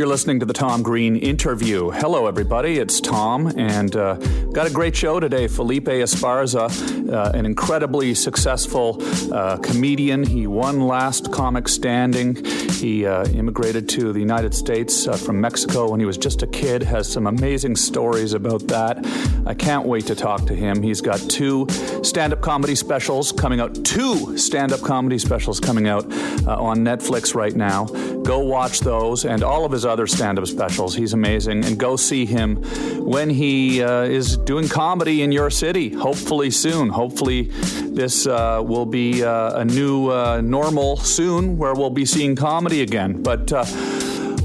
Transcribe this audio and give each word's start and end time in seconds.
You're 0.00 0.08
listening 0.08 0.40
to 0.40 0.46
the 0.46 0.54
Tom 0.54 0.82
Green 0.82 1.14
interview. 1.14 1.90
Hello, 1.90 2.26
everybody. 2.26 2.78
It's 2.78 3.02
Tom, 3.02 3.48
and 3.58 3.94
uh, 3.94 4.14
got 4.46 4.66
a 4.66 4.70
great 4.70 4.96
show 4.96 5.20
today. 5.20 5.46
Felipe 5.46 5.88
Esparza, 5.88 7.12
uh, 7.12 7.32
an 7.34 7.44
incredibly 7.44 8.14
successful 8.14 8.96
uh, 9.30 9.58
comedian. 9.58 10.24
He 10.24 10.46
won 10.46 10.80
last 10.80 11.30
comic 11.30 11.68
standing. 11.68 12.42
He 12.70 13.04
uh, 13.04 13.26
immigrated 13.26 13.90
to 13.90 14.14
the 14.14 14.20
United 14.20 14.54
States 14.54 15.06
uh, 15.06 15.18
from 15.18 15.38
Mexico 15.38 15.90
when 15.90 16.00
he 16.00 16.06
was 16.06 16.16
just 16.16 16.42
a 16.42 16.46
kid. 16.46 16.82
Has 16.82 17.06
some 17.06 17.26
amazing 17.26 17.76
stories 17.76 18.32
about 18.32 18.66
that. 18.68 19.06
I 19.44 19.52
can't 19.52 19.84
wait 19.84 20.06
to 20.06 20.14
talk 20.14 20.46
to 20.46 20.54
him. 20.54 20.80
He's 20.82 21.02
got 21.02 21.20
two 21.28 21.66
stand-up 22.02 22.40
comedy 22.40 22.74
specials 22.74 23.32
coming 23.32 23.60
out. 23.60 23.74
Two 23.84 24.38
stand-up 24.38 24.80
comedy 24.80 25.18
specials 25.18 25.60
coming 25.60 25.88
out 25.88 26.10
uh, 26.46 26.56
on 26.56 26.78
Netflix 26.78 27.34
right 27.34 27.54
now. 27.54 27.84
Go 28.22 28.38
watch 28.38 28.80
those 28.80 29.26
and 29.26 29.42
all 29.42 29.66
of 29.66 29.72
his 29.72 29.84
other 29.90 30.06
stand 30.06 30.38
up 30.38 30.46
specials. 30.46 30.94
He's 30.94 31.12
amazing. 31.12 31.64
And 31.64 31.78
go 31.78 31.96
see 31.96 32.24
him 32.24 32.56
when 33.04 33.28
he 33.28 33.82
uh, 33.82 34.02
is 34.02 34.36
doing 34.36 34.68
comedy 34.68 35.22
in 35.22 35.32
your 35.32 35.50
city, 35.50 35.90
hopefully 35.90 36.50
soon. 36.50 36.88
Hopefully, 36.88 37.50
this 37.90 38.26
uh, 38.26 38.62
will 38.64 38.86
be 38.86 39.22
uh, 39.22 39.60
a 39.60 39.64
new 39.64 40.10
uh, 40.10 40.40
normal 40.40 40.96
soon 40.96 41.58
where 41.58 41.74
we'll 41.74 41.90
be 41.90 42.04
seeing 42.04 42.36
comedy 42.36 42.82
again. 42.82 43.22
But 43.22 43.52
uh, 43.52 43.64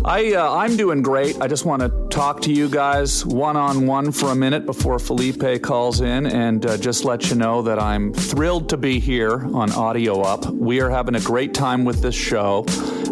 I, 0.05 0.35
I'm 0.35 0.77
doing 0.77 1.01
great. 1.01 1.41
I 1.41 1.47
just 1.47 1.65
want 1.65 1.81
to 1.81 1.89
talk 2.09 2.41
to 2.41 2.53
you 2.53 2.69
guys 2.69 3.25
one 3.25 3.57
on 3.57 3.87
one 3.87 4.11
for 4.11 4.29
a 4.29 4.35
minute 4.35 4.67
before 4.67 4.99
Felipe 4.99 5.63
calls 5.63 6.01
in 6.01 6.27
and 6.27 6.63
uh, 6.63 6.77
just 6.77 7.05
let 7.05 7.31
you 7.31 7.35
know 7.35 7.63
that 7.63 7.79
I'm 7.79 8.13
thrilled 8.13 8.69
to 8.69 8.77
be 8.77 8.99
here 8.99 9.43
on 9.55 9.71
Audio 9.71 10.21
Up. 10.21 10.45
We 10.45 10.79
are 10.79 10.91
having 10.91 11.15
a 11.15 11.21
great 11.21 11.55
time 11.55 11.85
with 11.85 12.03
this 12.03 12.13
show. 12.13 12.65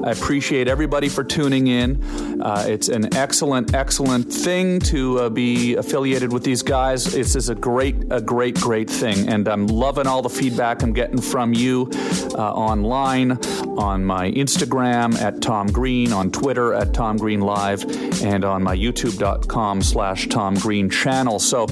I 0.04 0.12
appreciate 0.12 0.68
everybody 0.68 1.08
for 1.08 1.24
tuning 1.24 1.68
in. 1.68 2.42
Uh, 2.42 2.66
it's 2.68 2.90
an 2.90 3.14
excellent, 3.16 3.74
excellent 3.74 4.32
thing 4.32 4.80
to 4.82 5.20
uh, 5.20 5.30
be 5.30 5.76
affiliated 5.76 6.34
with 6.34 6.44
these 6.44 6.62
guys. 6.62 7.06
This 7.06 7.38
is 7.38 7.48
a 7.48 7.56
great, 7.56 7.96
a 8.12 8.20
great, 8.20 8.56
great 8.60 8.90
thing, 8.90 9.30
and 9.30 9.48
I'm 9.48 9.68
loving 9.68 10.06
all 10.06 10.22
the 10.22 10.30
feedback 10.30 10.84
I'm 10.84 10.92
getting 10.92 11.22
from 11.22 11.54
you 11.54 11.90
uh, 12.36 12.52
online, 12.54 13.32
on 13.78 14.04
my 14.04 14.30
Instagram 14.32 15.16
at 15.22 15.42
Tom 15.42 15.68
Green, 15.68 16.12
on 16.12 16.32
Twitter 16.32 16.74
at 16.74 16.94
Tom 16.94 17.16
Green 17.16 17.40
Live, 17.40 17.84
and 18.24 18.44
on 18.44 18.62
my 18.62 18.76
YouTube.com/slash 18.76 20.28
Tom 20.28 20.56
Green 20.56 20.90
channel. 20.90 21.40
So, 21.40 21.66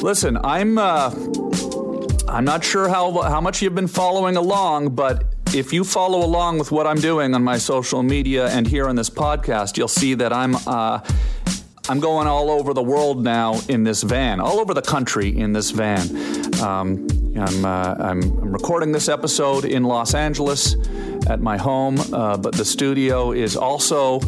listen, 0.00 0.38
I'm. 0.42 0.78
Uh, 0.78 1.14
I'm 2.26 2.44
not 2.44 2.64
sure 2.64 2.88
how 2.88 3.20
how 3.22 3.40
much 3.40 3.62
you've 3.62 3.74
been 3.74 3.86
following 3.86 4.36
along, 4.36 4.96
but 4.96 5.33
if 5.54 5.72
you 5.72 5.84
follow 5.84 6.24
along 6.24 6.58
with 6.58 6.72
what 6.72 6.86
I'm 6.86 7.00
doing 7.00 7.34
on 7.34 7.44
my 7.44 7.58
social 7.58 8.02
media 8.02 8.48
and 8.48 8.66
here 8.66 8.88
on 8.88 8.96
this 8.96 9.08
podcast, 9.08 9.76
you'll 9.76 9.86
see 9.86 10.14
that 10.14 10.32
I'm 10.32 10.56
uh, 10.66 11.00
I'm 11.88 12.00
going 12.00 12.26
all 12.26 12.50
over 12.50 12.74
the 12.74 12.82
world 12.82 13.22
now 13.22 13.60
in 13.68 13.84
this 13.84 14.02
van, 14.02 14.40
all 14.40 14.58
over 14.58 14.74
the 14.74 14.82
country 14.82 15.36
in 15.36 15.52
this 15.52 15.70
van. 15.70 16.00
Um, 16.62 17.06
I'm, 17.36 17.64
uh, 17.64 17.94
I'm, 17.98 18.22
I'm, 18.22 18.52
recording 18.52 18.90
this 18.90 19.08
episode 19.08 19.64
in 19.64 19.84
Los 19.84 20.14
Angeles 20.14 20.76
at 21.28 21.40
my 21.40 21.58
home, 21.58 21.98
uh, 22.12 22.38
but 22.38 22.54
the 22.54 22.64
studio 22.64 23.32
is 23.32 23.54
also 23.56 24.20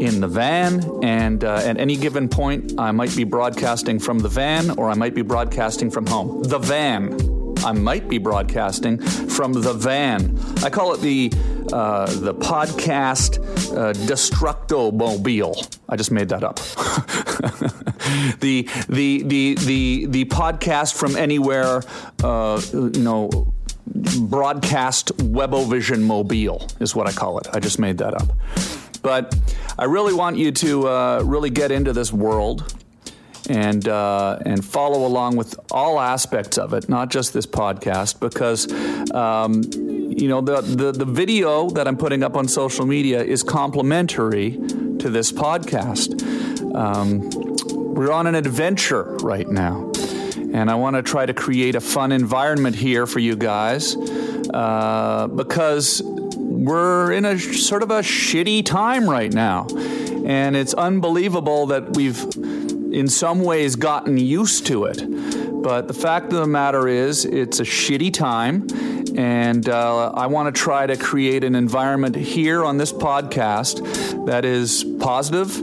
in 0.00 0.20
the 0.20 0.28
van, 0.28 0.88
and 1.02 1.42
uh, 1.42 1.56
at 1.56 1.78
any 1.78 1.96
given 1.96 2.28
point, 2.28 2.74
I 2.78 2.92
might 2.92 3.14
be 3.16 3.24
broadcasting 3.24 3.98
from 3.98 4.20
the 4.20 4.28
van 4.28 4.70
or 4.78 4.88
I 4.88 4.94
might 4.94 5.14
be 5.14 5.22
broadcasting 5.22 5.90
from 5.90 6.06
home. 6.06 6.42
The 6.44 6.58
van. 6.58 7.33
I 7.64 7.72
might 7.72 8.08
be 8.08 8.18
broadcasting 8.18 8.98
from 8.98 9.54
the 9.54 9.72
van. 9.72 10.38
I 10.62 10.70
call 10.70 10.92
it 10.94 11.00
the 11.00 11.32
uh, 11.72 12.06
the 12.20 12.34
podcast 12.34 13.38
uh, 13.74 13.92
Destructo 14.06 14.92
Mobile. 14.92 15.56
I 15.88 15.96
just 15.96 16.10
made 16.10 16.28
that 16.28 16.44
up. 16.44 16.56
the 18.40 18.68
the 18.88 19.22
the 19.22 19.54
the 19.54 20.06
the 20.06 20.24
podcast 20.26 20.94
from 20.94 21.16
anywhere. 21.16 21.82
Uh, 22.22 22.60
you 22.72 22.90
know 23.00 23.52
broadcast 24.18 25.16
Webovision 25.18 26.00
Mobile 26.02 26.66
is 26.80 26.94
what 26.94 27.06
I 27.08 27.12
call 27.12 27.38
it. 27.38 27.48
I 27.52 27.60
just 27.60 27.78
made 27.78 27.98
that 27.98 28.14
up. 28.14 28.36
But 29.02 29.36
I 29.78 29.84
really 29.84 30.14
want 30.14 30.38
you 30.38 30.52
to 30.52 30.88
uh, 30.88 31.22
really 31.24 31.50
get 31.50 31.70
into 31.70 31.92
this 31.92 32.12
world 32.12 32.74
and 33.48 33.86
uh, 33.88 34.38
and 34.44 34.64
follow 34.64 35.06
along 35.06 35.36
with 35.36 35.58
all 35.70 36.00
aspects 36.00 36.58
of 36.58 36.72
it, 36.72 36.88
not 36.88 37.10
just 37.10 37.32
this 37.32 37.46
podcast, 37.46 38.20
because. 38.20 38.70
Um, 39.12 39.62
you 40.16 40.28
know 40.28 40.40
the, 40.40 40.60
the 40.60 40.92
the 40.92 41.04
video 41.04 41.70
that 41.70 41.88
I'm 41.88 41.96
putting 41.96 42.22
up 42.22 42.36
on 42.36 42.46
social 42.46 42.86
media 42.86 43.22
is 43.22 43.42
complementary 43.42 44.52
to 44.52 45.10
this 45.10 45.32
podcast. 45.32 46.22
Um, 46.74 47.30
we're 47.94 48.12
on 48.12 48.26
an 48.26 48.34
adventure 48.34 49.16
right 49.22 49.48
now, 49.48 49.90
and 50.52 50.70
I 50.70 50.76
want 50.76 50.96
to 50.96 51.02
try 51.02 51.26
to 51.26 51.34
create 51.34 51.74
a 51.74 51.80
fun 51.80 52.12
environment 52.12 52.76
here 52.76 53.06
for 53.06 53.18
you 53.18 53.34
guys 53.34 53.96
uh, 54.52 55.28
because 55.34 56.00
we're 56.04 57.12
in 57.12 57.24
a 57.24 57.38
sort 57.38 57.82
of 57.82 57.90
a 57.90 58.00
shitty 58.00 58.64
time 58.64 59.08
right 59.10 59.32
now, 59.32 59.66
and 60.24 60.54
it's 60.54 60.74
unbelievable 60.74 61.66
that 61.66 61.96
we've 61.96 62.24
in 62.94 63.08
some 63.08 63.40
ways 63.40 63.76
gotten 63.76 64.16
used 64.16 64.66
to 64.66 64.84
it. 64.84 65.02
But 65.62 65.88
the 65.88 65.94
fact 65.94 66.26
of 66.26 66.38
the 66.40 66.46
matter 66.46 66.86
is, 66.86 67.24
it's 67.24 67.58
a 67.58 67.64
shitty 67.64 68.12
time. 68.14 68.66
And 69.16 69.68
uh, 69.68 70.10
I 70.10 70.26
want 70.26 70.54
to 70.54 70.60
try 70.60 70.86
to 70.86 70.96
create 70.96 71.44
an 71.44 71.54
environment 71.54 72.16
here 72.16 72.64
on 72.64 72.78
this 72.78 72.92
podcast 72.92 74.26
that 74.26 74.44
is 74.44 74.84
positive 75.00 75.56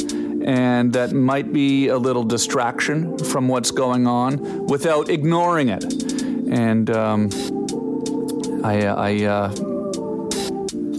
and 0.43 0.93
that 0.93 1.11
might 1.11 1.53
be 1.53 1.87
a 1.87 1.97
little 1.97 2.23
distraction 2.23 3.17
from 3.17 3.47
what's 3.47 3.71
going 3.71 4.07
on 4.07 4.65
without 4.65 5.09
ignoring 5.09 5.69
it. 5.69 5.83
And 5.83 6.89
um, 6.89 7.29
I, 8.63 8.87
I, 8.87 9.23
uh, 9.25 9.53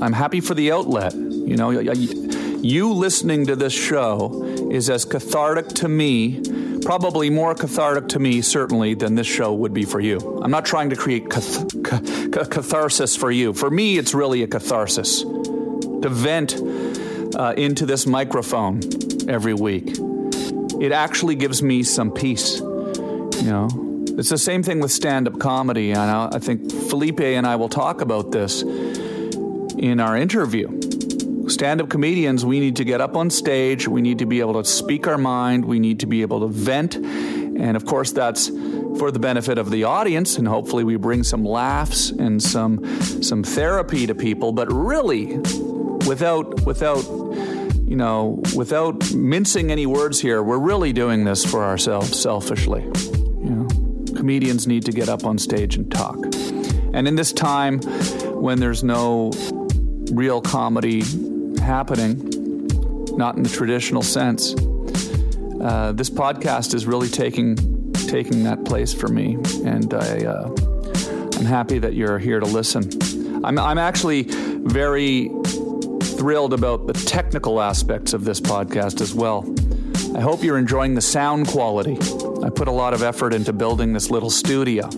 I'm 0.00 0.12
happy 0.12 0.40
for 0.40 0.54
the 0.54 0.72
outlet. 0.72 1.14
You 1.14 1.56
know, 1.56 1.70
you 1.70 2.92
listening 2.92 3.46
to 3.46 3.56
this 3.56 3.72
show 3.72 4.51
is 4.72 4.88
as 4.88 5.04
cathartic 5.04 5.68
to 5.68 5.86
me, 5.86 6.40
probably 6.80 7.28
more 7.28 7.54
cathartic 7.54 8.08
to 8.08 8.18
me, 8.18 8.40
certainly, 8.40 8.94
than 8.94 9.14
this 9.14 9.26
show 9.26 9.52
would 9.52 9.74
be 9.74 9.84
for 9.84 10.00
you. 10.00 10.40
I'm 10.42 10.50
not 10.50 10.64
trying 10.64 10.88
to 10.90 10.96
create 10.96 11.28
cath- 11.28 11.82
ca- 11.84 12.44
catharsis 12.46 13.14
for 13.14 13.30
you. 13.30 13.52
For 13.52 13.70
me, 13.70 13.98
it's 13.98 14.14
really 14.14 14.42
a 14.42 14.46
catharsis 14.46 15.20
to 15.22 16.08
vent 16.08 16.56
uh, 17.36 17.52
into 17.56 17.84
this 17.84 18.06
microphone 18.06 18.80
every 19.28 19.52
week. 19.52 19.98
It 20.80 20.90
actually 20.90 21.34
gives 21.34 21.62
me 21.62 21.82
some 21.82 22.10
peace. 22.10 22.60
You 22.60 23.50
know, 23.50 23.68
it's 24.16 24.30
the 24.30 24.38
same 24.38 24.62
thing 24.62 24.80
with 24.80 24.90
stand 24.90 25.28
up 25.28 25.38
comedy. 25.38 25.90
And 25.90 26.00
I 26.00 26.38
think 26.38 26.72
Felipe 26.72 27.20
and 27.20 27.46
I 27.46 27.56
will 27.56 27.68
talk 27.68 28.00
about 28.00 28.32
this 28.32 28.62
in 28.62 30.00
our 30.00 30.16
interview 30.16 30.81
stand 31.48 31.80
up 31.80 31.88
comedians, 31.88 32.44
we 32.44 32.60
need 32.60 32.76
to 32.76 32.84
get 32.84 33.00
up 33.00 33.16
on 33.16 33.30
stage. 33.30 33.88
We 33.88 34.00
need 34.00 34.18
to 34.20 34.26
be 34.26 34.40
able 34.40 34.54
to 34.54 34.64
speak 34.68 35.06
our 35.06 35.18
mind. 35.18 35.64
We 35.64 35.78
need 35.78 36.00
to 36.00 36.06
be 36.06 36.22
able 36.22 36.40
to 36.40 36.48
vent. 36.48 36.96
And 36.96 37.76
of 37.76 37.84
course, 37.84 38.12
that's 38.12 38.48
for 38.98 39.10
the 39.10 39.18
benefit 39.18 39.58
of 39.58 39.70
the 39.70 39.84
audience. 39.84 40.38
And 40.38 40.46
hopefully, 40.46 40.84
we 40.84 40.96
bring 40.96 41.22
some 41.22 41.44
laughs 41.44 42.10
and 42.10 42.42
some, 42.42 42.84
some 43.02 43.42
therapy 43.42 44.06
to 44.06 44.14
people. 44.14 44.52
But 44.52 44.72
really, 44.72 45.36
without, 46.06 46.64
without, 46.64 47.04
you 47.04 47.96
know, 47.96 48.42
without 48.56 49.12
mincing 49.14 49.70
any 49.70 49.86
words 49.86 50.20
here, 50.20 50.42
we're 50.42 50.58
really 50.58 50.92
doing 50.92 51.24
this 51.24 51.44
for 51.44 51.64
ourselves 51.64 52.20
selfishly. 52.20 52.82
You 52.82 53.50
know, 53.50 54.14
comedians 54.16 54.66
need 54.66 54.84
to 54.86 54.92
get 54.92 55.08
up 55.08 55.24
on 55.24 55.38
stage 55.38 55.76
and 55.76 55.90
talk. 55.90 56.16
And 56.94 57.08
in 57.08 57.14
this 57.14 57.32
time 57.32 57.80
when 58.42 58.60
there's 58.60 58.82
no 58.82 59.30
real 60.10 60.40
comedy 60.40 61.02
happening, 61.62 62.18
not 63.16 63.36
in 63.36 63.42
the 63.42 63.48
traditional 63.48 64.02
sense. 64.02 64.54
Uh, 65.60 65.92
this 65.94 66.10
podcast 66.10 66.74
is 66.74 66.86
really 66.86 67.08
taking 67.08 67.56
taking 68.08 68.44
that 68.44 68.64
place 68.64 68.92
for 68.92 69.08
me, 69.08 69.38
and 69.64 69.94
I, 69.94 70.24
uh, 70.24 70.54
I'm 71.36 71.46
happy 71.46 71.78
that 71.78 71.94
you're 71.94 72.18
here 72.18 72.40
to 72.40 72.46
listen. 72.46 72.90
I'm, 73.44 73.58
I'm 73.58 73.78
actually 73.78 74.24
very 74.24 75.30
thrilled 76.02 76.52
about 76.52 76.86
the 76.86 76.92
technical 76.92 77.60
aspects 77.60 78.12
of 78.12 78.24
this 78.24 78.40
podcast 78.40 79.00
as 79.00 79.14
well. 79.14 79.44
I 80.16 80.20
hope 80.20 80.44
you're 80.44 80.58
enjoying 80.58 80.94
the 80.94 81.00
sound 81.00 81.48
quality. 81.48 81.96
I 82.44 82.50
put 82.50 82.68
a 82.68 82.72
lot 82.72 82.92
of 82.92 83.02
effort 83.02 83.32
into 83.32 83.52
building 83.52 83.92
this 83.92 84.10
little 84.10 84.30
studio. 84.30 84.88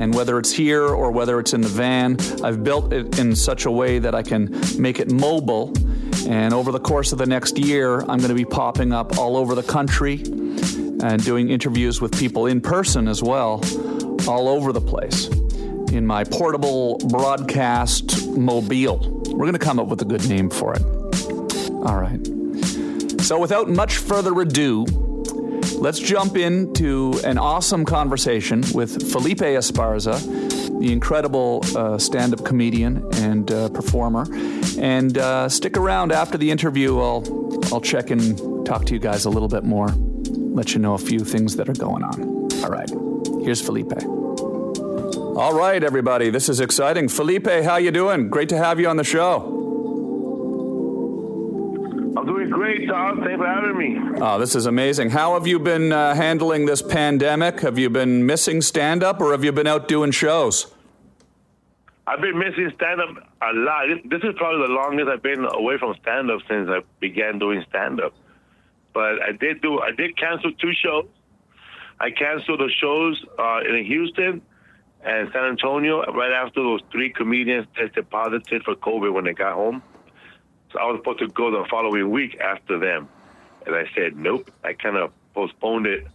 And 0.00 0.14
whether 0.14 0.38
it's 0.38 0.50
here 0.50 0.82
or 0.82 1.10
whether 1.10 1.38
it's 1.38 1.52
in 1.52 1.60
the 1.60 1.68
van, 1.68 2.16
I've 2.42 2.64
built 2.64 2.90
it 2.92 3.18
in 3.18 3.36
such 3.36 3.66
a 3.66 3.70
way 3.70 3.98
that 3.98 4.14
I 4.14 4.22
can 4.22 4.58
make 4.78 4.98
it 4.98 5.12
mobile. 5.12 5.74
And 6.26 6.54
over 6.54 6.72
the 6.72 6.80
course 6.80 7.12
of 7.12 7.18
the 7.18 7.26
next 7.26 7.58
year, 7.58 8.00
I'm 8.00 8.18
going 8.18 8.28
to 8.28 8.34
be 8.34 8.46
popping 8.46 8.94
up 8.94 9.18
all 9.18 9.36
over 9.36 9.54
the 9.54 9.62
country 9.62 10.22
and 11.02 11.22
doing 11.22 11.50
interviews 11.50 12.00
with 12.00 12.18
people 12.18 12.46
in 12.46 12.62
person 12.62 13.08
as 13.08 13.22
well, 13.22 13.62
all 14.26 14.48
over 14.48 14.72
the 14.72 14.80
place 14.80 15.28
in 15.92 16.06
my 16.06 16.24
portable 16.24 16.96
broadcast 17.10 18.26
mobile. 18.28 19.22
We're 19.26 19.46
going 19.46 19.52
to 19.52 19.58
come 19.58 19.78
up 19.78 19.88
with 19.88 20.00
a 20.00 20.06
good 20.06 20.26
name 20.30 20.48
for 20.48 20.74
it. 20.74 20.82
All 21.84 21.96
right. 21.96 22.20
So, 23.20 23.38
without 23.38 23.68
much 23.68 23.98
further 23.98 24.40
ado, 24.40 24.86
let's 25.74 25.98
jump 25.98 26.36
into 26.36 27.20
an 27.24 27.38
awesome 27.38 27.84
conversation 27.84 28.62
with 28.74 29.12
Felipe 29.12 29.38
Esparza, 29.38 30.18
the 30.80 30.92
incredible 30.92 31.62
uh, 31.76 31.98
stand 31.98 32.32
up 32.32 32.44
comedian 32.44 33.06
and 33.14 33.50
uh, 33.50 33.68
performer. 33.70 34.26
And 34.78 35.18
uh, 35.18 35.48
stick 35.48 35.76
around 35.76 36.12
after 36.12 36.38
the 36.38 36.50
interview. 36.50 36.98
I'll, 36.98 37.24
I'll 37.72 37.80
check 37.80 38.10
and 38.10 38.64
talk 38.66 38.86
to 38.86 38.94
you 38.94 39.00
guys 39.00 39.24
a 39.24 39.30
little 39.30 39.48
bit 39.48 39.64
more, 39.64 39.88
let 39.88 40.74
you 40.74 40.80
know 40.80 40.94
a 40.94 40.98
few 40.98 41.20
things 41.20 41.56
that 41.56 41.68
are 41.68 41.74
going 41.74 42.02
on. 42.02 42.48
All 42.64 42.70
right, 42.70 42.90
here's 43.44 43.60
Felipe. 43.60 43.92
All 45.36 45.54
right, 45.54 45.82
everybody, 45.82 46.30
this 46.30 46.48
is 46.48 46.60
exciting. 46.60 47.08
Felipe, 47.08 47.46
how 47.46 47.76
you 47.76 47.90
doing? 47.90 48.28
Great 48.28 48.48
to 48.50 48.58
have 48.58 48.80
you 48.80 48.88
on 48.88 48.96
the 48.96 49.04
show. 49.04 49.59
Great, 52.70 52.88
Tom. 52.88 53.22
Thanks 53.22 53.36
for 53.36 53.46
having 53.46 53.78
me. 53.78 54.18
Oh, 54.20 54.38
this 54.38 54.54
is 54.54 54.66
amazing. 54.66 55.10
How 55.10 55.34
have 55.34 55.46
you 55.46 55.58
been 55.58 55.92
uh, 55.92 56.14
handling 56.14 56.66
this 56.66 56.82
pandemic? 56.82 57.60
Have 57.60 57.78
you 57.78 57.90
been 57.90 58.26
missing 58.26 58.60
stand 58.60 59.02
up 59.02 59.20
or 59.20 59.32
have 59.32 59.44
you 59.44 59.52
been 59.52 59.66
out 59.66 59.88
doing 59.88 60.10
shows? 60.10 60.72
I've 62.06 62.20
been 62.20 62.38
missing 62.38 62.70
stand 62.74 63.00
up 63.00 63.10
a 63.42 63.52
lot. 63.52 63.86
This 64.04 64.22
is 64.22 64.34
probably 64.36 64.66
the 64.66 64.72
longest 64.72 65.08
I've 65.08 65.22
been 65.22 65.44
away 65.44 65.78
from 65.78 65.94
stand 66.02 66.30
up 66.30 66.40
since 66.48 66.68
I 66.68 66.80
began 66.98 67.38
doing 67.38 67.64
stand 67.68 68.00
up. 68.00 68.14
But 68.92 69.22
I 69.22 69.32
did 69.32 69.62
do 69.62 69.80
I 69.80 69.92
did 69.92 70.16
cancel 70.16 70.52
two 70.52 70.72
shows. 70.72 71.06
I 72.00 72.10
canceled 72.10 72.60
the 72.60 72.70
shows 72.80 73.22
uh, 73.38 73.60
in 73.60 73.84
Houston 73.84 74.42
and 75.04 75.30
San 75.32 75.44
Antonio 75.44 76.02
right 76.12 76.32
after 76.32 76.62
those 76.62 76.80
three 76.90 77.10
comedians 77.10 77.66
tested 77.76 78.10
positive 78.10 78.62
for 78.64 78.74
COVID 78.74 79.12
when 79.12 79.24
they 79.24 79.32
got 79.32 79.54
home. 79.54 79.82
So 80.72 80.78
I 80.78 80.84
was 80.84 80.98
supposed 81.00 81.18
to 81.20 81.28
go 81.28 81.50
the 81.50 81.66
following 81.68 82.10
week 82.10 82.38
after 82.40 82.78
them, 82.78 83.08
and 83.66 83.74
I 83.74 83.84
said 83.94 84.16
nope. 84.16 84.50
I 84.64 84.72
kind 84.72 84.96
of 84.96 85.12
postponed 85.34 85.86
it, 85.86 86.06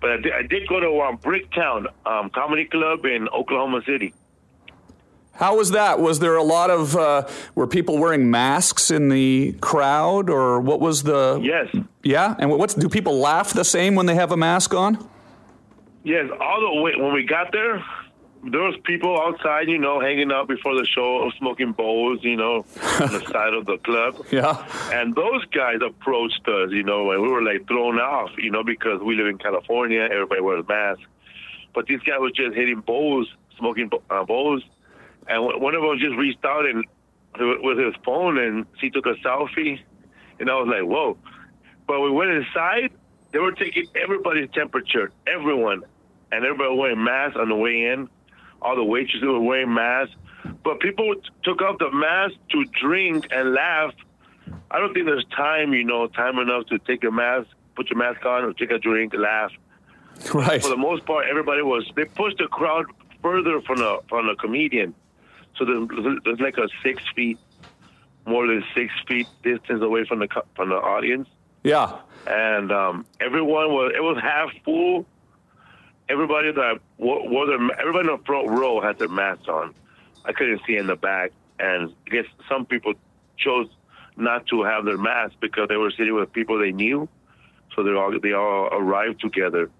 but 0.00 0.10
I 0.10 0.16
did, 0.16 0.32
I 0.32 0.42
did 0.42 0.68
go 0.68 0.80
to 0.80 1.00
um, 1.00 1.18
Bricktown 1.18 1.86
um, 2.04 2.30
Comedy 2.30 2.64
Club 2.64 3.04
in 3.04 3.28
Oklahoma 3.28 3.82
City. 3.86 4.12
How 5.32 5.56
was 5.56 5.72
that? 5.72 6.00
Was 6.00 6.18
there 6.18 6.36
a 6.36 6.42
lot 6.42 6.70
of 6.70 6.96
uh, 6.96 7.28
were 7.54 7.66
people 7.66 7.98
wearing 7.98 8.30
masks 8.30 8.90
in 8.90 9.10
the 9.10 9.52
crowd, 9.60 10.30
or 10.30 10.60
what 10.60 10.80
was 10.80 11.02
the? 11.02 11.38
Yes. 11.42 11.68
Yeah, 12.02 12.34
and 12.38 12.50
what's 12.50 12.74
do 12.74 12.88
people 12.88 13.18
laugh 13.18 13.52
the 13.52 13.64
same 13.64 13.94
when 13.94 14.06
they 14.06 14.14
have 14.14 14.32
a 14.32 14.36
mask 14.36 14.74
on? 14.74 14.96
Yes, 16.04 16.30
all 16.40 16.60
the 16.60 16.80
way 16.80 16.92
when 16.96 17.12
we 17.12 17.24
got 17.24 17.52
there, 17.52 17.84
there 18.50 18.62
was 18.62 18.76
people 18.84 19.20
outside, 19.20 19.68
you 19.68 19.78
know, 19.78 20.00
hanging 20.00 20.30
out 20.30 20.48
before 20.48 20.76
the 20.76 20.86
show, 20.86 21.30
smoking 21.38 21.72
bowls, 21.72 22.20
you 22.22 22.36
know, 22.36 22.64
on 23.00 23.12
the 23.12 23.24
side 23.32 23.54
of 23.54 23.66
the 23.66 23.78
club. 23.78 24.24
Yeah. 24.30 24.64
And 24.92 25.14
those 25.14 25.44
guys 25.46 25.78
approached 25.84 26.46
us, 26.46 26.70
you 26.70 26.82
know, 26.82 27.10
and 27.10 27.22
we 27.22 27.28
were 27.28 27.42
like 27.42 27.66
thrown 27.66 27.98
off, 27.98 28.30
you 28.38 28.50
know, 28.50 28.62
because 28.62 29.00
we 29.02 29.16
live 29.16 29.26
in 29.26 29.38
California, 29.38 30.00
everybody 30.00 30.40
wears 30.40 30.64
masks. 30.68 31.02
But 31.74 31.86
these 31.86 32.00
guys 32.00 32.18
were 32.20 32.30
just 32.30 32.54
hitting 32.54 32.80
bowls, 32.80 33.28
smoking 33.58 33.90
uh, 34.10 34.24
bowls, 34.24 34.62
and 35.28 35.42
one 35.60 35.74
of 35.74 35.82
them 35.82 35.98
just 35.98 36.16
reached 36.16 36.44
out 36.44 36.66
and 36.66 36.84
with 37.38 37.78
his 37.78 37.94
phone 38.04 38.38
and 38.38 38.64
she 38.80 38.90
took 38.90 39.06
a 39.06 39.14
selfie, 39.24 39.80
and 40.38 40.50
I 40.50 40.54
was 40.54 40.68
like, 40.68 40.88
whoa. 40.88 41.18
But 41.86 42.00
we 42.00 42.10
went 42.10 42.30
inside, 42.30 42.90
they 43.32 43.38
were 43.38 43.52
taking 43.52 43.86
everybody's 43.94 44.50
temperature, 44.52 45.10
everyone, 45.26 45.82
and 46.32 46.44
everybody 46.44 46.74
wearing 46.74 47.04
masks 47.04 47.36
on 47.38 47.48
the 47.48 47.54
way 47.54 47.86
in 47.92 48.08
all 48.62 48.76
the 48.76 48.84
waitresses 48.84 49.22
were 49.22 49.40
wearing 49.40 49.72
masks. 49.72 50.14
But 50.62 50.80
people 50.80 51.14
took 51.42 51.62
off 51.62 51.78
the 51.78 51.90
mask 51.90 52.34
to 52.50 52.64
drink 52.80 53.26
and 53.30 53.52
laugh. 53.52 53.94
I 54.70 54.78
don't 54.78 54.94
think 54.94 55.06
there's 55.06 55.24
time, 55.36 55.72
you 55.72 55.84
know, 55.84 56.06
time 56.08 56.38
enough 56.38 56.66
to 56.66 56.78
take 56.78 57.04
a 57.04 57.10
mask, 57.10 57.48
put 57.74 57.90
your 57.90 57.98
mask 57.98 58.24
on, 58.24 58.44
or 58.44 58.52
take 58.52 58.70
a 58.70 58.78
drink, 58.78 59.14
laugh. 59.14 59.52
Right. 60.32 60.62
For 60.62 60.70
the 60.70 60.78
most 60.78 61.04
part, 61.04 61.26
everybody 61.28 61.60
was. 61.60 61.90
They 61.94 62.06
pushed 62.06 62.38
the 62.38 62.46
crowd 62.46 62.86
further 63.22 63.60
from 63.60 63.80
the 63.80 64.00
from 64.08 64.26
the 64.26 64.34
comedian, 64.34 64.94
so 65.58 65.66
there's, 65.66 66.18
there's 66.24 66.40
like 66.40 66.56
a 66.56 66.68
six 66.82 67.02
feet, 67.14 67.38
more 68.24 68.46
than 68.46 68.64
six 68.74 68.94
feet 69.06 69.26
distance 69.42 69.82
away 69.82 70.06
from 70.06 70.20
the 70.20 70.28
from 70.54 70.70
the 70.70 70.76
audience. 70.76 71.28
Yeah. 71.64 71.98
And 72.26 72.72
um, 72.72 73.04
everyone 73.20 73.72
was. 73.72 73.92
It 73.94 74.00
was 74.00 74.16
half 74.22 74.48
full 74.64 75.04
everybody 76.08 76.52
that 76.52 76.80
wore 76.98 77.46
their 77.46 77.58
everybody 77.80 78.08
in 78.08 78.16
the 78.16 78.22
front 78.24 78.48
row 78.48 78.80
had 78.80 78.98
their 78.98 79.08
masks 79.08 79.48
on. 79.48 79.74
I 80.24 80.32
couldn't 80.32 80.60
see 80.66 80.76
in 80.76 80.86
the 80.86 80.96
back, 80.96 81.32
and 81.58 81.92
I 82.06 82.10
guess 82.10 82.24
some 82.48 82.66
people 82.66 82.94
chose 83.36 83.68
not 84.16 84.46
to 84.48 84.62
have 84.64 84.84
their 84.84 84.98
masks 84.98 85.36
because 85.40 85.68
they 85.68 85.76
were 85.76 85.90
sitting 85.90 86.14
with 86.14 86.32
people 86.32 86.58
they 86.58 86.72
knew, 86.72 87.08
so 87.74 87.82
they 87.82 87.92
all 87.92 88.18
they 88.20 88.32
all 88.32 88.68
arrived 88.72 89.20
together. 89.20 89.70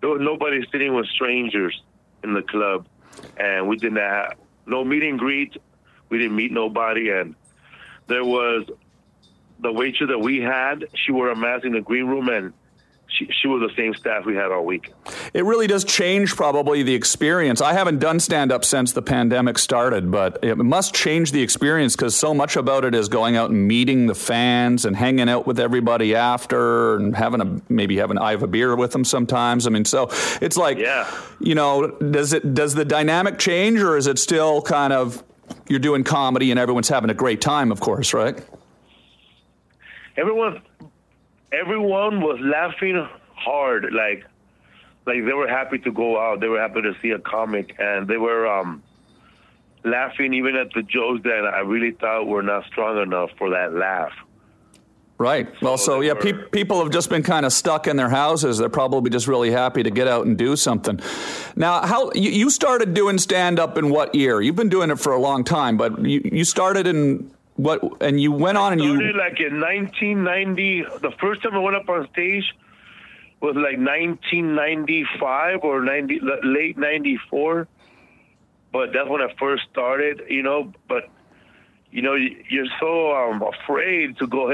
There 0.00 0.10
was 0.10 0.20
nobody 0.20 0.64
sitting 0.70 0.94
with 0.94 1.06
strangers 1.06 1.80
in 2.22 2.34
the 2.34 2.42
club, 2.42 2.86
and 3.36 3.68
we 3.68 3.76
didn't 3.76 3.98
have 3.98 4.34
no 4.66 4.84
meet 4.84 5.02
and 5.02 5.18
greet. 5.18 5.56
We 6.08 6.18
didn't 6.18 6.36
meet 6.36 6.52
nobody, 6.52 7.10
and 7.10 7.34
there 8.06 8.24
was 8.24 8.66
the 9.60 9.72
waitress 9.72 10.08
that 10.08 10.18
we 10.18 10.40
had. 10.40 10.86
She 10.94 11.12
wore 11.12 11.30
a 11.30 11.36
mask 11.36 11.64
in 11.64 11.72
the 11.72 11.80
green 11.80 12.06
room, 12.06 12.28
and 12.28 12.52
she, 13.08 13.28
she 13.30 13.48
was 13.48 13.68
the 13.68 13.74
same 13.76 13.94
staff 13.94 14.24
we 14.24 14.34
had 14.34 14.50
all 14.50 14.64
week. 14.64 14.92
It 15.38 15.44
really 15.44 15.68
does 15.68 15.84
change 15.84 16.34
probably 16.34 16.82
the 16.82 16.96
experience. 16.96 17.60
I 17.60 17.72
haven't 17.72 18.00
done 18.00 18.18
stand 18.18 18.50
up 18.50 18.64
since 18.64 18.90
the 18.90 19.02
pandemic 19.02 19.56
started, 19.58 20.10
but 20.10 20.42
it 20.42 20.58
must 20.58 20.92
change 20.96 21.30
the 21.30 21.40
experience 21.42 21.94
because 21.94 22.16
so 22.16 22.34
much 22.34 22.56
about 22.56 22.84
it 22.84 22.92
is 22.92 23.08
going 23.08 23.36
out 23.36 23.50
and 23.50 23.68
meeting 23.68 24.06
the 24.06 24.16
fans 24.16 24.84
and 24.84 24.96
hanging 24.96 25.28
out 25.28 25.46
with 25.46 25.60
everybody 25.60 26.16
after 26.16 26.96
and 26.96 27.14
having 27.14 27.40
a 27.40 27.60
maybe 27.68 27.98
having 27.98 28.18
I 28.18 28.32
have 28.32 28.42
a 28.42 28.48
beer 28.48 28.74
with 28.74 28.90
them 28.90 29.04
sometimes. 29.04 29.68
I 29.68 29.70
mean, 29.70 29.84
so 29.84 30.10
it's 30.42 30.56
like, 30.56 30.76
yeah. 30.76 31.08
you 31.38 31.54
know, 31.54 31.86
does 31.86 32.32
it 32.32 32.52
does 32.52 32.74
the 32.74 32.84
dynamic 32.84 33.38
change 33.38 33.80
or 33.80 33.96
is 33.96 34.08
it 34.08 34.18
still 34.18 34.60
kind 34.60 34.92
of 34.92 35.22
you're 35.68 35.78
doing 35.78 36.02
comedy 36.02 36.50
and 36.50 36.58
everyone's 36.58 36.88
having 36.88 37.10
a 37.10 37.14
great 37.14 37.40
time, 37.40 37.70
of 37.70 37.78
course, 37.78 38.12
right? 38.12 38.44
Everyone 40.16 40.62
everyone 41.52 42.22
was 42.22 42.40
laughing 42.40 43.08
hard, 43.36 43.86
like 43.92 44.24
like 45.08 45.24
they 45.24 45.32
were 45.32 45.48
happy 45.48 45.78
to 45.78 45.90
go 45.90 46.20
out. 46.20 46.40
They 46.40 46.48
were 46.48 46.60
happy 46.60 46.82
to 46.82 46.94
see 47.02 47.10
a 47.10 47.18
comic, 47.18 47.74
and 47.78 48.06
they 48.06 48.16
were 48.18 48.46
um, 48.46 48.82
laughing 49.84 50.34
even 50.34 50.54
at 50.54 50.68
the 50.74 50.82
jokes 50.82 51.22
that 51.24 51.50
I 51.52 51.60
really 51.60 51.92
thought 51.92 52.26
were 52.26 52.42
not 52.42 52.64
strong 52.66 52.98
enough 53.02 53.30
for 53.38 53.50
that 53.50 53.72
laugh. 53.72 54.12
Right. 55.18 55.48
Well, 55.60 55.76
so, 55.76 55.84
so 55.84 56.00
yeah, 56.00 56.12
were, 56.12 56.20
pe- 56.20 56.48
people 56.50 56.80
have 56.80 56.92
just 56.92 57.10
been 57.10 57.24
kind 57.24 57.44
of 57.44 57.52
stuck 57.52 57.88
in 57.88 57.96
their 57.96 58.08
houses. 58.08 58.58
They're 58.58 58.68
probably 58.68 59.10
just 59.10 59.26
really 59.26 59.50
happy 59.50 59.82
to 59.82 59.90
get 59.90 60.06
out 60.06 60.26
and 60.26 60.38
do 60.38 60.54
something. 60.54 61.00
Now, 61.56 61.84
how 61.84 62.12
you, 62.14 62.30
you 62.30 62.50
started 62.50 62.94
doing 62.94 63.18
stand 63.18 63.58
up 63.58 63.76
in 63.78 63.90
what 63.90 64.14
year? 64.14 64.40
You've 64.40 64.54
been 64.54 64.68
doing 64.68 64.90
it 64.90 65.00
for 65.00 65.12
a 65.12 65.18
long 65.18 65.42
time, 65.42 65.76
but 65.76 65.98
you, 66.04 66.20
you 66.24 66.44
started 66.44 66.86
in 66.86 67.32
what? 67.56 68.00
And 68.00 68.20
you 68.20 68.30
went 68.30 68.58
on 68.58 68.72
and 68.74 68.80
you 68.80 68.94
started 68.94 69.16
like 69.16 69.40
in 69.40 69.60
1990. 69.60 70.84
The 71.00 71.12
first 71.20 71.42
time 71.42 71.54
I 71.54 71.58
went 71.58 71.74
up 71.74 71.88
on 71.88 72.08
stage 72.12 72.54
was 73.40 73.54
like 73.54 73.78
1995 73.78 75.60
or 75.62 75.82
90 75.82 76.20
late 76.44 76.78
94. 76.78 77.68
But 78.72 78.92
that's 78.92 79.08
when 79.08 79.22
I 79.22 79.32
first 79.38 79.64
started, 79.70 80.22
you 80.28 80.42
know. 80.42 80.72
But 80.88 81.04
you 81.90 82.02
know, 82.02 82.14
you're 82.14 82.66
so 82.80 83.12
um, 83.14 83.42
afraid 83.42 84.18
to 84.18 84.26
go 84.26 84.52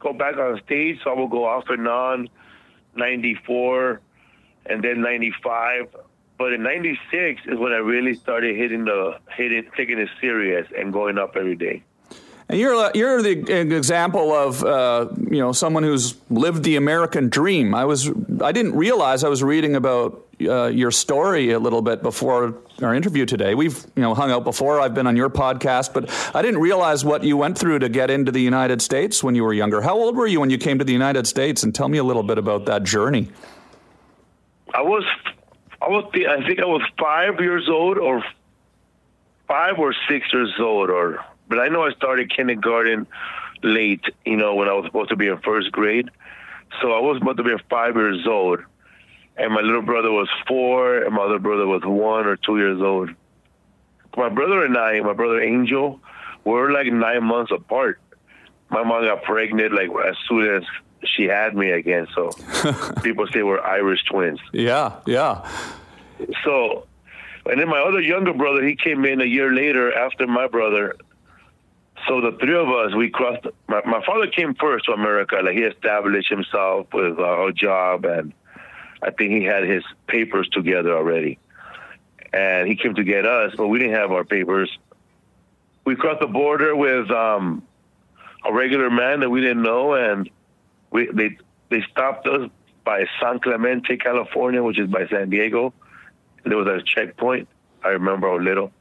go 0.00 0.12
back 0.12 0.36
on 0.36 0.60
stage, 0.64 0.98
so 1.04 1.10
I 1.10 1.14
will 1.14 1.28
go 1.28 1.44
off 1.44 1.64
and 1.68 1.86
on. 1.86 2.28
94, 2.96 4.00
and 4.66 4.82
then 4.82 5.00
95. 5.00 5.96
But 6.38 6.52
in 6.52 6.62
'96 6.62 7.42
is 7.46 7.58
when 7.58 7.72
I 7.72 7.76
really 7.76 8.14
started 8.14 8.56
hitting 8.56 8.84
the 8.84 9.18
hitting, 9.30 9.70
taking 9.76 9.98
it 9.98 10.08
serious 10.20 10.66
and 10.76 10.92
going 10.92 11.16
up 11.16 11.36
every 11.36 11.56
day. 11.56 11.82
And 12.48 12.60
you're 12.60 12.90
you're 12.94 13.22
the 13.22 13.30
example 13.74 14.32
of 14.32 14.62
uh, 14.62 15.08
you 15.30 15.38
know 15.38 15.52
someone 15.52 15.82
who's 15.82 16.14
lived 16.28 16.62
the 16.62 16.76
American 16.76 17.28
dream. 17.30 17.74
I 17.74 17.86
was 17.86 18.10
I 18.42 18.52
didn't 18.52 18.74
realize 18.76 19.24
I 19.24 19.28
was 19.28 19.42
reading 19.42 19.76
about 19.76 20.26
uh, 20.42 20.66
your 20.66 20.90
story 20.90 21.52
a 21.52 21.58
little 21.58 21.80
bit 21.80 22.02
before 22.02 22.54
our 22.82 22.94
interview 22.94 23.24
today. 23.24 23.54
We've 23.54 23.82
you 23.96 24.02
know 24.02 24.14
hung 24.14 24.30
out 24.30 24.44
before. 24.44 24.78
I've 24.80 24.94
been 24.94 25.06
on 25.06 25.16
your 25.16 25.30
podcast, 25.30 25.94
but 25.94 26.10
I 26.34 26.42
didn't 26.42 26.60
realize 26.60 27.02
what 27.02 27.24
you 27.24 27.36
went 27.38 27.56
through 27.56 27.78
to 27.78 27.88
get 27.88 28.10
into 28.10 28.30
the 28.30 28.42
United 28.42 28.82
States 28.82 29.24
when 29.24 29.34
you 29.34 29.42
were 29.42 29.54
younger. 29.54 29.80
How 29.80 29.94
old 29.94 30.14
were 30.14 30.26
you 30.26 30.40
when 30.40 30.50
you 30.50 30.58
came 30.58 30.78
to 30.78 30.84
the 30.84 30.92
United 30.92 31.26
States? 31.26 31.62
And 31.62 31.74
tell 31.74 31.88
me 31.88 31.98
a 31.98 32.04
little 32.04 32.22
bit 32.22 32.36
about 32.36 32.66
that 32.66 32.82
journey. 32.82 33.30
I 34.74 34.82
was, 34.82 35.04
I 35.80 35.88
was, 35.88 36.04
I 36.14 36.46
think 36.46 36.60
I 36.60 36.66
was 36.66 36.82
five 36.98 37.40
years 37.40 37.68
old, 37.70 37.96
or 37.96 38.22
five 39.46 39.78
or 39.78 39.94
six 40.08 40.30
years 40.32 40.52
old, 40.58 40.90
or 40.90 41.24
but 41.48 41.58
I 41.58 41.68
know 41.68 41.84
I 41.84 41.92
started 41.92 42.34
kindergarten 42.34 43.06
late. 43.62 44.04
You 44.24 44.36
know, 44.36 44.54
when 44.54 44.68
I 44.68 44.72
was 44.72 44.86
supposed 44.86 45.10
to 45.10 45.16
be 45.16 45.28
in 45.28 45.38
first 45.38 45.72
grade, 45.72 46.10
so 46.80 46.92
I 46.92 47.00
was 47.00 47.20
about 47.20 47.36
to 47.36 47.42
be 47.42 47.54
five 47.70 47.96
years 47.96 48.26
old 48.26 48.60
and 49.36 49.52
my 49.52 49.60
little 49.60 49.82
brother 49.82 50.10
was 50.10 50.28
four, 50.46 50.98
and 50.98 51.14
my 51.14 51.22
other 51.22 51.38
brother 51.38 51.66
was 51.66 51.82
one 51.84 52.26
or 52.26 52.36
two 52.36 52.58
years 52.58 52.80
old. 52.80 53.10
My 54.16 54.28
brother 54.28 54.64
and 54.64 54.76
I, 54.76 55.00
my 55.00 55.12
brother 55.12 55.40
Angel, 55.40 56.00
were 56.44 56.70
like 56.70 56.86
nine 56.86 57.24
months 57.24 57.50
apart. 57.50 58.00
My 58.70 58.84
mom 58.84 59.04
got 59.04 59.24
pregnant 59.24 59.74
like 59.74 59.88
as 60.06 60.16
soon 60.28 60.48
as 60.54 60.62
she 61.04 61.24
had 61.24 61.56
me 61.56 61.70
again. 61.70 62.06
So 62.14 62.30
people 63.02 63.26
say 63.32 63.42
we're 63.42 63.60
Irish 63.60 64.04
twins. 64.04 64.40
Yeah, 64.52 65.00
yeah. 65.06 65.48
So, 66.44 66.86
and 67.46 67.60
then 67.60 67.68
my 67.68 67.80
other 67.80 68.00
younger 68.00 68.32
brother, 68.32 68.64
he 68.64 68.76
came 68.76 69.04
in 69.04 69.20
a 69.20 69.24
year 69.24 69.52
later 69.52 69.92
after 69.92 70.26
my 70.26 70.46
brother. 70.46 70.96
So 72.08 72.20
the 72.20 72.36
three 72.38 72.56
of 72.56 72.68
us, 72.68 72.94
we 72.94 73.10
crossed. 73.10 73.46
My, 73.68 73.80
my 73.86 74.04
father 74.04 74.26
came 74.26 74.54
first 74.54 74.86
to 74.86 74.92
America. 74.92 75.36
Like 75.42 75.56
he 75.56 75.62
established 75.62 76.28
himself 76.28 76.86
with 76.92 77.18
a 77.18 77.52
job 77.54 78.04
and 78.04 78.32
I 79.04 79.10
think 79.10 79.32
he 79.32 79.44
had 79.44 79.64
his 79.64 79.84
papers 80.06 80.48
together 80.48 80.96
already. 80.96 81.38
And 82.32 82.66
he 82.66 82.74
came 82.74 82.94
to 82.94 83.04
get 83.04 83.26
us, 83.26 83.54
but 83.56 83.68
we 83.68 83.78
didn't 83.78 83.94
have 83.94 84.12
our 84.12 84.24
papers. 84.24 84.70
We 85.84 85.94
crossed 85.94 86.20
the 86.20 86.26
border 86.26 86.74
with 86.74 87.10
um, 87.10 87.62
a 88.44 88.52
regular 88.52 88.90
man 88.90 89.20
that 89.20 89.30
we 89.30 89.40
didn't 89.42 89.62
know, 89.62 89.94
and 89.94 90.28
we 90.90 91.08
they 91.12 91.36
they 91.68 91.82
stopped 91.90 92.26
us 92.26 92.50
by 92.84 93.04
San 93.20 93.38
Clemente, 93.40 93.96
California, 93.98 94.62
which 94.62 94.78
is 94.78 94.88
by 94.88 95.06
San 95.08 95.30
Diego. 95.30 95.74
There 96.44 96.56
was 96.56 96.66
a 96.66 96.82
checkpoint. 96.82 97.48
I 97.84 97.88
remember 97.88 98.28
a 98.28 98.42
little, 98.42 98.72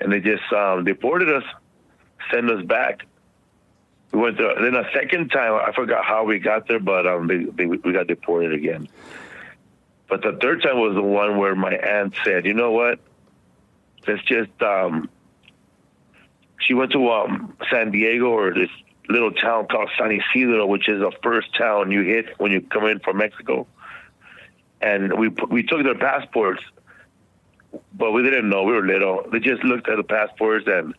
and 0.00 0.12
they 0.12 0.20
just 0.20 0.50
um, 0.52 0.84
deported 0.84 1.28
us, 1.28 1.44
sent 2.32 2.50
us 2.50 2.64
back. 2.64 3.06
We 4.12 4.20
went 4.20 4.38
there. 4.38 4.54
Then 4.60 4.74
a 4.74 4.90
second 4.92 5.28
time, 5.28 5.54
I 5.54 5.72
forgot 5.72 6.04
how 6.04 6.24
we 6.24 6.38
got 6.38 6.68
there, 6.68 6.80
but 6.80 7.06
um, 7.06 7.26
they, 7.26 7.44
they, 7.44 7.66
we 7.66 7.92
got 7.92 8.06
deported 8.06 8.52
again. 8.52 8.88
But 10.08 10.22
the 10.22 10.38
third 10.40 10.62
time 10.62 10.78
was 10.78 10.94
the 10.94 11.02
one 11.02 11.36
where 11.38 11.54
my 11.54 11.74
aunt 11.74 12.14
said, 12.24 12.46
"You 12.46 12.54
know 12.54 12.70
what? 12.72 13.00
Let's 14.06 14.22
just." 14.22 14.50
Um, 14.62 15.10
she 16.58 16.74
went 16.74 16.92
to 16.92 17.10
um, 17.10 17.56
San 17.70 17.90
Diego 17.90 18.26
or 18.26 18.54
this 18.54 18.70
little 19.08 19.32
town 19.32 19.66
called 19.68 19.90
San 19.98 20.10
Isidro, 20.10 20.66
which 20.66 20.88
is 20.88 21.00
the 21.00 21.12
first 21.22 21.54
town 21.56 21.90
you 21.90 22.02
hit 22.02 22.26
when 22.38 22.52
you 22.52 22.60
come 22.60 22.86
in 22.86 23.00
from 23.00 23.18
Mexico. 23.18 23.66
And 24.80 25.18
we 25.18 25.28
we 25.28 25.62
took 25.62 25.82
their 25.82 25.98
passports, 25.98 26.62
but 27.92 28.12
we 28.12 28.22
didn't 28.22 28.48
know 28.48 28.64
we 28.64 28.72
were 28.72 28.86
little. 28.86 29.24
They 29.30 29.40
just 29.40 29.64
looked 29.64 29.88
at 29.88 29.96
the 29.96 30.04
passports 30.04 30.66
and 30.66 30.94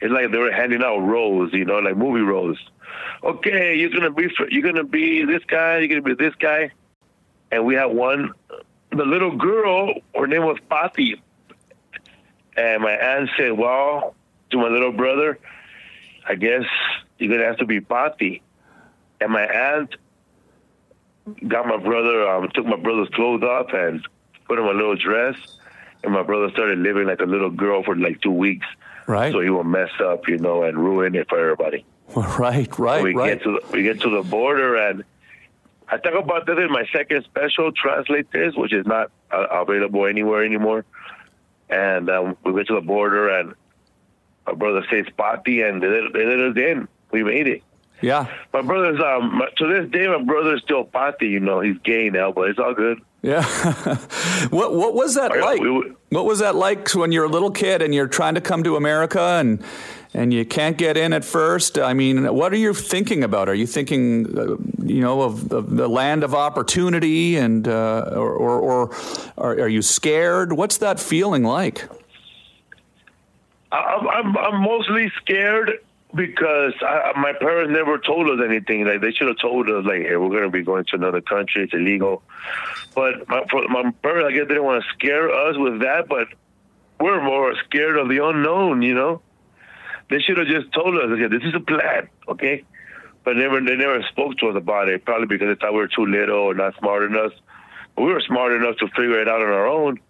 it's 0.00 0.12
like 0.12 0.30
they 0.30 0.38
were 0.38 0.52
handing 0.52 0.82
out 0.82 0.98
roles, 0.98 1.52
you 1.52 1.64
know, 1.64 1.78
like 1.78 1.96
movie 1.96 2.20
roles. 2.20 2.58
Okay, 3.22 3.76
you're 3.76 3.90
gonna 3.90 4.10
be 4.10 4.30
you're 4.50 4.62
gonna 4.62 4.84
be 4.84 5.24
this 5.24 5.42
guy, 5.44 5.78
you're 5.78 5.88
gonna 5.88 6.02
be 6.02 6.14
this 6.14 6.34
guy 6.36 6.70
and 7.50 7.64
we 7.64 7.74
had 7.74 7.86
one. 7.86 8.32
The 8.90 9.04
little 9.04 9.36
girl, 9.36 9.94
her 10.14 10.26
name 10.26 10.44
was 10.44 10.58
Patty, 10.70 11.20
and 12.56 12.82
my 12.82 12.92
aunt 12.92 13.30
said, 13.36 13.52
"Well, 13.52 14.14
to 14.50 14.56
my 14.56 14.68
little 14.68 14.92
brother, 14.92 15.38
I 16.26 16.34
guess 16.34 16.64
you're 17.18 17.30
gonna 17.30 17.46
have 17.46 17.58
to 17.58 17.66
be 17.66 17.80
Patty." 17.80 18.42
And 19.20 19.32
my 19.32 19.44
aunt 19.44 19.96
got 21.48 21.66
my 21.66 21.78
brother, 21.78 22.28
um, 22.28 22.48
took 22.50 22.66
my 22.66 22.76
brother's 22.76 23.08
clothes 23.10 23.42
off 23.42 23.72
and 23.72 24.06
put 24.46 24.58
him 24.58 24.66
a 24.66 24.72
little 24.72 24.96
dress, 24.96 25.36
and 26.04 26.12
my 26.12 26.22
brother 26.22 26.50
started 26.50 26.78
living 26.78 27.06
like 27.06 27.20
a 27.20 27.24
little 27.26 27.50
girl 27.50 27.82
for 27.82 27.96
like 27.96 28.20
two 28.20 28.30
weeks. 28.30 28.66
Right. 29.06 29.32
So 29.32 29.40
he 29.40 29.50
will 29.50 29.64
mess 29.64 29.90
up, 30.02 30.28
you 30.28 30.38
know, 30.38 30.64
and 30.64 30.78
ruin 30.78 31.14
it 31.14 31.28
for 31.28 31.38
everybody. 31.38 31.84
Right, 32.14 32.78
right, 32.78 32.98
so 32.98 33.02
we 33.02 33.14
right. 33.14 33.38
Get 33.38 33.42
to 33.42 33.60
the, 33.60 33.72
we 33.72 33.82
get 33.82 34.00
to 34.02 34.10
the 34.10 34.22
border 34.22 34.76
and 34.76 35.04
I 35.88 35.98
talk 35.98 36.14
about 36.14 36.46
this 36.46 36.58
in 36.58 36.70
my 36.70 36.84
second 36.92 37.24
special, 37.24 37.70
Translate 37.70 38.30
This, 38.32 38.54
which 38.56 38.72
is 38.72 38.86
not 38.86 39.10
uh, 39.30 39.46
available 39.50 40.06
anywhere 40.06 40.44
anymore. 40.44 40.84
And 41.68 42.10
um, 42.10 42.36
we 42.44 42.52
went 42.52 42.66
to 42.68 42.74
the 42.74 42.80
border, 42.80 43.28
and 43.28 43.54
my 44.46 44.54
brother 44.54 44.84
says 44.90 45.06
Pati, 45.16 45.62
and 45.62 45.82
they 45.82 45.86
let 45.86 46.40
us 46.40 46.56
in. 46.56 46.88
We 47.12 47.22
made 47.22 47.46
it. 47.46 47.62
Yeah. 48.02 48.26
My 48.52 48.62
brother's, 48.62 49.00
um, 49.00 49.42
to 49.56 49.66
this 49.66 49.90
day, 49.90 50.06
my 50.06 50.22
brother's 50.22 50.62
still 50.62 50.84
Pati, 50.84 51.28
you 51.28 51.40
know. 51.40 51.60
He's 51.60 51.78
gay 51.78 52.10
now, 52.10 52.30
but 52.32 52.50
it's 52.50 52.58
all 52.58 52.74
good. 52.74 53.00
Yeah. 53.22 53.42
what 54.50 54.74
what 54.74 54.94
was 54.94 55.14
that 55.14 55.32
Oh, 55.32 55.36
yeah, 55.36 55.44
like? 55.44 55.60
we- 55.60 55.92
what 56.10 56.24
was 56.24 56.38
that 56.38 56.54
like 56.54 56.88
when 56.94 57.10
you're 57.10 57.24
a 57.24 57.28
little 57.28 57.50
kid 57.50 57.82
and 57.82 57.92
you're 57.94 58.06
trying 58.06 58.34
to 58.36 58.40
come 58.40 58.62
to 58.64 58.76
America 58.76 59.20
and 59.20 59.62
and 60.14 60.32
you 60.32 60.44
can't 60.44 60.76
get 60.78 60.96
in 60.96 61.12
at 61.12 61.24
first? 61.24 61.78
I 61.78 61.94
mean, 61.94 62.32
what 62.34 62.52
are 62.52 62.56
you 62.56 62.72
thinking 62.74 63.24
about? 63.24 63.48
Are 63.48 63.54
you 63.54 63.66
thinking, 63.66 64.38
uh, 64.38 64.56
you 64.84 65.00
know, 65.00 65.22
of, 65.22 65.50
of 65.52 65.76
the 65.76 65.88
land 65.88 66.22
of 66.22 66.34
opportunity, 66.34 67.36
and 67.36 67.66
uh, 67.66 68.10
or 68.14 68.30
or, 68.32 68.60
or 68.60 68.94
are, 69.38 69.52
are 69.62 69.68
you 69.68 69.82
scared? 69.82 70.52
What's 70.52 70.76
that 70.78 71.00
feeling 71.00 71.42
like? 71.42 71.88
I'm, 73.72 74.08
I'm, 74.08 74.36
I'm 74.38 74.62
mostly 74.62 75.10
scared 75.22 75.72
because 76.16 76.72
I, 76.80 77.12
my 77.16 77.32
parents 77.34 77.72
never 77.72 77.98
told 77.98 78.28
us 78.28 78.44
anything. 78.44 78.86
Like 78.86 79.02
they 79.02 79.12
should 79.12 79.28
have 79.28 79.38
told 79.38 79.68
us, 79.68 79.84
like, 79.84 80.02
"Hey, 80.02 80.16
we're 80.16 80.30
going 80.30 80.42
to 80.42 80.50
be 80.50 80.62
going 80.62 80.84
to 80.86 80.96
another 80.96 81.20
country. 81.20 81.64
It's 81.64 81.74
illegal." 81.74 82.22
But 82.94 83.28
my, 83.28 83.44
my 83.68 83.90
parents, 84.02 84.28
I 84.28 84.32
guess, 84.32 84.48
they 84.48 84.54
didn't 84.54 84.64
want 84.64 84.82
to 84.82 84.90
scare 84.94 85.30
us 85.30 85.56
with 85.58 85.80
that. 85.80 86.08
But 86.08 86.28
we're 86.98 87.22
more 87.22 87.54
scared 87.66 87.98
of 87.98 88.08
the 88.08 88.24
unknown. 88.24 88.82
You 88.82 88.94
know, 88.94 89.22
they 90.08 90.20
should 90.20 90.38
have 90.38 90.48
just 90.48 90.72
told 90.72 90.96
us, 90.96 91.04
"Okay, 91.04 91.28
this 91.28 91.44
is 91.44 91.54
a 91.54 91.60
plan." 91.60 92.08
Okay, 92.28 92.64
but 93.22 93.36
never 93.36 93.60
they 93.60 93.76
never 93.76 94.02
spoke 94.10 94.38
to 94.38 94.48
us 94.48 94.56
about 94.56 94.88
it. 94.88 95.04
Probably 95.04 95.26
because 95.26 95.48
they 95.48 95.60
thought 95.60 95.74
we 95.74 95.80
were 95.80 95.88
too 95.88 96.06
little 96.06 96.38
or 96.38 96.54
not 96.54 96.74
smart 96.78 97.04
enough. 97.04 97.32
But 97.94 98.02
we 98.04 98.12
were 98.12 98.22
smart 98.22 98.52
enough 98.52 98.76
to 98.78 98.88
figure 98.88 99.20
it 99.20 99.28
out 99.28 99.42
on 99.42 99.48
our 99.48 99.66
own. 99.66 100.00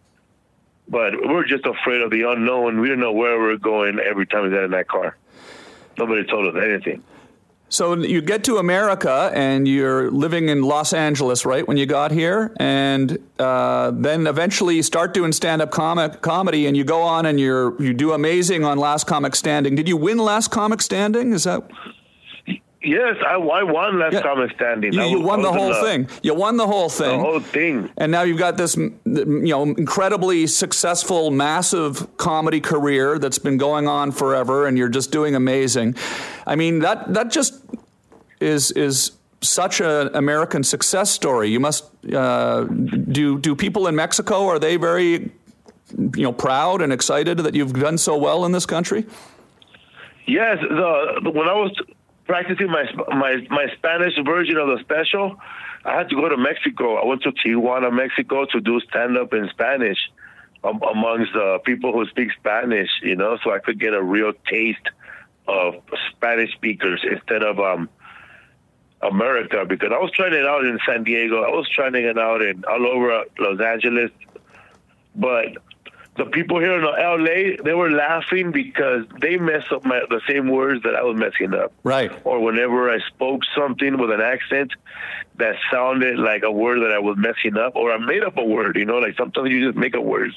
But 0.89 1.15
we're 1.21 1.45
just 1.45 1.67
afraid 1.67 2.01
of 2.01 2.13
the 2.13 2.31
unknown. 2.31 2.81
We 2.81 2.87
didn't 2.87 3.01
know 3.01 3.13
where 3.13 3.41
we 3.41 3.47
were 3.47 3.59
going 3.59 3.99
every 3.99 4.27
time 4.27 4.45
we 4.45 4.51
got 4.51 4.63
in 4.63 4.71
that 4.71 4.87
car. 4.87 5.17
Nobody 5.99 6.25
told 6.25 6.55
us 6.55 6.63
anything. 6.63 7.03
So 7.69 7.97
you 7.97 8.23
get 8.23 8.45
to 8.45 8.59
America 8.59 9.33
and 9.35 9.67
you're 9.67 10.09
living 10.11 10.49
in 10.49 10.63
Los 10.63 10.93
Angeles, 10.93 11.45
right? 11.45 11.67
When 11.67 11.77
you 11.77 11.85
got 11.85 12.13
here, 12.13 12.55
and 12.61 13.19
uh, 13.41 13.91
then 13.93 14.29
eventually 14.29 14.77
you 14.77 14.85
start 14.85 15.13
doing 15.13 15.33
stand-up 15.33 15.73
comic 15.73 16.23
comedy, 16.23 16.67
and 16.67 16.77
you 16.77 16.85
go 16.85 17.03
on 17.03 17.27
and 17.27 17.41
you're 17.41 17.81
you 17.83 17.93
do 17.93 18.13
amazing 18.13 18.65
on 18.65 18.79
Last 18.79 19.09
Comic 19.09 19.35
Standing. 19.35 19.75
Did 19.75 19.89
you 19.89 19.97
win 19.97 20.19
Last 20.19 20.53
Comic 20.53 20.81
Standing? 20.81 21.33
Is 21.33 21.43
that 21.43 21.69
Yes, 22.87 23.17
I, 23.27 23.35
I 23.35 23.63
won 23.65 23.99
last 23.99 24.13
Yeah. 24.15 24.23
comic 24.23 24.53
standing. 24.55 24.93
you, 24.93 25.03
you 25.03 25.19
was- 25.19 25.27
won 25.27 25.43
the 25.43 25.53
whole 25.53 25.75
thing? 25.75 26.09
You 26.23 26.35
won 26.35 26.57
the 26.57 26.67
whole 26.67 26.89
thing. 26.89 27.19
The 27.19 27.25
whole 27.25 27.41
thing. 27.41 27.91
and 27.99 28.13
now 28.13 28.23
you've 28.23 28.39
got 28.39 28.57
this, 28.57 28.77
you 28.77 28.95
know, 29.05 29.63
incredibly 29.63 30.47
successful, 30.47 31.31
massive 31.31 32.07
comedy 32.17 32.61
career 32.61 33.19
that's 33.19 33.39
been 33.41 33.59
going 33.59 33.89
on 33.89 34.13
forever, 34.13 34.67
and 34.67 34.79
you're 34.79 34.89
just 34.89 35.11
doing 35.11 35.35
amazing. 35.35 35.97
I 36.47 36.55
mean, 36.55 36.79
that 36.81 37.13
that 37.15 37.31
just 37.31 37.61
is 38.41 38.71
is 38.73 39.13
such 39.41 39.81
an 39.81 40.15
American 40.15 40.63
success 40.63 41.11
story. 41.11 41.49
You 41.51 41.61
must 41.61 41.85
uh, 42.15 42.65
do 42.65 43.39
do 43.39 43.57
people 43.57 43.89
in 43.89 43.97
Mexico 43.97 44.47
are 44.47 44.59
they 44.61 44.77
very 44.77 45.31
you 46.19 46.23
know 46.27 46.33
proud 46.33 46.83
and 46.83 46.93
excited 46.93 47.39
that 47.39 47.55
you've 47.55 47.73
done 47.73 47.99
so 47.99 48.17
well 48.17 48.45
in 48.45 48.53
this 48.53 48.67
country? 48.67 49.05
Yes, 50.27 50.59
the 50.61 51.31
when 51.31 51.49
I 51.49 51.55
was 51.55 51.73
practicing 52.27 52.71
my 52.71 52.85
my 53.09 53.37
my 53.51 53.67
Spanish 53.77 54.15
version 54.25 54.57
of 54.57 54.69
the 54.69 54.79
special, 54.81 55.37
I 55.85 55.97
had 55.97 56.09
to 56.11 56.17
go 56.17 56.29
to 56.29 56.37
Mexico. 56.37 56.97
I 56.97 57.07
went 57.07 57.23
to 57.23 57.33
Tijuana, 57.33 57.93
Mexico, 57.93 58.47
to 58.47 58.61
do 58.61 58.81
stand 58.89 59.17
up 59.17 59.33
in 59.33 59.49
Spanish 59.51 59.99
um, 60.65 60.81
amongst 60.83 61.33
people 61.65 61.93
who 61.93 62.07
speak 62.07 62.31
Spanish. 62.39 62.91
You 63.03 63.17
know, 63.17 63.39
so 63.43 63.53
I 63.53 63.59
could 63.61 63.81
get 63.81 63.95
a 63.95 64.03
real 64.03 64.33
taste 64.51 64.89
of 65.49 65.75
Spanish 66.11 66.53
speakers 66.53 67.05
instead 67.11 67.43
of 67.43 67.61
um 67.61 67.89
America 69.03 69.65
because 69.69 69.91
I 69.93 69.99
was 69.99 70.11
trying 70.13 70.33
it 70.33 70.47
out 70.47 70.65
in 70.65 70.79
San 70.87 71.05
Diego. 71.05 71.43
I 71.43 71.51
was 71.51 71.69
trying 71.69 71.95
it 71.95 72.19
out 72.19 72.43
in 72.43 72.65
all 72.65 72.87
over 72.87 73.25
Los 73.39 73.61
Angeles, 73.61 74.11
but 75.15 75.47
the 76.17 76.27
people 76.27 76.61
here 76.61 76.79
in 76.79 76.85
LA, 76.85 77.63
they 77.63 77.75
were 77.75 77.91
laughing 77.91 78.53
because 78.53 79.05
they 79.21 79.37
messed 79.37 79.71
up 79.73 79.85
my, 79.85 80.01
the 80.09 80.21
same 80.29 80.49
words 80.49 80.83
that 80.85 80.95
I 80.95 81.03
was 81.03 81.19
messing 81.19 81.55
up. 81.55 81.73
Right. 81.83 82.11
Or 82.25 82.41
whenever 82.41 82.91
I 82.91 82.99
spoke 83.09 83.43
something 83.57 83.99
with 83.99 84.11
an 84.11 84.21
accent 84.21 84.73
that 85.37 85.57
sounded 85.71 86.19
like 86.19 86.43
a 86.43 86.51
word 86.51 86.81
that 86.81 86.93
I 86.93 86.99
was 86.99 87.17
messing 87.19 87.57
up, 87.57 87.77
or 87.77 87.93
I 87.93 87.99
made 87.99 88.23
up 88.23 88.39
a 88.39 88.45
word, 88.45 88.77
you 88.77 88.85
know, 88.85 88.99
like 88.99 89.17
sometimes 89.17 89.51
you 89.51 89.67
just 89.67 89.77
make 89.79 89.95
up 89.95 90.03
words. 90.03 90.35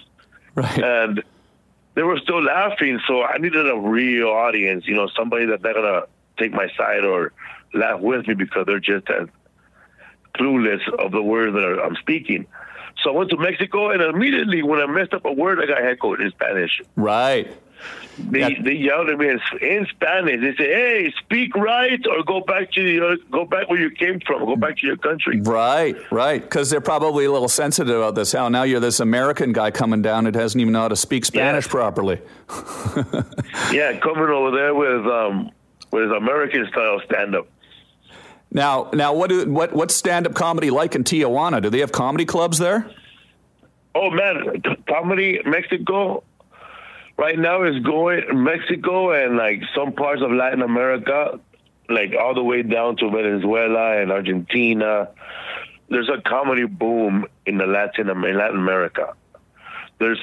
Right. 0.56 0.84
And 0.84 1.24
they 1.96 2.04
were 2.04 2.20
still 2.20 2.44
laughing, 2.44 3.00
so 3.08 3.24
I 3.24 3.38
needed 3.38 3.70
a 3.70 3.78
real 3.78 4.28
audience, 4.28 4.88
you 4.88 4.96
know, 4.96 5.08
somebody 5.16 5.46
that's 5.46 5.64
not 5.64 5.76
gonna 5.76 6.02
take 6.38 6.52
my 6.54 6.68
side 6.78 7.04
or 7.04 7.34
laugh 7.74 8.00
with 8.00 8.28
me 8.28 8.34
because 8.34 8.66
they're 8.66 8.80
just 8.80 9.10
as 9.10 9.28
clueless 10.36 10.82
of 10.98 11.12
the 11.12 11.22
words 11.22 11.54
that 11.54 11.82
I'm 11.84 11.96
speaking. 11.96 12.46
So 13.04 13.14
I 13.14 13.18
went 13.18 13.30
to 13.32 13.38
Mexico, 13.38 13.92
and 13.92 14.02
immediately 14.02 14.62
when 14.64 14.80
I 14.80 14.86
messed 14.86 15.14
up 15.14 15.26
a 15.26 15.32
word, 15.32 15.60
I 15.62 15.66
got 15.66 15.82
heckled 15.82 16.20
in 16.20 16.30
Spanish. 16.32 16.82
Right. 16.96 17.50
They 18.18 18.40
yeah. 18.40 18.62
they 18.62 18.74
yelled 18.74 19.10
at 19.10 19.18
me 19.18 19.30
in, 19.30 19.40
in, 19.62 19.88
Spanish. 19.88 20.42
They 20.42 20.56
said, 20.58 20.74
"Hey, 20.74 21.14
speak 21.18 21.56
right, 21.56 22.06
or 22.08 22.24
go 22.24 22.42
back 22.42 22.72
to 22.74 22.82
your 22.82 23.16
go 23.32 23.46
back 23.46 23.70
where 23.70 23.80
you 23.80 23.90
came 23.90 24.20
from. 24.20 24.46
Go 24.46 24.58
back 24.58 24.78
to 24.78 24.88
your 24.88 24.98
country." 24.98 25.40
Right, 25.40 25.96
right. 26.12 26.42
Because 26.42 26.70
they're 26.70 26.82
probably 26.82 27.26
a 27.26 27.32
little 27.32 27.48
sensitive 27.48 27.96
about 27.96 28.16
this. 28.16 28.34
How 28.34 28.50
now 28.50 28.64
you're 28.64 28.82
this 28.82 29.00
American 29.00 29.54
guy 29.54 29.72
coming 29.72 30.02
down 30.02 30.26
that 30.26 30.36
hasn't 30.36 30.60
even 30.60 30.74
know 30.74 30.82
how 30.82 30.88
to 30.90 30.98
speak 30.98 31.24
Spanish 31.24 31.66
yeah. 31.68 31.72
properly. 31.72 32.22
yeah, 33.72 33.98
coming 34.00 34.30
over 34.30 34.52
there 34.52 34.76
with 34.76 35.06
um 35.08 35.52
with 35.92 36.12
American 36.12 36.68
style 36.68 37.02
stand 37.06 37.36
up. 37.36 37.48
Now, 38.52 38.90
now, 38.94 39.14
what 39.14 39.32
what 39.48 39.74
what's 39.74 39.96
stand 39.96 40.26
up 40.26 40.34
comedy 40.34 40.72
like 40.72 40.96
in 40.96 41.04
Tijuana? 41.04 41.62
Do 41.62 41.70
they 41.70 41.80
have 41.80 41.92
comedy 41.92 42.26
clubs 42.26 42.58
there? 42.58 42.90
Oh 43.94 44.10
man, 44.10 44.62
comedy 44.88 45.40
Mexico 45.46 46.24
right 47.18 47.38
now 47.38 47.64
is 47.64 47.80
going 47.84 48.44
Mexico 48.44 49.12
and 49.12 49.38
like 49.38 49.62
some 49.76 49.92
parts 49.94 50.22
of 50.24 50.32
Latin 50.32 50.62
America, 50.62 51.40
like 51.90 52.14
all 52.20 52.34
the 52.34 52.44
way 52.44 52.64
down 52.64 52.96
to 52.98 53.10
Venezuela 53.10 54.02
and 54.02 54.12
Argentina. 54.12 55.10
There's 55.90 56.10
a 56.10 56.22
comedy 56.22 56.66
boom 56.66 57.26
in 57.46 57.58
the 57.58 57.68
Latin 57.68 58.10
in 58.10 58.22
Latin 58.38 58.58
America. 58.58 59.14
There's 60.00 60.20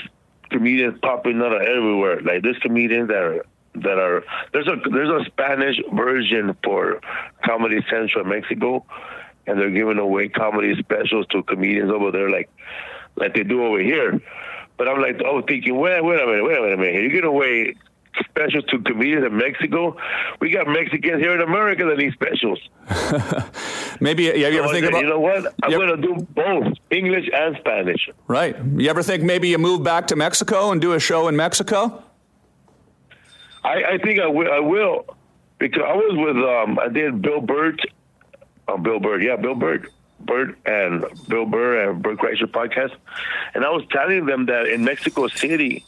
comedians 0.51 0.99
popping 1.01 1.41
out 1.43 1.61
everywhere. 1.65 2.21
Like 2.23 2.43
there's 2.43 2.59
comedians 2.59 3.09
that 3.09 3.23
are 3.23 3.47
that 3.83 3.99
are 3.99 4.25
there's 4.53 4.69
a 4.69 4.77
there's 4.91 5.09
a 5.09 5.25
Spanish 5.27 5.77
version 5.93 6.57
for 6.65 7.01
Comedy 7.45 7.85
Central 7.91 8.25
Mexico, 8.25 8.85
and 9.47 9.59
they're 9.59 9.71
giving 9.71 9.99
away 9.99 10.29
comedy 10.29 10.75
specials 10.79 11.27
to 11.29 11.43
comedians 11.43 11.91
over 11.91 12.11
there, 12.11 12.31
like 12.31 12.51
like 13.17 13.35
they 13.35 13.45
do 13.45 13.65
over 13.65 13.81
here. 13.81 14.21
But 14.77 14.89
I'm 14.89 15.01
like, 15.01 15.21
oh, 15.25 15.41
thinking, 15.41 15.77
wait, 15.77 16.05
wait 16.05 16.21
a 16.21 16.27
minute, 16.27 16.45
wait 16.45 16.59
a 16.59 16.61
minute, 16.61 16.79
man, 16.79 16.95
you're 16.95 17.09
giving 17.09 17.25
away 17.25 17.75
specials 18.25 18.65
to 18.67 18.79
comedians 18.81 19.25
in 19.25 19.37
Mexico. 19.37 19.97
We 20.41 20.51
got 20.51 20.67
Mexicans 20.67 21.23
here 21.23 21.35
in 21.35 21.41
America 21.41 21.85
that 21.85 21.99
need 21.99 22.13
specials. 22.13 22.61
Maybe 24.01 24.25
yeah 24.25 24.49
you 24.49 24.59
ever 24.59 24.69
so 24.69 24.75
think 24.75 24.87
about? 24.87 25.01
You 25.01 25.09
know 25.09 25.21
what? 25.21 25.55
I'm 25.63 25.71
going 25.71 25.89
to 25.89 25.97
do 25.97 26.27
both 26.35 26.75
English 26.91 27.29
and 27.33 27.57
Spanish. 27.59 28.09
Right. 28.27 28.57
You 28.77 28.89
ever 28.91 29.03
think 29.03 29.23
maybe 29.23 29.49
you 29.49 29.59
move 29.59 29.83
back 29.83 30.09
to 30.09 30.17
Mexico 30.17 30.71
and 30.71 30.81
do 30.81 30.93
a 30.93 31.01
show 31.01 31.29
in 31.29 31.37
Mexico? 31.37 32.03
I, 33.67 33.95
I 33.95 33.99
think 33.99 34.21
I 34.21 34.29
will, 34.29 35.05
because 35.59 35.83
I 35.85 35.95
was 35.95 36.15
with 36.17 36.37
um, 36.37 36.79
I 36.79 36.89
did 36.89 37.21
Bill 37.21 37.41
Burt, 37.41 37.81
uh, 38.69 38.77
Bill 38.77 39.01
Burt, 39.01 39.23
yeah, 39.23 39.35
Bill 39.35 39.57
Burt, 39.57 39.91
Burt 40.21 40.57
and 40.65 41.05
Bill 41.29 41.47
Burr 41.47 41.91
and 41.91 42.01
Bert 42.01 42.19
Kreischer 42.19 42.47
podcast, 42.47 42.95
and 43.55 43.65
I 43.65 43.71
was 43.71 43.83
telling 43.91 44.27
them 44.27 44.47
that 44.47 44.69
in 44.69 44.85
Mexico 44.85 45.27
City, 45.27 45.85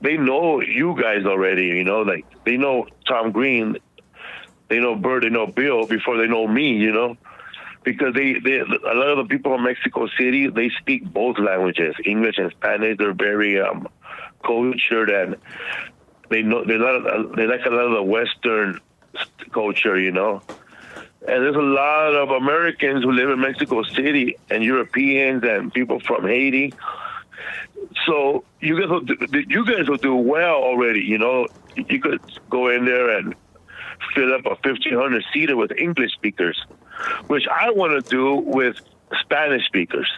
they 0.00 0.16
know 0.16 0.60
you 0.60 1.00
guys 1.00 1.24
already. 1.24 1.66
You 1.66 1.84
know, 1.84 2.02
like 2.02 2.26
they 2.44 2.56
know 2.56 2.88
Tom 3.06 3.30
Green, 3.30 3.76
they 4.68 4.80
know 4.80 4.96
Bert, 4.96 5.22
they 5.22 5.30
know 5.30 5.46
Bill 5.46 5.86
before 5.86 6.18
they 6.18 6.26
know 6.26 6.48
me. 6.48 6.76
You 6.76 6.92
know. 6.92 7.16
Because 7.84 8.14
they, 8.14 8.38
they, 8.38 8.60
a 8.60 8.94
lot 8.94 9.08
of 9.08 9.16
the 9.16 9.24
people 9.28 9.56
in 9.56 9.64
Mexico 9.64 10.06
City, 10.16 10.46
they 10.48 10.70
speak 10.78 11.02
both 11.04 11.36
languages, 11.36 11.96
English 12.04 12.38
and 12.38 12.52
Spanish. 12.52 12.96
They're 12.96 13.12
very 13.12 13.60
um, 13.60 13.88
cultured 14.44 15.10
and 15.10 15.36
they 16.32 16.42
know 16.42 16.64
they 16.64 16.76
like 16.76 17.36
they 17.36 17.46
like 17.46 17.64
a 17.66 17.70
lot 17.70 17.86
of 17.86 17.92
the 17.92 18.02
Western 18.02 18.80
culture, 19.52 19.98
you 19.98 20.10
know. 20.10 20.42
And 21.26 21.44
there's 21.44 21.56
a 21.56 21.60
lot 21.60 22.14
of 22.14 22.30
Americans 22.30 23.04
who 23.04 23.12
live 23.12 23.30
in 23.30 23.40
Mexico 23.40 23.84
City 23.84 24.36
and 24.50 24.64
Europeans 24.64 25.44
and 25.44 25.72
people 25.72 26.00
from 26.00 26.26
Haiti. 26.26 26.74
So 28.06 28.44
you 28.60 28.80
guys 28.80 28.88
will 28.88 29.00
do, 29.02 29.16
you 29.48 29.64
guys 29.64 29.88
will 29.88 29.98
do 29.98 30.16
well 30.16 30.56
already. 30.56 31.00
You 31.00 31.18
know, 31.18 31.46
you 31.76 32.00
could 32.00 32.20
go 32.50 32.68
in 32.68 32.84
there 32.84 33.16
and 33.16 33.36
fill 34.14 34.34
up 34.34 34.46
a 34.46 34.50
1500 34.50 35.24
seater 35.32 35.56
with 35.56 35.70
English 35.78 36.12
speakers, 36.12 36.60
which 37.28 37.46
I 37.46 37.70
want 37.70 38.04
to 38.04 38.10
do 38.10 38.34
with 38.34 38.76
Spanish 39.20 39.64
speakers. 39.66 40.10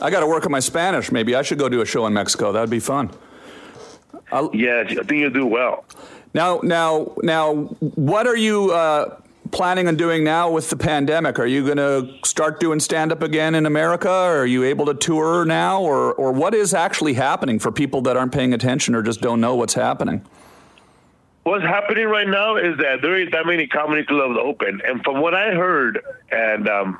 I 0.00 0.10
got 0.10 0.20
to 0.20 0.26
work 0.26 0.44
on 0.44 0.50
my 0.50 0.60
Spanish. 0.60 1.12
Maybe 1.12 1.36
I 1.36 1.42
should 1.42 1.58
go 1.58 1.68
do 1.68 1.80
a 1.80 1.86
show 1.86 2.04
in 2.06 2.14
Mexico. 2.14 2.50
That'd 2.50 2.68
be 2.68 2.80
fun. 2.80 3.10
I'll, 4.32 4.50
yes, 4.54 4.90
I 4.90 4.94
think 5.04 5.12
you'll 5.12 5.30
do 5.30 5.46
well. 5.46 5.84
Now, 6.34 6.60
now, 6.62 7.14
now, 7.22 7.54
what 7.54 8.26
are 8.26 8.36
you 8.36 8.72
uh, 8.72 9.16
planning 9.52 9.86
on 9.86 9.96
doing 9.96 10.24
now 10.24 10.50
with 10.50 10.68
the 10.68 10.76
pandemic? 10.76 11.38
Are 11.38 11.46
you 11.46 11.64
going 11.64 11.76
to 11.76 12.12
start 12.24 12.58
doing 12.58 12.80
stand 12.80 13.12
up 13.12 13.22
again 13.22 13.54
in 13.54 13.66
America? 13.66 14.10
Are 14.10 14.46
you 14.46 14.64
able 14.64 14.86
to 14.86 14.94
tour 14.94 15.44
now, 15.44 15.80
or 15.80 16.12
or 16.14 16.32
what 16.32 16.54
is 16.54 16.74
actually 16.74 17.14
happening 17.14 17.58
for 17.58 17.70
people 17.70 18.02
that 18.02 18.16
aren't 18.16 18.32
paying 18.32 18.52
attention 18.52 18.94
or 18.94 19.02
just 19.02 19.20
don't 19.20 19.40
know 19.40 19.54
what's 19.54 19.74
happening? 19.74 20.24
What's 21.44 21.64
happening 21.64 22.06
right 22.06 22.26
now 22.26 22.56
is 22.56 22.78
that 22.78 23.02
there 23.02 23.20
is 23.20 23.30
that 23.32 23.46
many 23.46 23.66
comedy 23.66 24.04
clubs 24.04 24.38
open, 24.42 24.80
and 24.84 25.04
from 25.04 25.20
what 25.20 25.34
I 25.34 25.50
heard, 25.54 26.00
and 26.32 26.68
um, 26.68 26.98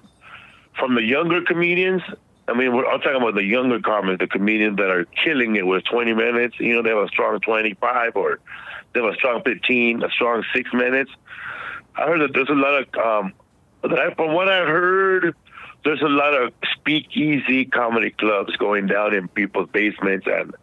from 0.78 0.94
the 0.94 1.02
younger 1.02 1.42
comedians, 1.42 2.02
I 2.46 2.52
mean, 2.52 2.72
I'm 2.72 3.00
talking 3.00 3.16
about 3.16 3.34
the 3.34 3.44
younger 3.44 3.80
comics, 3.80 4.18
the 4.18 4.26
comedians 4.26 4.76
that 4.76 4.90
are 4.90 5.06
killing 5.24 5.56
it 5.56 5.66
with 5.66 5.84
20 5.84 6.12
minutes. 6.12 6.56
You 6.58 6.74
know, 6.74 6.82
they 6.82 6.90
have 6.90 6.98
a 6.98 7.08
strong 7.08 7.40
25 7.40 8.16
or 8.16 8.38
they 8.92 9.00
have 9.00 9.12
a 9.12 9.16
strong 9.16 9.42
15, 9.42 10.02
a 10.02 10.10
strong 10.10 10.44
six 10.54 10.72
minutes. 10.72 11.10
I 11.96 12.06
heard 12.06 12.20
that 12.20 12.34
there's 12.34 12.50
a 12.50 12.52
lot 12.52 12.82
of, 12.82 12.94
um, 12.96 13.32
from 14.16 14.34
what 14.34 14.48
I 14.48 14.66
heard, 14.66 15.34
there's 15.84 16.02
a 16.02 16.08
lot 16.08 16.34
of 16.34 16.52
speakeasy 16.72 17.64
comedy 17.66 18.10
clubs 18.10 18.56
going 18.56 18.86
down 18.86 19.14
in 19.14 19.28
people's 19.28 19.68
basements 19.70 20.26
and 20.26 20.54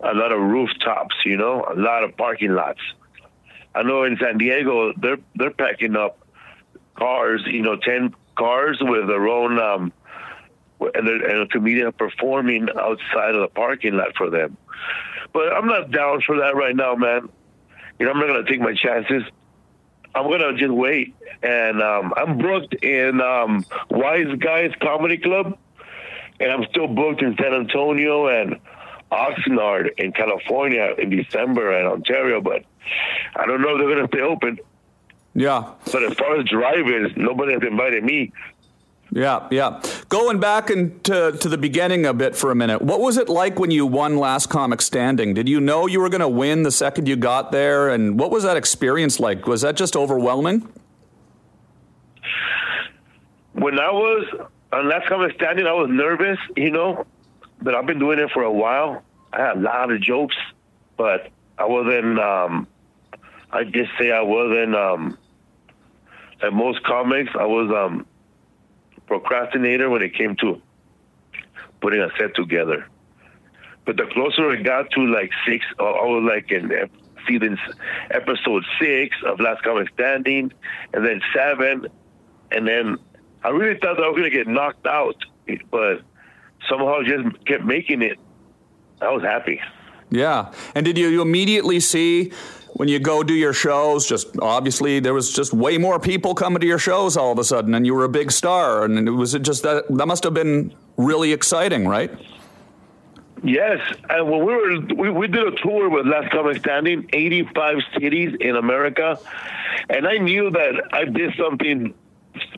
a 0.00 0.14
lot 0.14 0.32
of 0.32 0.40
rooftops, 0.40 1.14
you 1.24 1.36
know, 1.36 1.64
a 1.70 1.74
lot 1.78 2.04
of 2.04 2.16
parking 2.16 2.54
lots. 2.54 2.80
I 3.74 3.82
know 3.82 4.04
in 4.04 4.18
San 4.18 4.38
Diego, 4.38 4.92
they're 4.96 5.18
they're 5.34 5.50
packing 5.50 5.96
up 5.96 6.18
cars, 6.96 7.42
you 7.46 7.62
know, 7.62 7.76
10 7.76 8.14
cars 8.36 8.78
with 8.80 9.06
their 9.06 9.26
own 9.28 9.58
um, 9.58 9.92
and, 10.94 11.08
and 11.08 11.40
a 11.40 11.46
comedian 11.46 11.92
performing 11.92 12.68
outside 12.78 13.34
of 13.34 13.42
the 13.42 13.50
parking 13.54 13.94
lot 13.94 14.16
for 14.16 14.30
them. 14.30 14.56
But 15.32 15.52
I'm 15.52 15.66
not 15.66 15.90
down 15.90 16.20
for 16.22 16.38
that 16.38 16.54
right 16.56 16.76
now, 16.76 16.94
man. 16.94 17.28
You 17.98 18.06
know, 18.06 18.12
I'm 18.12 18.18
not 18.18 18.26
gonna 18.26 18.44
take 18.44 18.60
my 18.60 18.74
chances. 18.74 19.22
I'm 20.14 20.28
gonna 20.28 20.56
just 20.56 20.72
wait, 20.72 21.14
and 21.42 21.82
um, 21.82 22.12
I'm 22.16 22.38
booked 22.38 22.74
in 22.84 23.20
um, 23.20 23.64
Wise 23.90 24.34
Guys 24.38 24.72
Comedy 24.80 25.18
Club, 25.18 25.56
and 26.38 26.50
I'm 26.50 26.64
still 26.70 26.88
booked 26.88 27.22
in 27.22 27.36
San 27.36 27.54
Antonio 27.54 28.26
and 28.26 28.58
Oxnard 29.10 29.90
in 29.98 30.12
California 30.12 30.94
in 30.98 31.10
December 31.10 31.72
and 31.72 31.88
Ontario, 31.88 32.40
but 32.40 32.64
I 33.36 33.46
don't 33.46 33.62
know 33.62 33.76
if 33.76 33.78
they're 33.78 33.94
gonna 33.94 34.08
stay 34.08 34.20
open. 34.20 34.58
Yeah. 35.34 35.70
But 35.90 36.04
as 36.04 36.14
far 36.14 36.38
as 36.38 36.44
drive-ins, 36.46 37.16
nobody 37.16 37.54
has 37.54 37.62
invited 37.62 38.04
me 38.04 38.32
yeah, 39.14 39.46
yeah. 39.50 39.82
Going 40.08 40.40
back 40.40 40.70
into 40.70 41.32
to 41.32 41.48
the 41.48 41.58
beginning 41.58 42.06
a 42.06 42.14
bit 42.14 42.34
for 42.34 42.50
a 42.50 42.54
minute, 42.54 42.80
what 42.80 42.98
was 42.98 43.18
it 43.18 43.28
like 43.28 43.58
when 43.58 43.70
you 43.70 43.84
won 43.84 44.16
Last 44.16 44.48
Comic 44.48 44.80
Standing? 44.80 45.34
Did 45.34 45.50
you 45.50 45.60
know 45.60 45.86
you 45.86 46.00
were 46.00 46.08
going 46.08 46.22
to 46.22 46.28
win 46.28 46.62
the 46.62 46.70
second 46.70 47.06
you 47.06 47.16
got 47.16 47.52
there, 47.52 47.90
and 47.90 48.18
what 48.18 48.30
was 48.30 48.42
that 48.44 48.56
experience 48.56 49.20
like? 49.20 49.46
Was 49.46 49.60
that 49.60 49.76
just 49.76 49.96
overwhelming? 49.96 50.66
When 53.52 53.78
I 53.78 53.90
was 53.90 54.26
on 54.72 54.88
Last 54.88 55.08
Comic 55.08 55.34
Standing, 55.34 55.66
I 55.66 55.74
was 55.74 55.90
nervous, 55.90 56.38
you 56.56 56.70
know, 56.70 57.04
but 57.60 57.74
I've 57.74 57.86
been 57.86 57.98
doing 57.98 58.18
it 58.18 58.30
for 58.32 58.42
a 58.42 58.52
while. 58.52 59.02
I 59.30 59.40
had 59.40 59.58
a 59.58 59.60
lot 59.60 59.92
of 59.92 60.00
jokes, 60.00 60.36
but 60.96 61.28
I 61.58 61.66
wasn't. 61.66 62.18
Um, 62.18 62.66
I 63.50 63.64
just 63.64 63.90
say 63.98 64.10
I 64.10 64.22
wasn't. 64.22 64.74
Um, 64.74 65.18
most 66.50 66.82
comics, 66.84 67.30
I 67.38 67.44
was. 67.44 67.70
Um, 67.70 68.06
procrastinator 69.20 69.90
when 69.90 70.02
it 70.02 70.14
came 70.14 70.36
to 70.36 70.60
putting 71.80 72.00
a 72.00 72.08
set 72.18 72.34
together. 72.34 72.86
But 73.84 73.96
the 73.96 74.06
closer 74.12 74.52
it 74.52 74.64
got 74.64 74.90
to 74.92 75.00
like 75.06 75.30
six, 75.46 75.64
uh, 75.78 75.84
I 75.84 76.04
was 76.04 76.24
like 76.26 76.50
in 76.50 76.70
season 77.26 77.58
episode 78.10 78.64
six 78.80 79.16
of 79.26 79.40
Last 79.40 79.62
Comic 79.62 79.88
Standing, 79.94 80.52
and 80.92 81.04
then 81.04 81.20
seven, 81.34 81.88
and 82.50 82.66
then 82.66 82.96
I 83.42 83.48
really 83.50 83.78
thought 83.78 83.96
that 83.96 84.04
I 84.04 84.08
was 84.08 84.16
gonna 84.16 84.30
get 84.30 84.46
knocked 84.46 84.86
out, 84.86 85.16
but 85.70 86.02
somehow 86.68 87.02
just 87.02 87.44
kept 87.44 87.64
making 87.64 88.02
it 88.02 88.18
I 89.02 89.10
was 89.10 89.22
happy. 89.22 89.60
Yeah. 90.10 90.52
And 90.74 90.86
did 90.86 90.96
you, 90.96 91.08
you 91.08 91.22
immediately 91.22 91.80
see 91.80 92.32
when 92.74 92.88
you 92.88 92.98
go 92.98 93.22
do 93.22 93.34
your 93.34 93.52
shows, 93.52 94.06
just 94.06 94.38
obviously 94.40 95.00
there 95.00 95.14
was 95.14 95.32
just 95.32 95.52
way 95.52 95.78
more 95.78 96.00
people 96.00 96.34
coming 96.34 96.60
to 96.60 96.66
your 96.66 96.78
shows 96.78 97.16
all 97.16 97.32
of 97.32 97.38
a 97.38 97.44
sudden, 97.44 97.74
and 97.74 97.86
you 97.86 97.94
were 97.94 98.04
a 98.04 98.08
big 98.08 98.32
star, 98.32 98.84
and 98.84 99.06
it 99.08 99.10
was 99.10 99.32
just 99.34 99.62
that 99.62 99.84
that 99.88 100.06
must 100.06 100.24
have 100.24 100.34
been 100.34 100.74
really 100.96 101.32
exciting, 101.32 101.86
right? 101.86 102.10
Yes, 103.44 103.80
and 104.08 104.30
when 104.30 104.46
we 104.46 104.54
were 104.54 104.80
we, 104.96 105.10
we 105.10 105.26
did 105.26 105.46
a 105.46 105.56
tour 105.62 105.90
with 105.90 106.06
Last 106.06 106.30
Comic 106.30 106.58
Standing, 106.58 107.08
85 107.12 107.78
cities 107.98 108.36
in 108.40 108.56
America, 108.56 109.18
and 109.90 110.06
I 110.06 110.16
knew 110.18 110.50
that 110.50 110.88
I 110.92 111.04
did 111.04 111.34
something 111.36 111.92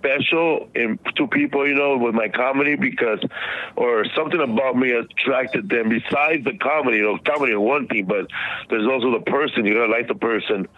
special 0.04 0.68
in, 0.74 0.98
to 1.16 1.26
people, 1.26 1.66
you 1.66 1.74
know, 1.74 1.96
with 1.96 2.14
my 2.14 2.28
comedy 2.28 2.76
because, 2.76 3.20
or 3.76 4.04
something 4.16 4.40
about 4.40 4.76
me 4.76 4.92
attracted 4.92 5.68
them. 5.68 5.88
Besides 5.88 6.44
the 6.44 6.56
comedy, 6.58 6.98
you 6.98 7.04
know, 7.04 7.18
comedy 7.18 7.52
is 7.52 7.58
one 7.58 7.86
thing, 7.88 8.04
but 8.06 8.26
there's 8.68 8.86
also 8.86 9.12
the 9.12 9.24
person. 9.24 9.64
You 9.64 9.74
gotta 9.74 9.92
like 9.92 10.08
the 10.08 10.14
person. 10.14 10.68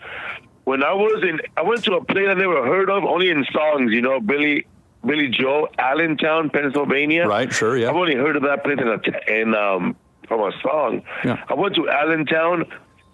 When 0.64 0.82
I 0.82 0.92
was 0.92 1.22
in, 1.22 1.40
I 1.56 1.62
went 1.62 1.84
to 1.84 1.94
a 1.94 2.04
place 2.04 2.26
I 2.28 2.34
never 2.34 2.64
heard 2.66 2.90
of, 2.90 3.04
only 3.04 3.30
in 3.30 3.44
songs. 3.52 3.92
You 3.92 4.02
know, 4.02 4.20
Billy 4.20 4.66
Billy 5.04 5.28
Joel, 5.28 5.68
Allentown, 5.78 6.50
Pennsylvania. 6.50 7.26
Right. 7.26 7.52
Sure. 7.52 7.76
Yeah. 7.76 7.90
I've 7.90 7.96
only 7.96 8.16
heard 8.16 8.36
of 8.36 8.42
that 8.42 8.64
place 8.64 8.78
in, 8.80 8.88
a, 8.88 9.40
in 9.40 9.54
um, 9.54 9.96
from 10.26 10.40
a 10.40 10.52
song. 10.62 11.02
Yeah. 11.24 11.42
I 11.48 11.54
went 11.54 11.76
to 11.76 11.88
Allentown, 11.88 12.64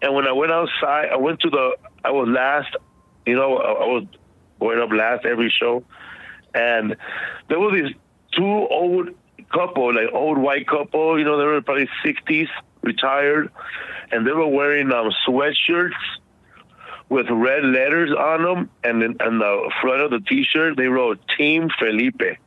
and 0.00 0.14
when 0.14 0.26
I 0.26 0.32
went 0.32 0.52
outside, 0.52 1.10
I 1.12 1.16
went 1.16 1.40
to 1.40 1.50
the. 1.50 1.76
I 2.04 2.10
was 2.10 2.28
last. 2.28 2.74
You 3.26 3.36
know, 3.36 3.56
I, 3.58 3.70
I 3.70 3.86
was 3.86 4.06
going 4.62 4.78
up 4.78 4.90
last 4.90 5.26
every 5.26 5.52
show, 5.56 5.84
and 6.54 6.96
there 7.48 7.58
was 7.58 7.72
these 7.74 7.94
two 8.32 8.44
old 8.44 9.10
couple, 9.52 9.94
like 9.94 10.12
old 10.12 10.38
white 10.38 10.66
couple. 10.66 11.18
You 11.18 11.24
know, 11.24 11.38
they 11.38 11.44
were 11.44 11.60
probably 11.62 11.88
sixties, 12.04 12.48
retired, 12.82 13.50
and 14.10 14.26
they 14.26 14.32
were 14.32 14.46
wearing 14.46 14.92
um, 14.92 15.10
sweatshirts 15.26 15.92
with 17.08 17.26
red 17.28 17.64
letters 17.64 18.10
on 18.10 18.42
them, 18.42 18.70
and 18.82 19.02
then 19.02 19.16
on 19.20 19.38
the 19.38 19.70
front 19.82 20.00
of 20.00 20.10
the 20.10 20.20
T-shirt 20.20 20.76
they 20.76 20.86
wrote 20.86 21.20
"Team 21.36 21.68
Felipe." 21.78 22.38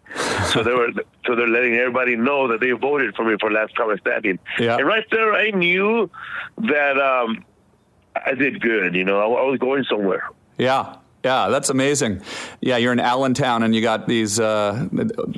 so 0.51 0.63
they 0.63 0.73
were, 0.73 0.91
so 1.25 1.35
they're 1.35 1.47
letting 1.47 1.75
everybody 1.75 2.15
know 2.15 2.47
that 2.47 2.61
they 2.61 2.71
voted 2.71 3.15
for 3.15 3.25
me 3.25 3.35
for 3.39 3.51
last 3.51 3.75
comic 3.75 3.99
standing. 3.99 4.39
Yeah. 4.57 4.77
And 4.77 4.87
right 4.87 5.05
there, 5.11 5.33
I 5.33 5.51
knew 5.51 6.09
that 6.57 6.99
um, 6.99 7.43
I 8.15 8.33
did 8.33 8.61
good. 8.61 8.95
You 8.95 9.03
know, 9.03 9.19
I, 9.19 9.41
I 9.41 9.45
was 9.45 9.59
going 9.59 9.83
somewhere. 9.89 10.29
Yeah. 10.57 10.95
Yeah, 11.25 11.49
that's 11.49 11.69
amazing. 11.69 12.21
Yeah, 12.61 12.77
you're 12.77 12.93
in 12.93 12.99
Allentown 12.99 13.63
and 13.63 13.73
you 13.73 13.81
got 13.81 14.07
these, 14.07 14.39
uh, 14.39 14.87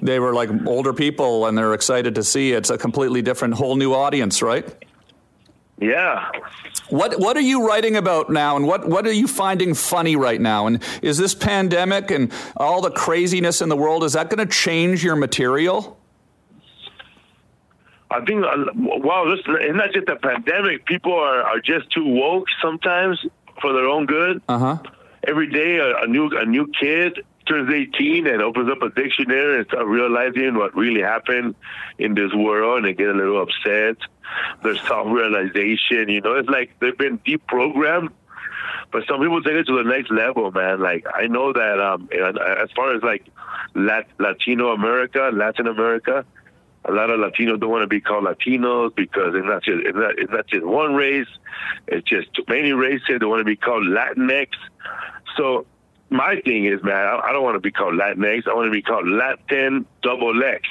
they 0.02 0.20
were 0.20 0.34
like 0.34 0.50
older 0.66 0.92
people 0.92 1.46
and 1.46 1.58
they're 1.58 1.74
excited 1.74 2.16
to 2.16 2.26
see 2.26 2.50
you. 2.50 2.58
It's 2.58 2.70
a 2.70 2.78
completely 2.78 3.22
different, 3.22 3.54
whole 3.54 3.78
new 3.78 3.94
audience, 3.94 4.42
right? 4.42 4.68
Yeah. 5.80 6.30
What 6.90 7.22
What 7.22 7.38
are 7.38 7.42
you 7.42 7.66
writing 7.66 7.96
about 7.96 8.30
now, 8.30 8.58
and 8.58 8.68
what 8.68 8.90
What 8.90 9.06
are 9.06 9.14
you 9.14 9.28
finding 9.28 9.76
funny 9.76 10.18
right 10.18 10.42
now? 10.42 10.68
And 10.68 10.84
is 11.02 11.18
this 11.18 11.34
pandemic 11.34 12.12
and 12.12 12.34
all 12.58 12.82
the 12.82 12.92
craziness 12.92 13.62
in 13.62 13.70
the 13.70 13.78
world 13.78 14.04
is 14.04 14.14
that 14.14 14.30
going 14.30 14.46
to 14.46 14.54
change 14.54 15.06
your 15.06 15.16
material? 15.16 15.98
I 18.12 18.26
think, 18.26 18.44
uh, 18.44 18.66
wow, 18.76 19.30
this, 19.30 19.46
it's 19.48 19.78
not 19.78 19.94
just 19.94 20.10
a 20.10 20.16
pandemic. 20.18 20.86
People 20.86 21.14
are, 21.14 21.44
are 21.44 21.60
just 21.62 21.92
too 21.92 22.06
woke 22.06 22.48
sometimes 22.62 23.24
for 23.62 23.72
their 23.72 23.88
own 23.88 24.06
good. 24.06 24.42
Uh 24.50 24.60
huh. 24.60 24.78
Every 25.28 25.48
day, 25.48 25.78
a, 25.78 26.04
a 26.04 26.08
new 26.08 26.30
a 26.38 26.46
new 26.46 26.72
kid 26.80 27.20
turns 27.48 27.72
18 27.72 28.28
and 28.28 28.42
opens 28.42 28.70
up 28.70 28.82
a 28.82 28.90
dictionary 28.90 29.58
and 29.58 29.68
start 29.68 29.86
realizing 29.86 30.56
what 30.56 30.76
really 30.76 31.02
happened 31.02 31.56
in 31.98 32.14
this 32.14 32.34
world, 32.34 32.78
and 32.78 32.86
they 32.86 32.94
get 32.94 33.10
a 33.10 33.14
little 33.14 33.42
upset. 33.42 33.98
There's 34.64 34.82
self-realization. 34.88 36.10
You 36.10 36.22
know, 36.22 36.36
it's 36.36 36.50
like 36.50 36.80
they've 36.80 36.98
been 36.98 37.20
deprogrammed. 37.20 38.10
But 38.92 39.04
some 39.08 39.20
people 39.20 39.42
take 39.42 39.54
it 39.54 39.68
to 39.68 39.84
the 39.84 39.90
next 39.90 40.12
level, 40.12 40.52
man. 40.52 40.80
Like 40.80 41.06
I 41.14 41.28
know 41.28 41.52
that 41.52 41.80
um, 41.80 42.10
as 42.14 42.70
far 42.76 42.96
as 42.96 43.04
like 43.04 43.26
Lat- 43.76 44.08
Latino 44.18 44.70
America, 44.70 45.30
Latin 45.34 45.68
America, 45.68 46.26
a 46.88 46.92
lot 46.92 47.10
of 47.10 47.20
Latinos 47.20 47.60
don't 47.60 47.70
want 47.70 47.84
to 47.84 47.88
be 47.88 48.02
called 48.02 48.24
Latinos 48.24 48.96
because 48.96 49.36
it's 49.36 49.46
not 49.46 49.64
just 49.64 49.80
it's 49.86 49.98
not, 49.98 50.18
it's 50.18 50.32
not 50.32 50.48
just 50.48 50.66
one 50.66 50.96
race. 50.96 51.28
It's 51.88 52.08
just 52.08 52.30
many 52.48 52.72
races. 52.72 53.20
They 53.20 53.26
want 53.26 53.42
to 53.42 53.46
be 53.46 53.56
called 53.56 53.84
Latinx. 53.84 54.50
So 55.36 55.66
my 56.10 56.40
thing 56.46 56.66
is, 56.66 56.82
man, 56.84 56.96
I, 56.96 57.20
I 57.28 57.34
don't 57.34 57.44
want 57.44 57.56
to 57.56 57.60
be 57.60 57.72
called 57.72 57.96
Latinx. 57.96 58.48
I 58.48 58.54
want 58.54 58.68
to 58.68 58.72
be 58.72 58.82
called 58.82 59.08
Latin 59.08 59.86
double 60.02 60.44
X. 60.44 60.62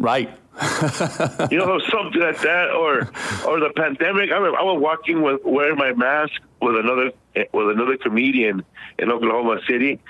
Right. 0.00 0.30
you 1.50 1.58
know, 1.58 1.78
something 1.90 2.22
like 2.22 2.40
that, 2.40 2.70
or 2.70 3.00
or 3.46 3.60
the 3.60 3.70
pandemic. 3.76 4.32
I, 4.32 4.36
remember 4.36 4.58
I 4.58 4.62
was 4.62 4.80
walking 4.80 5.22
with 5.22 5.42
wearing 5.44 5.76
my 5.76 5.92
mask 5.92 6.32
with 6.60 6.76
another 6.76 7.12
with 7.52 7.70
another 7.70 7.98
comedian 7.98 8.64
in 8.98 9.12
Oklahoma 9.12 9.60
City, 9.68 10.00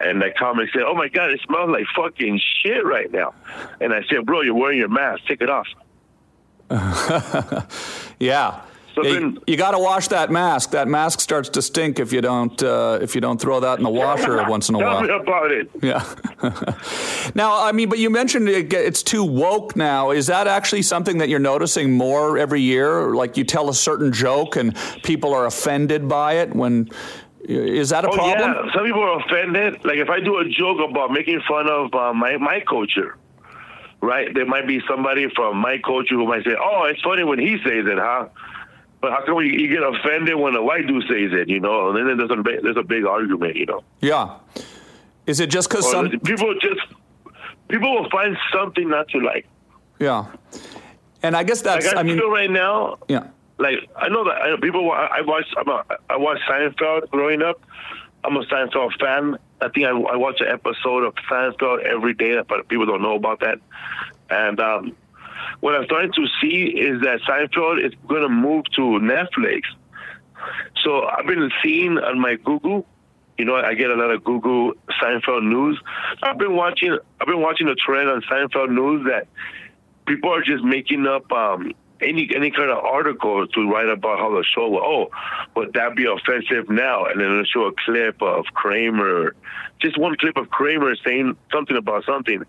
and 0.00 0.20
that 0.20 0.36
comic 0.36 0.70
said, 0.72 0.82
"Oh 0.82 0.94
my 0.94 1.08
God, 1.08 1.30
it 1.30 1.40
smells 1.46 1.70
like 1.70 1.86
fucking 1.94 2.40
shit 2.60 2.84
right 2.84 3.10
now." 3.10 3.34
And 3.80 3.94
I 3.94 4.02
said, 4.10 4.26
"Bro, 4.26 4.42
you're 4.42 4.54
wearing 4.54 4.78
your 4.78 4.88
mask. 4.88 5.22
Take 5.28 5.40
it 5.40 5.48
off." 5.48 5.68
yeah. 8.18 8.62
So 8.96 9.04
Yeah, 9.04 9.12
then- 9.12 9.32
you, 9.34 9.42
you 9.48 9.56
got 9.58 9.72
to 9.72 9.78
wash 9.78 10.08
that 10.08 10.30
mask. 10.30 10.70
That 10.70 10.88
mask 10.88 11.20
starts 11.20 11.50
to 11.50 11.60
stink 11.62 11.98
if 12.00 12.12
you 12.14 12.22
don't 12.22 12.60
uh, 12.62 12.98
if 13.02 13.14
you 13.14 13.20
don't 13.20 13.38
throw 13.40 13.60
that 13.60 13.76
in 13.78 13.84
the 13.84 13.90
washer 13.90 14.42
once 14.48 14.68
in 14.70 14.74
a 14.74 14.78
Tell 14.78 14.88
while. 14.88 15.02
me 15.02 15.08
about 15.10 15.52
it. 15.52 15.70
Yeah. 15.82 16.02
now, 17.34 17.62
I 17.62 17.72
mean, 17.72 17.88
but 17.88 17.98
you 17.98 18.10
mentioned 18.10 18.48
it 18.48 18.72
it's 18.72 19.02
too 19.02 19.22
woke 19.24 19.76
now. 19.76 20.10
Is 20.10 20.26
that 20.28 20.46
actually 20.46 20.82
something 20.82 21.18
that 21.18 21.28
you're 21.28 21.38
noticing 21.38 21.92
more 21.92 22.38
every 22.38 22.62
year? 22.62 23.14
Like 23.14 23.36
you 23.36 23.44
tell 23.44 23.68
a 23.68 23.74
certain 23.74 24.12
joke 24.12 24.56
and 24.56 24.74
people 25.02 25.34
are 25.34 25.46
offended 25.46 26.08
by 26.08 26.34
it 26.34 26.54
when. 26.54 26.88
Is 27.48 27.90
that 27.90 28.04
a 28.04 28.08
Oh 28.08 28.12
problem? 28.16 28.38
yeah, 28.40 28.72
some 28.74 28.84
people 28.84 29.02
are 29.02 29.20
offended. 29.20 29.84
Like 29.84 29.98
if 29.98 30.08
I 30.10 30.18
do 30.18 30.38
a 30.38 30.48
joke 30.48 30.78
about 30.88 31.12
making 31.12 31.40
fun 31.46 31.68
of 31.68 31.94
uh, 31.94 32.12
my 32.12 32.38
my 32.38 32.58
culture, 32.60 33.16
right? 34.00 34.34
There 34.34 34.46
might 34.46 34.66
be 34.66 34.80
somebody 34.88 35.28
from 35.36 35.58
my 35.58 35.78
culture 35.78 36.16
who 36.16 36.26
might 36.26 36.42
say, 36.44 36.56
"Oh, 36.58 36.84
it's 36.90 37.00
funny 37.02 37.22
when 37.22 37.38
he 37.38 37.58
says 37.62 37.86
it, 37.86 37.98
huh?" 37.98 38.26
But 39.06 39.12
how 39.12 39.24
come 39.24 39.36
you, 39.44 39.52
you 39.52 39.68
get 39.68 39.84
offended 39.84 40.34
when 40.34 40.56
a 40.56 40.62
white 40.64 40.84
dude 40.88 41.04
says 41.04 41.30
it? 41.32 41.48
You 41.48 41.60
know, 41.60 41.90
and 41.94 42.08
then 42.08 42.16
there's 42.18 42.28
a 42.36 42.42
big- 42.42 42.60
there's 42.64 42.76
a 42.76 42.82
big 42.82 43.04
argument. 43.06 43.54
You 43.54 43.66
know, 43.66 43.84
Yeah. 44.00 44.38
Is 45.26 45.38
it 45.38 45.48
just 45.48 45.68
because 45.70 45.88
some? 45.88 46.10
people 46.10 46.52
just 46.60 46.80
people 47.68 47.92
will 47.94 48.10
find 48.10 48.36
something 48.52 48.88
not 48.88 49.06
to 49.10 49.20
like. 49.20 49.46
Yeah. 50.00 50.24
And 51.22 51.36
I 51.36 51.44
guess 51.44 51.64
Like 51.64 51.82
that's. 51.82 51.94
I, 51.94 52.00
I 52.00 52.02
mean, 52.02 52.18
feel 52.18 52.30
right 52.32 52.50
now, 52.50 52.98
yeah. 53.06 53.28
like 53.58 53.88
I 53.94 54.08
know 54.08 54.24
that 54.24 54.42
I 54.42 54.50
know 54.50 54.56
people. 54.58 54.90
I, 54.90 55.18
I 55.18 55.20
watched. 55.20 55.54
I'm 55.56 55.68
a, 55.68 55.84
I 56.10 56.16
watched 56.16 56.42
Seinfeld 56.50 57.08
growing 57.10 57.42
up. 57.42 57.60
I'm 58.24 58.36
a 58.36 58.44
Seinfeld 58.46 58.98
fan. 58.98 59.38
I 59.60 59.68
think 59.68 59.86
I, 59.86 59.90
I 59.90 60.16
watch 60.16 60.40
an 60.40 60.48
episode 60.48 61.04
of 61.04 61.14
Seinfeld 61.30 61.84
every 61.84 62.14
day, 62.14 62.38
but 62.48 62.66
people 62.66 62.86
don't 62.86 63.02
know 63.02 63.14
about 63.14 63.38
that. 63.40 63.58
And 64.30 64.58
um, 64.58 64.96
what 65.60 65.74
I'm 65.74 65.84
starting 65.86 66.12
to 66.12 66.26
see 66.40 66.64
is 66.64 67.00
that 67.02 67.20
Seinfeld 67.28 67.84
is 67.84 67.92
going 68.08 68.22
to 68.22 68.28
move 68.28 68.64
to 68.76 68.82
Netflix. 69.00 69.62
So 70.84 71.04
I've 71.06 71.26
been 71.26 71.50
seeing 71.62 71.98
on 71.98 72.20
my 72.20 72.36
Google. 72.36 72.86
You 73.38 73.44
know, 73.44 73.56
I 73.56 73.74
get 73.74 73.90
a 73.90 73.94
lot 73.94 74.10
of 74.10 74.24
Google 74.24 74.72
Seinfeld 75.02 75.44
news. 75.44 75.78
I've 76.22 76.38
been 76.38 76.56
watching. 76.56 76.96
I've 77.20 77.26
been 77.26 77.42
watching 77.42 77.68
a 77.68 77.74
trend 77.74 78.08
on 78.08 78.22
Seinfeld 78.22 78.70
news 78.70 79.06
that 79.06 79.28
people 80.06 80.32
are 80.32 80.42
just 80.42 80.64
making 80.64 81.06
up 81.06 81.30
um, 81.32 81.72
any 82.00 82.28
any 82.34 82.50
kind 82.50 82.70
of 82.70 82.78
article 82.84 83.46
to 83.46 83.70
write 83.70 83.88
about 83.88 84.18
how 84.18 84.30
the 84.30 84.44
show. 84.44 84.78
Oh, 84.78 85.10
would 85.54 85.72
that 85.74 85.96
be 85.96 86.06
offensive 86.06 86.68
now? 86.68 87.04
And 87.06 87.20
then 87.20 87.34
they'll 87.34 87.44
show 87.44 87.66
a 87.66 87.72
clip 87.84 88.20
of 88.22 88.44
Kramer, 88.54 89.34
just 89.80 89.98
one 89.98 90.16
clip 90.16 90.36
of 90.36 90.50
Kramer 90.50 90.94
saying 91.04 91.36
something 91.52 91.76
about 91.76 92.04
something, 92.04 92.42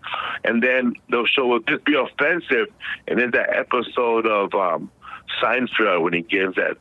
and 0.44 0.62
then 0.62 0.94
they'll 1.10 1.26
show 1.26 1.46
would 1.46 1.66
this 1.66 1.80
be 1.84 1.94
offensive? 1.94 2.68
And 3.06 3.18
then 3.18 3.30
that 3.32 3.56
episode 3.56 4.26
of 4.26 4.54
um, 4.54 4.90
Seinfeld 5.42 6.02
when 6.02 6.12
he 6.12 6.22
gives 6.22 6.56
that 6.56 6.76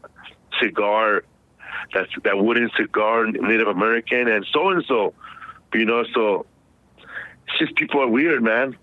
cigar, 0.61 1.23
that 1.93 2.07
that 2.23 2.37
wooden 2.37 2.69
cigar, 2.77 3.27
Native 3.27 3.67
American, 3.67 4.27
and 4.27 4.45
so 4.51 4.69
and 4.69 4.83
so. 4.87 5.13
You 5.73 5.85
know, 5.85 6.05
so 6.13 6.45
it's 7.47 7.59
just 7.59 7.75
people 7.75 8.01
are 8.01 8.07
weird, 8.07 8.41
man. 8.41 8.77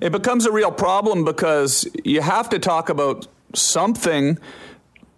It 0.00 0.12
becomes 0.12 0.46
a 0.46 0.52
real 0.52 0.70
problem 0.72 1.24
because 1.24 1.88
you 2.04 2.20
have 2.20 2.48
to 2.50 2.58
talk 2.58 2.88
about 2.88 3.26
something 3.54 4.38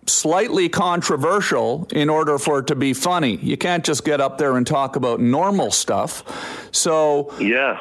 slightly 0.07 0.69
controversial 0.69 1.87
in 1.93 2.09
order 2.09 2.39
for 2.39 2.61
it 2.61 2.67
to 2.69 2.75
be 2.75 2.95
funny. 2.95 3.37
You 3.37 3.57
can't 3.57 3.85
just 3.85 4.05
get 4.05 4.21
up 4.21 4.39
there 4.39 4.57
and 4.57 4.67
talk 4.67 4.97
about 4.97 5.21
normal 5.21 5.71
stuff. 5.71 6.25
So, 6.73 7.33
Yeah. 7.39 7.79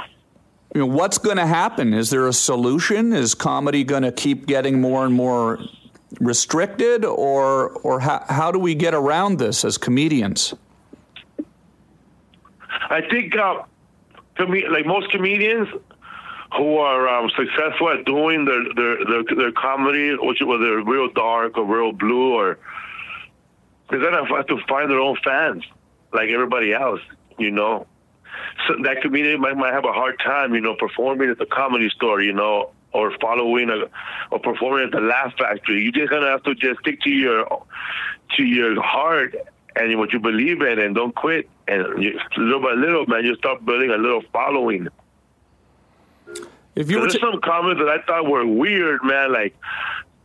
you 0.75 0.81
know, 0.81 0.87
what's 0.87 1.17
going 1.17 1.37
to 1.37 1.45
happen? 1.45 1.93
Is 1.93 2.09
there 2.09 2.27
a 2.27 2.33
solution? 2.33 3.13
Is 3.13 3.33
comedy 3.33 3.83
going 3.85 4.03
to 4.03 4.11
keep 4.11 4.45
getting 4.45 4.81
more 4.81 5.05
and 5.05 5.13
more 5.13 5.59
restricted, 6.19 7.05
or 7.05 7.69
or 7.83 7.99
how, 7.99 8.23
how 8.27 8.51
do 8.51 8.59
we 8.59 8.73
get 8.75 8.93
around 8.93 9.39
this 9.39 9.63
as 9.65 9.77
comedians? 9.77 10.53
I 12.89 13.01
think, 13.01 13.35
uh, 13.37 13.63
com- 14.37 14.51
like 14.69 14.85
most 14.85 15.09
comedians, 15.11 15.67
who 16.55 16.77
are 16.77 17.07
um, 17.07 17.29
successful 17.35 17.89
at 17.89 18.05
doing 18.05 18.45
their 18.45 18.63
their 18.73 19.05
their, 19.05 19.35
their 19.35 19.51
comedy, 19.51 20.15
which 20.15 20.39
whether 20.41 20.81
real 20.83 21.09
dark 21.09 21.57
or 21.57 21.65
real 21.65 21.91
blue, 21.91 22.33
or 22.33 22.57
they're 23.89 23.99
gonna 23.99 24.25
have 24.25 24.47
to 24.47 24.57
find 24.67 24.89
their 24.89 24.99
own 24.99 25.17
fans, 25.23 25.63
like 26.13 26.29
everybody 26.29 26.73
else, 26.73 27.01
you 27.37 27.51
know. 27.51 27.85
So 28.67 28.75
that 28.83 29.01
comedian 29.01 29.41
might, 29.41 29.57
might 29.57 29.73
have 29.73 29.85
a 29.85 29.93
hard 29.93 30.19
time, 30.19 30.53
you 30.53 30.61
know, 30.61 30.75
performing 30.75 31.29
at 31.29 31.37
the 31.37 31.45
comedy 31.45 31.89
store, 31.89 32.21
you 32.21 32.33
know, 32.33 32.71
or 32.93 33.15
following 33.19 33.69
a, 33.69 33.85
or 34.31 34.39
performing 34.39 34.85
at 34.85 34.91
the 34.91 35.01
Laugh 35.01 35.33
Factory. 35.37 35.83
You're 35.83 35.91
just 35.91 36.09
gonna 36.09 36.27
have 36.27 36.43
to 36.43 36.55
just 36.55 36.79
stick 36.81 37.01
to 37.01 37.09
your 37.09 37.45
to 38.35 38.43
your 38.43 38.81
heart 38.81 39.35
and 39.75 39.97
what 39.99 40.13
you 40.13 40.19
believe 40.19 40.61
in, 40.61 40.79
and 40.79 40.95
don't 40.95 41.13
quit. 41.13 41.49
And 41.67 42.01
you, 42.01 42.19
little 42.37 42.61
by 42.61 42.73
little, 42.73 43.05
man, 43.05 43.25
you 43.25 43.35
start 43.35 43.65
building 43.65 43.91
a 43.91 43.97
little 43.97 44.23
following. 44.33 44.87
If 46.77 46.91
you 46.91 46.99
were 46.99 47.09
to, 47.09 47.19
some 47.19 47.41
comments 47.41 47.81
that 47.81 47.89
I 47.89 48.01
thought 48.03 48.29
were 48.29 48.45
weird, 48.45 49.03
man. 49.03 49.33
Like, 49.33 49.55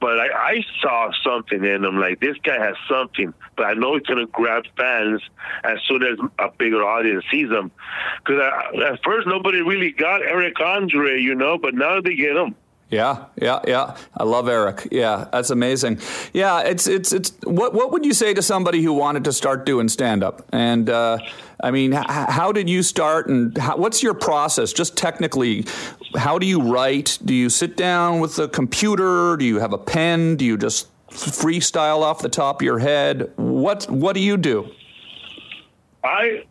but 0.00 0.18
I, 0.18 0.26
I 0.26 0.64
saw 0.80 1.10
something 1.24 1.64
in 1.64 1.84
him. 1.84 1.98
Like, 1.98 2.20
this 2.20 2.36
guy 2.42 2.58
has 2.62 2.76
something, 2.88 3.32
but 3.56 3.66
I 3.66 3.74
know 3.74 3.94
he's 3.94 4.06
gonna 4.06 4.26
grab 4.26 4.64
fans 4.76 5.22
as 5.64 5.78
soon 5.88 6.02
as 6.02 6.18
a 6.38 6.50
bigger 6.50 6.84
audience 6.84 7.24
sees 7.30 7.48
him. 7.48 7.70
Because 8.18 8.42
uh, 8.42 8.82
at 8.82 9.00
first 9.02 9.26
nobody 9.26 9.62
really 9.62 9.92
got 9.92 10.22
Eric 10.22 10.60
Andre, 10.60 11.20
you 11.20 11.34
know, 11.34 11.56
but 11.56 11.74
now 11.74 12.00
they 12.00 12.14
get 12.14 12.36
him. 12.36 12.54
Yeah, 12.92 13.24
yeah, 13.40 13.60
yeah. 13.66 13.96
I 14.14 14.24
love 14.24 14.48
Eric. 14.48 14.88
Yeah, 14.92 15.26
that's 15.32 15.48
amazing. 15.48 15.98
Yeah, 16.34 16.60
it's 16.60 16.86
it's 16.86 17.14
it's. 17.14 17.32
What 17.44 17.72
what 17.72 17.90
would 17.90 18.04
you 18.04 18.12
say 18.12 18.34
to 18.34 18.42
somebody 18.42 18.82
who 18.82 18.92
wanted 18.92 19.24
to 19.24 19.32
start 19.32 19.64
doing 19.64 19.88
stand 19.88 20.22
up? 20.22 20.46
And 20.52 20.90
uh, 20.90 21.16
I 21.60 21.70
mean, 21.70 21.94
h- 21.94 22.04
how 22.06 22.52
did 22.52 22.68
you 22.68 22.82
start? 22.82 23.28
And 23.28 23.56
how, 23.56 23.78
what's 23.78 24.02
your 24.02 24.12
process? 24.12 24.74
Just 24.74 24.94
technically, 24.94 25.64
how 26.16 26.38
do 26.38 26.44
you 26.44 26.60
write? 26.60 27.18
Do 27.24 27.32
you 27.32 27.48
sit 27.48 27.78
down 27.78 28.20
with 28.20 28.38
a 28.38 28.46
computer? 28.46 29.38
Do 29.38 29.46
you 29.46 29.58
have 29.58 29.72
a 29.72 29.78
pen? 29.78 30.36
Do 30.36 30.44
you 30.44 30.58
just 30.58 30.88
freestyle 31.08 32.02
off 32.02 32.20
the 32.20 32.28
top 32.28 32.60
of 32.60 32.64
your 32.66 32.78
head? 32.78 33.32
What 33.36 33.90
what 33.90 34.12
do 34.12 34.20
you 34.20 34.36
do? 34.36 34.70
I 36.04 36.44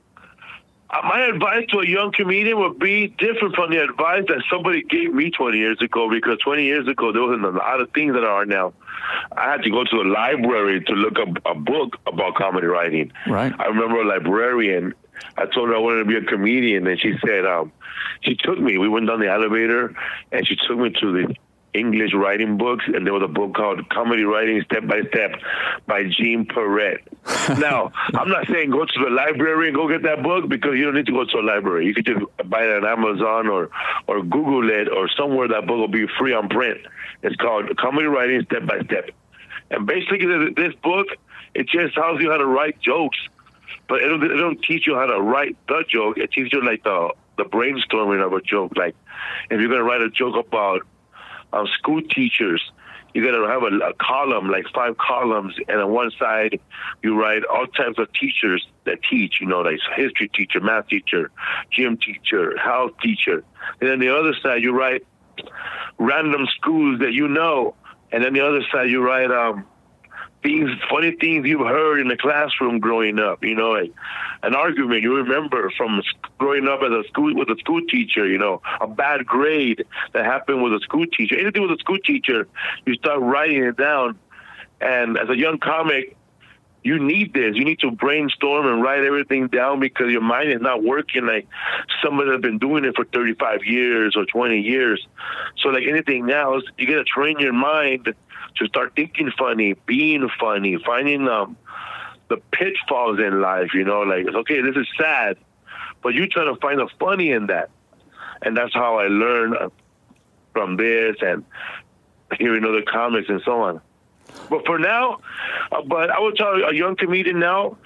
my 1.04 1.26
advice 1.34 1.66
to 1.70 1.80
a 1.80 1.88
young 1.88 2.12
comedian 2.12 2.60
would 2.60 2.80
be 2.80 3.08
different 3.08 3.56
from 3.56 3.72
the 3.72 3.82
advice 3.82 4.24
that 4.28 4.44
somebody 4.52 4.84
gave 4.84 5.14
me 5.14 5.32
20 5.32 5.58
years 5.58 5.82
ago 5.82 6.10
because 6.10 6.38
20 6.40 6.64
years 6.64 6.88
ago 6.88 7.12
there 7.12 7.22
wasn't 7.22 7.46
a 7.46 7.50
lot 7.50 7.80
of 7.80 7.90
things 7.92 8.14
that 8.14 8.24
are 8.24 8.46
now. 8.46 8.74
I 9.32 9.52
had 9.52 9.64
to 9.64 9.70
go 9.70 9.84
to 9.84 10.04
the 10.04 10.10
library 10.10 10.84
to 10.84 10.94
look 10.94 11.18
up 11.20 11.30
a 11.46 11.56
book 11.56 11.98
about 12.06 12.36
comedy 12.36 12.68
writing. 12.68 13.12
Right. 13.28 13.54
I 13.58 13.68
remember 13.68 14.02
a 14.02 14.06
librarian. 14.06 14.94
I 15.38 15.46
told 15.46 15.70
her 15.70 15.76
I 15.76 15.80
wanted 15.80 16.00
to 16.00 16.06
be 16.06 16.16
a 16.18 16.24
comedian, 16.24 16.88
and 16.88 17.00
she 17.00 17.14
said, 17.26 17.46
um, 17.46 17.72
she 18.22 18.36
took 18.36 18.60
me. 18.60 18.78
We 18.78 18.90
went 18.90 19.08
down 19.08 19.20
the 19.20 19.30
elevator, 19.30 19.96
and 20.32 20.48
she 20.48 20.56
took 20.56 20.78
me 20.78 20.90
to 21.00 21.12
the 21.12 21.36
English 21.74 22.14
writing 22.14 22.58
books, 22.58 22.86
and 22.88 23.06
there 23.06 23.14
was 23.14 23.24
a 23.24 23.28
book 23.28 23.54
called 23.56 23.88
Comedy 23.90 24.24
Writing 24.24 24.62
Step 24.66 24.86
by 24.88 25.02
Step 25.10 25.40
by 25.88 26.04
Gene 26.04 26.46
Perret. 26.46 27.02
now, 27.60 27.92
I'm 28.14 28.30
not 28.30 28.48
saying 28.48 28.72
go 28.72 28.86
to 28.86 29.00
the 29.04 29.10
library 29.10 29.68
and 29.68 29.76
go 29.76 29.88
get 29.88 30.04
that 30.04 30.22
book 30.22 30.50
because 30.50 30.76
you 30.76 30.86
don't 30.86 30.96
need 30.96 31.06
to 31.06 31.12
go 31.12 31.26
to 31.26 31.38
a 31.38 31.42
library. 31.42 31.86
You 31.86 31.94
could 31.94 32.06
just 32.06 32.20
buy 32.50 32.64
it 32.64 32.84
on 32.84 32.86
Amazon 32.86 33.48
or, 33.48 33.70
or 34.08 34.22
Google 34.22 34.70
it 34.70 34.90
or 34.90 35.10
somewhere 35.10 35.48
that 35.48 35.68
book 35.68 35.78
will 35.78 35.88
be 35.88 36.08
free 36.20 36.34
on 36.34 36.50
print. 36.50 36.80
It's 37.24 37.36
called 37.36 37.76
Comedy 37.78 38.08
Writing 38.08 38.44
Step 38.46 38.66
by 38.66 38.80
Step. 38.82 39.10
And 39.70 39.88
basically, 39.88 40.54
this 40.54 40.74
book, 40.84 41.08
it 41.56 41.68
just 41.68 41.96
tells 41.96 42.22
you 42.22 42.32
how 42.32 42.38
to 42.38 42.46
write 42.46 42.82
jokes, 42.82 43.18
but 43.88 44.02
it 44.02 44.10
don't, 44.10 44.24
it 44.24 44.36
don't 44.36 44.62
teach 44.62 44.86
you 44.86 44.96
how 44.96 45.06
to 45.06 45.22
write 45.22 45.56
the 45.68 45.84
joke. 45.88 46.18
It 46.18 46.32
teaches 46.32 46.52
you 46.52 46.66
like 46.66 46.84
the 46.84 47.14
the 47.38 47.44
brainstorming 47.46 48.24
of 48.24 48.34
a 48.34 48.42
joke. 48.42 48.74
Like 48.76 48.96
if 49.50 49.60
you're 49.60 49.70
gonna 49.70 49.84
write 49.84 50.02
a 50.02 50.10
joke 50.10 50.36
about 50.36 50.86
school 51.80 52.02
teachers, 52.02 52.62
you 53.14 53.24
got 53.24 53.38
to 53.38 53.48
have 53.48 53.64
a, 53.64 53.90
a 53.90 53.94
column, 53.94 54.50
like 54.50 54.66
five 54.74 54.98
columns, 54.98 55.54
and 55.68 55.82
on 55.82 55.92
one 55.92 56.12
side 56.18 56.60
you 57.04 57.20
write 57.20 57.44
all 57.44 57.68
types 57.68 58.00
of 58.00 58.12
teachers 58.14 58.66
that 58.86 59.00
teach. 59.10 59.36
You 59.42 59.48
know, 59.48 59.62
like 59.62 59.80
history 59.96 60.30
teacher, 60.30 60.60
math 60.60 60.88
teacher, 60.88 61.32
gym 61.72 61.98
teacher, 61.98 62.58
health 62.58 62.92
teacher, 63.02 63.44
and 63.80 63.90
then 63.90 64.00
the 64.00 64.16
other 64.16 64.34
side 64.42 64.64
you 64.64 64.72
write 64.72 65.06
random 65.98 66.48
schools 66.58 67.00
that 67.00 67.14
you 67.14 67.28
know, 67.28 67.76
and 68.12 68.24
then 68.24 68.34
the 68.34 68.46
other 68.46 68.62
side 68.72 68.90
you 68.90 69.02
write 69.02 69.32
um 69.32 69.66
things, 70.44 70.70
funny 70.90 71.12
things 71.12 71.46
you've 71.46 71.66
heard 71.66 72.00
in 72.00 72.08
the 72.08 72.18
classroom 72.18 72.80
growing 72.80 73.20
up. 73.20 73.44
You 73.44 73.56
know, 73.56 73.72
like 73.72 73.94
an 74.44 74.56
argument 74.56 75.04
you 75.04 75.16
remember 75.16 75.72
from 75.78 76.02
growing 76.38 76.68
up 76.68 76.82
as 76.84 76.92
a 76.92 77.04
school 77.08 77.34
with 77.36 77.50
a 77.50 77.58
school 77.60 77.82
teacher. 77.90 78.28
You 78.28 78.38
know, 78.38 78.62
a 78.80 78.88
bad 78.88 79.26
grade 79.26 79.86
that 80.14 80.26
happened 80.26 80.64
with 80.64 80.74
a 80.74 80.80
school 80.80 81.06
teacher. 81.06 81.38
Anything 81.38 81.62
with 81.62 81.72
a 81.72 81.80
school 81.80 82.00
teacher, 82.00 82.48
you 82.86 82.96
start 82.96 83.20
writing 83.22 83.64
it 83.64 83.78
down. 83.78 84.18
And 84.80 85.18
as 85.18 85.30
a 85.30 85.38
young 85.38 85.60
comic, 85.60 86.18
you 86.84 86.98
need 86.98 87.34
this. 87.34 87.56
You 87.56 87.64
need 87.64 87.80
to 87.80 87.92
brainstorm 87.92 88.66
and 88.66 88.82
write 88.82 89.04
everything 89.04 89.48
down 89.48 89.80
because 89.80 90.12
your 90.12 90.22
mind 90.22 90.52
is 90.52 90.62
not 90.62 90.84
working 90.84 91.26
like 91.26 91.48
somebody 92.04 92.32
that's 92.32 92.42
been 92.42 92.58
doing 92.58 92.86
it 92.86 92.96
for 92.96 93.06
35 93.06 93.64
years 93.66 94.16
or 94.16 94.26
20 94.26 94.60
years. 94.60 95.06
So, 95.58 95.70
like 95.70 95.84
anything 95.88 96.32
else, 96.32 96.64
you 96.78 96.88
got 96.88 96.96
to 96.96 97.04
train 97.04 97.40
your 97.40 97.54
mind 97.54 98.14
to 98.58 98.68
start 98.68 98.94
thinking 98.96 99.32
funny, 99.38 99.74
being 99.86 100.30
funny, 100.40 100.78
finding 100.86 101.28
um, 101.28 101.58
the 102.30 102.38
pitfalls 102.52 103.20
in 103.20 103.42
life. 103.42 103.74
You 103.74 103.84
know, 103.84 104.02
like 104.02 104.28
okay, 104.28 104.62
this 104.62 104.76
is 104.76 104.88
sad, 105.00 105.38
but 106.02 106.14
you 106.14 106.28
try 106.28 106.46
to 106.46 106.56
find 106.56 106.80
the 106.80 106.88
funny 107.00 107.32
in 107.32 107.48
that, 107.48 107.70
and 108.42 108.56
that's 108.56 108.74
how 108.74 108.98
I 108.98 109.08
learned 109.08 109.58
uh, 109.58 109.70
from 110.54 110.78
this 110.78 111.18
and 111.22 111.46
hearing 112.38 112.64
other 112.66 112.82
comics 112.82 113.30
and 113.30 113.42
so 113.44 113.62
on. 113.62 113.82
But 114.50 114.66
for 114.66 114.80
now, 114.80 115.20
uh, 115.72 115.82
but 115.82 116.10
I 116.10 116.20
would 116.20 116.36
tell 116.36 116.54
a 116.54 116.74
young 116.74 116.96
comedian 116.96 117.40
now, 117.40 117.78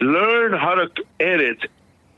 learn 0.00 0.52
how 0.52 0.74
to 0.74 0.90
edit 1.20 1.58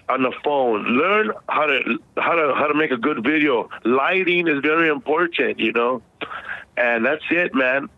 on 0.09 0.23
the 0.23 0.33
phone. 0.45 0.85
Learn 0.99 1.33
how 1.49 1.67
to 1.67 1.99
how 2.17 2.35
to 2.35 2.55
how 2.55 2.67
to 2.67 2.75
make 2.75 2.91
a 2.91 2.97
good 2.97 3.25
video. 3.25 3.69
Lighting 3.85 4.49
is 4.49 4.61
very 4.61 4.89
important, 4.89 5.59
you 5.59 5.73
know, 5.73 6.03
and 6.77 7.05
that's 7.05 7.25
it, 7.31 7.55
man. 7.55 7.89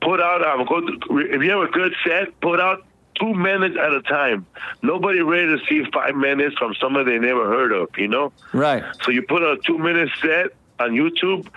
Put 0.00 0.20
out 0.20 0.46
um, 0.46 0.66
go 0.66 0.80
to, 0.80 1.18
if 1.18 1.42
you 1.42 1.50
have 1.50 1.68
a 1.68 1.70
good 1.70 1.94
set, 2.04 2.38
put 2.40 2.60
out 2.60 2.84
two 3.18 3.34
minutes 3.34 3.76
at 3.80 3.92
a 3.92 4.02
time. 4.02 4.46
Nobody 4.82 5.20
ready 5.20 5.58
to 5.58 5.64
see 5.66 5.84
five 5.92 6.14
minutes 6.14 6.56
from 6.58 6.74
somebody 6.74 7.12
they 7.12 7.18
never 7.18 7.48
heard 7.48 7.72
of, 7.72 7.88
you 7.96 8.08
know. 8.08 8.32
Right. 8.52 8.84
So 9.02 9.10
you 9.10 9.22
put 9.22 9.42
a 9.42 9.58
two 9.64 9.78
minute 9.78 10.10
set 10.20 10.48
on 10.78 10.92
YouTube, 10.92 11.48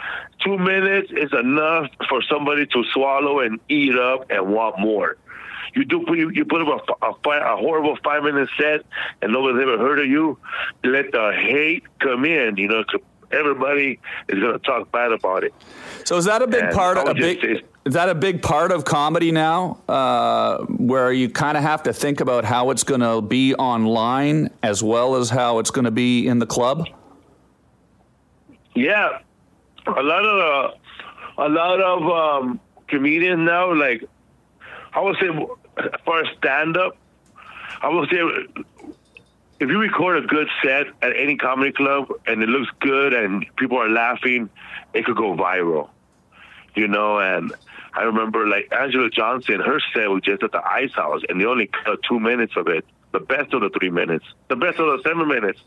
two 0.44 0.58
minutes 0.58 1.12
is 1.12 1.34
enough 1.34 1.88
for 2.08 2.22
somebody 2.24 2.66
to 2.68 2.84
swallow 2.94 3.40
and 3.42 3.60
eat 3.68 3.96
up 3.96 4.30
and 4.30 4.54
want 4.54 4.80
more. 4.80 5.18
You 5.76 5.86
do 5.86 6.04
put 6.06 6.18
you, 6.18 6.30
you 6.30 6.46
put 6.46 6.62
up 6.62 6.88
a, 7.02 7.06
a, 7.06 7.54
a 7.54 7.58
horrible 7.58 7.98
five 8.04 8.24
minute 8.24 8.50
set 8.58 8.86
and 9.22 9.32
nobody's 9.32 9.62
ever 9.62 9.78
heard 9.78 10.00
of 10.00 10.08
you. 10.08 10.38
Let 10.84 11.12
the 11.12 11.32
hate 11.36 11.84
come 12.00 12.26
in. 12.26 12.58
You 12.58 12.68
know, 12.70 12.84
everybody 13.32 14.00
is 14.28 14.40
going 14.40 14.54
to 14.54 14.60
talk 14.60 14.92
bad 14.92 15.12
about 15.12 15.44
it. 15.44 15.54
So 16.06 16.18
is 16.18 16.26
that 16.26 16.42
a 16.42 16.48
big 16.48 16.64
And 16.64 16.74
part 16.76 16.98
of 16.98 17.08
a 17.08 17.14
big? 17.14 17.42
say- 17.42 17.62
Is 17.86 17.94
that 17.94 18.10
a 18.10 18.16
big 18.16 18.42
part 18.42 18.72
of 18.72 18.86
comedy 18.86 19.32
now, 19.32 19.80
uh, 19.88 20.60
where 20.66 21.12
you 21.12 21.30
kind 21.30 21.58
of 21.58 21.64
have 21.64 21.84
to 21.84 21.94
think 21.94 22.20
about 22.22 22.44
how 22.46 22.70
it's 22.72 22.84
going 22.84 23.02
to 23.02 23.22
be 23.22 23.56
online 23.56 24.50
as 24.64 24.84
well 24.84 25.16
as 25.16 25.30
how 25.30 25.60
it's 25.60 25.72
going 25.72 25.86
to 25.86 25.92
be 25.92 26.28
in 26.28 26.40
the 26.40 26.46
club? 26.46 26.88
Yeah, 28.76 29.20
a 29.88 30.04
lot 30.04 30.26
of 30.26 30.38
uh, 30.68 31.44
a 31.46 31.50
lot 31.50 31.82
of 31.82 32.44
um, 32.44 32.60
comedians 32.88 33.40
now, 33.40 33.74
like 33.74 34.04
I 34.94 35.02
would 35.02 35.18
say, 35.20 35.28
as 35.78 35.90
far 36.06 36.22
as 36.22 36.28
stand 36.38 36.78
up, 36.78 36.96
I 37.82 37.90
would 37.90 38.10
say 38.10 38.20
if 39.60 39.70
you 39.70 39.78
record 39.78 40.24
a 40.24 40.28
good 40.28 40.48
set 40.64 40.88
at 41.02 41.16
any 41.18 41.36
comedy 41.36 41.72
club 41.72 42.08
and 42.26 42.42
it 42.42 42.50
looks 42.50 42.72
good 42.80 43.14
and 43.14 43.46
people 43.58 43.78
are 43.78 43.90
laughing, 43.90 44.50
it 44.94 45.06
could 45.06 45.18
go 45.18 45.36
viral. 45.36 45.90
You 46.76 46.88
know, 46.88 47.20
and 47.20 47.54
I 47.94 48.04
remember 48.04 48.48
like 48.48 48.70
Anjelah 48.70 49.12
Johnson, 49.12 49.60
her 49.60 49.80
set 49.94 50.10
was 50.10 50.22
just 50.24 50.44
at 50.44 50.52
the 50.52 50.66
Ice 50.66 50.94
House, 50.94 51.22
and 51.28 51.42
they 51.42 51.46
only 51.46 51.68
cut 51.68 52.00
two 52.08 52.20
minutes 52.20 52.54
of 52.56 52.68
it, 52.68 52.86
the 53.12 53.20
best 53.20 53.54
of 53.54 53.62
the 53.62 53.70
three 53.70 53.90
minutes, 53.90 54.26
the 54.48 54.56
best 54.56 54.80
of 54.80 54.86
the 54.86 55.02
seven 55.04 55.28
minutes, 55.28 55.60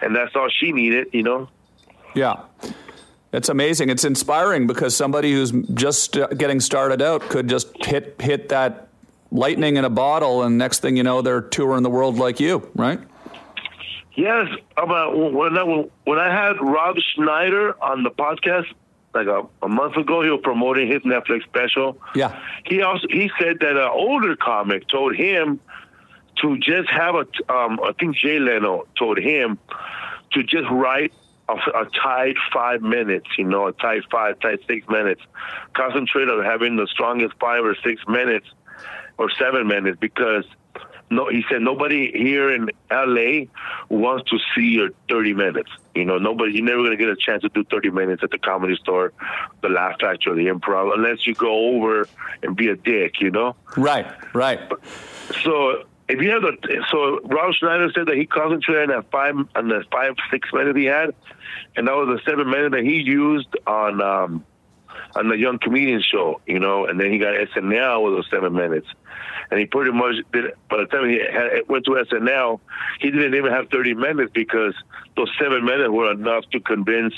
and 0.00 0.14
that's 0.14 0.34
all 0.36 0.48
she 0.50 0.72
needed. 0.72 1.08
You 1.12 1.22
know. 1.22 1.48
Yeah. 2.14 2.42
It's 3.32 3.48
amazing. 3.48 3.88
It's 3.88 4.04
inspiring 4.04 4.66
because 4.66 4.94
somebody 4.94 5.32
who's 5.32 5.52
just 5.52 6.18
uh, 6.18 6.26
getting 6.26 6.60
started 6.60 7.00
out 7.00 7.22
could 7.22 7.48
just 7.48 7.68
hit 7.82 8.20
hit 8.20 8.50
that 8.50 8.88
lightning 9.30 9.76
in 9.76 9.86
a 9.86 9.90
bottle, 9.90 10.42
and 10.42 10.58
next 10.58 10.80
thing 10.80 10.98
you 10.98 11.02
know, 11.02 11.22
they're 11.22 11.40
touring 11.40 11.82
the 11.82 11.88
world 11.88 12.18
like 12.18 12.40
you, 12.40 12.68
right? 12.74 13.00
Yes, 14.14 14.48
about 14.76 15.16
when 15.16 15.56
I 15.56 15.64
when 16.04 16.18
I 16.18 16.30
had 16.30 16.60
Rob 16.60 16.96
Schneider 17.14 17.82
on 17.82 18.02
the 18.02 18.10
podcast 18.10 18.66
like 19.14 19.26
a, 19.26 19.46
a 19.62 19.68
month 19.68 19.96
ago, 19.96 20.22
he 20.22 20.30
was 20.30 20.40
promoting 20.42 20.88
his 20.88 21.00
Netflix 21.02 21.44
special. 21.44 21.98
Yeah. 22.14 22.38
He 22.66 22.82
also 22.82 23.06
he 23.10 23.30
said 23.40 23.58
that 23.60 23.76
an 23.76 23.88
older 23.90 24.36
comic 24.36 24.88
told 24.88 25.16
him 25.16 25.60
to 26.40 26.58
just 26.58 26.90
have 26.90 27.14
a 27.14 27.52
um, 27.52 27.80
I 27.82 27.92
think 27.98 28.16
Jay 28.16 28.38
Leno 28.38 28.86
told 28.98 29.18
him 29.18 29.58
to 30.32 30.42
just 30.42 30.68
write 30.70 31.12
a, 31.48 31.54
a 31.54 31.86
tight 32.02 32.36
five 32.52 32.82
minutes, 32.82 33.26
you 33.38 33.44
know, 33.44 33.66
a 33.66 33.72
tight 33.72 34.02
five, 34.10 34.40
tight 34.40 34.60
six 34.68 34.86
minutes. 34.88 35.22
Concentrate 35.74 36.28
on 36.28 36.44
having 36.44 36.76
the 36.76 36.86
strongest 36.86 37.34
five 37.40 37.64
or 37.64 37.76
six 37.82 38.02
minutes 38.08 38.46
or 39.18 39.30
seven 39.38 39.66
minutes 39.66 39.98
because 40.00 40.44
no, 41.12 41.28
he 41.28 41.44
said 41.50 41.62
nobody 41.62 42.10
here 42.12 42.50
in 42.50 42.70
LA 42.90 43.46
wants 43.88 44.30
to 44.30 44.38
see 44.54 44.68
your 44.68 44.90
30 45.08 45.34
minutes. 45.34 45.70
You 45.94 46.04
know, 46.04 46.18
nobody, 46.18 46.52
you're 46.54 46.64
never 46.64 46.78
going 46.78 46.92
to 46.92 46.96
get 46.96 47.08
a 47.08 47.16
chance 47.16 47.42
to 47.42 47.48
do 47.50 47.64
30 47.64 47.90
minutes 47.90 48.22
at 48.22 48.30
the 48.30 48.38
comedy 48.38 48.76
store, 48.76 49.12
the 49.60 49.68
Laugh 49.68 49.96
Factory, 50.00 50.44
the 50.44 50.50
improv, 50.50 50.94
unless 50.94 51.26
you 51.26 51.34
go 51.34 51.76
over 51.76 52.08
and 52.42 52.56
be 52.56 52.68
a 52.68 52.76
dick, 52.76 53.20
you 53.20 53.30
know? 53.30 53.54
Right, 53.76 54.06
right. 54.34 54.60
So 55.42 55.84
if 56.08 56.20
you 56.20 56.30
have 56.30 56.42
the, 56.42 56.84
so 56.90 57.20
Rob 57.24 57.54
Schneider 57.54 57.90
said 57.94 58.06
that 58.06 58.16
he 58.16 58.26
concentrated 58.26 58.90
on 58.90 58.96
that 58.96 59.10
five, 59.10 59.34
on 59.54 59.68
the 59.68 59.84
five, 59.92 60.14
six 60.30 60.48
minutes 60.52 60.78
he 60.78 60.86
had, 60.86 61.14
and 61.76 61.88
that 61.88 61.94
was 61.94 62.18
the 62.18 62.30
seven 62.30 62.50
minutes 62.50 62.72
that 62.74 62.84
he 62.84 63.02
used 63.02 63.48
on, 63.66 64.00
um, 64.00 64.44
on 65.14 65.28
the 65.28 65.36
Young 65.36 65.58
Comedian 65.58 66.02
Show, 66.02 66.40
you 66.46 66.58
know, 66.58 66.86
and 66.86 66.98
then 67.00 67.12
he 67.12 67.18
got 67.18 67.34
SNL 67.34 68.04
with 68.04 68.14
those 68.14 68.30
seven 68.30 68.52
minutes 68.52 68.86
and 69.50 69.60
he 69.60 69.66
pretty 69.66 69.92
much 69.92 70.14
did. 70.32 70.52
By 70.70 70.78
the 70.78 70.86
time 70.86 71.08
he 71.10 71.20
had, 71.20 71.68
went 71.68 71.84
to 71.84 71.90
SNL, 71.90 72.60
he 73.00 73.10
didn't 73.10 73.34
even 73.34 73.52
have 73.52 73.68
30 73.70 73.94
minutes 73.94 74.32
because 74.34 74.74
those 75.14 75.30
seven 75.38 75.64
minutes 75.64 75.90
were 75.90 76.10
enough 76.10 76.48
to 76.52 76.60
convince 76.60 77.14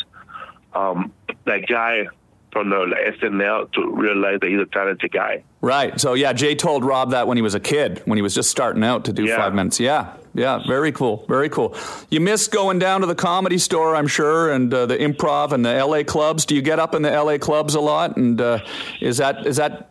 um, 0.75 1.13
that 1.45 1.67
guy 1.69 2.07
from 2.55 2.71
the 2.71 2.77
SNL 3.21 3.71
to 3.73 3.90
realize 3.90 4.38
that 4.40 4.49
he's 4.49 4.61
a 4.61 4.64
talented 4.67 5.11
guy. 5.12 5.43
Right. 5.61 6.01
So 6.01 6.14
yeah, 6.14 6.33
Jay 6.33 6.55
told 6.55 6.85
Rob 6.85 7.11
that 7.11 7.27
when 7.27 7.37
he 7.37 7.43
was 7.43 7.55
a 7.55 7.61
kid, 7.61 8.01
when 8.07 8.17
he 8.17 8.23
was 8.23 8.35
just 8.35 8.49
starting 8.49 8.83
out 8.83 9.05
to 9.07 9.12
do 9.12 9.25
Yeah. 9.25 9.37
five 9.37 9.53
minutes. 9.55 9.79
Yeah. 9.81 10.14
Yeah. 10.35 10.61
Very 10.67 10.93
cool. 10.93 11.25
Very 11.29 11.49
cool. 11.49 11.77
You 12.11 12.21
miss 12.21 12.47
going 12.49 12.79
down 12.79 13.01
to 13.03 13.07
the 13.07 13.14
comedy 13.14 13.59
store, 13.59 13.95
I'm 13.97 14.07
sure, 14.07 14.53
and 14.53 14.73
uh, 14.73 14.87
the 14.87 14.97
improv 14.97 15.53
and 15.53 15.64
the 15.67 15.85
LA 15.85 16.05
clubs. 16.05 16.47
Do 16.47 16.55
you 16.55 16.62
get 16.62 16.79
up 16.79 16.95
in 16.95 17.03
the 17.03 17.11
LA 17.11 17.37
clubs 17.38 17.75
a 17.75 17.81
lot? 17.81 18.17
And 18.17 18.40
uh, 18.40 18.61
is 19.01 19.17
that 19.19 19.47
is 19.47 19.57
that 19.57 19.90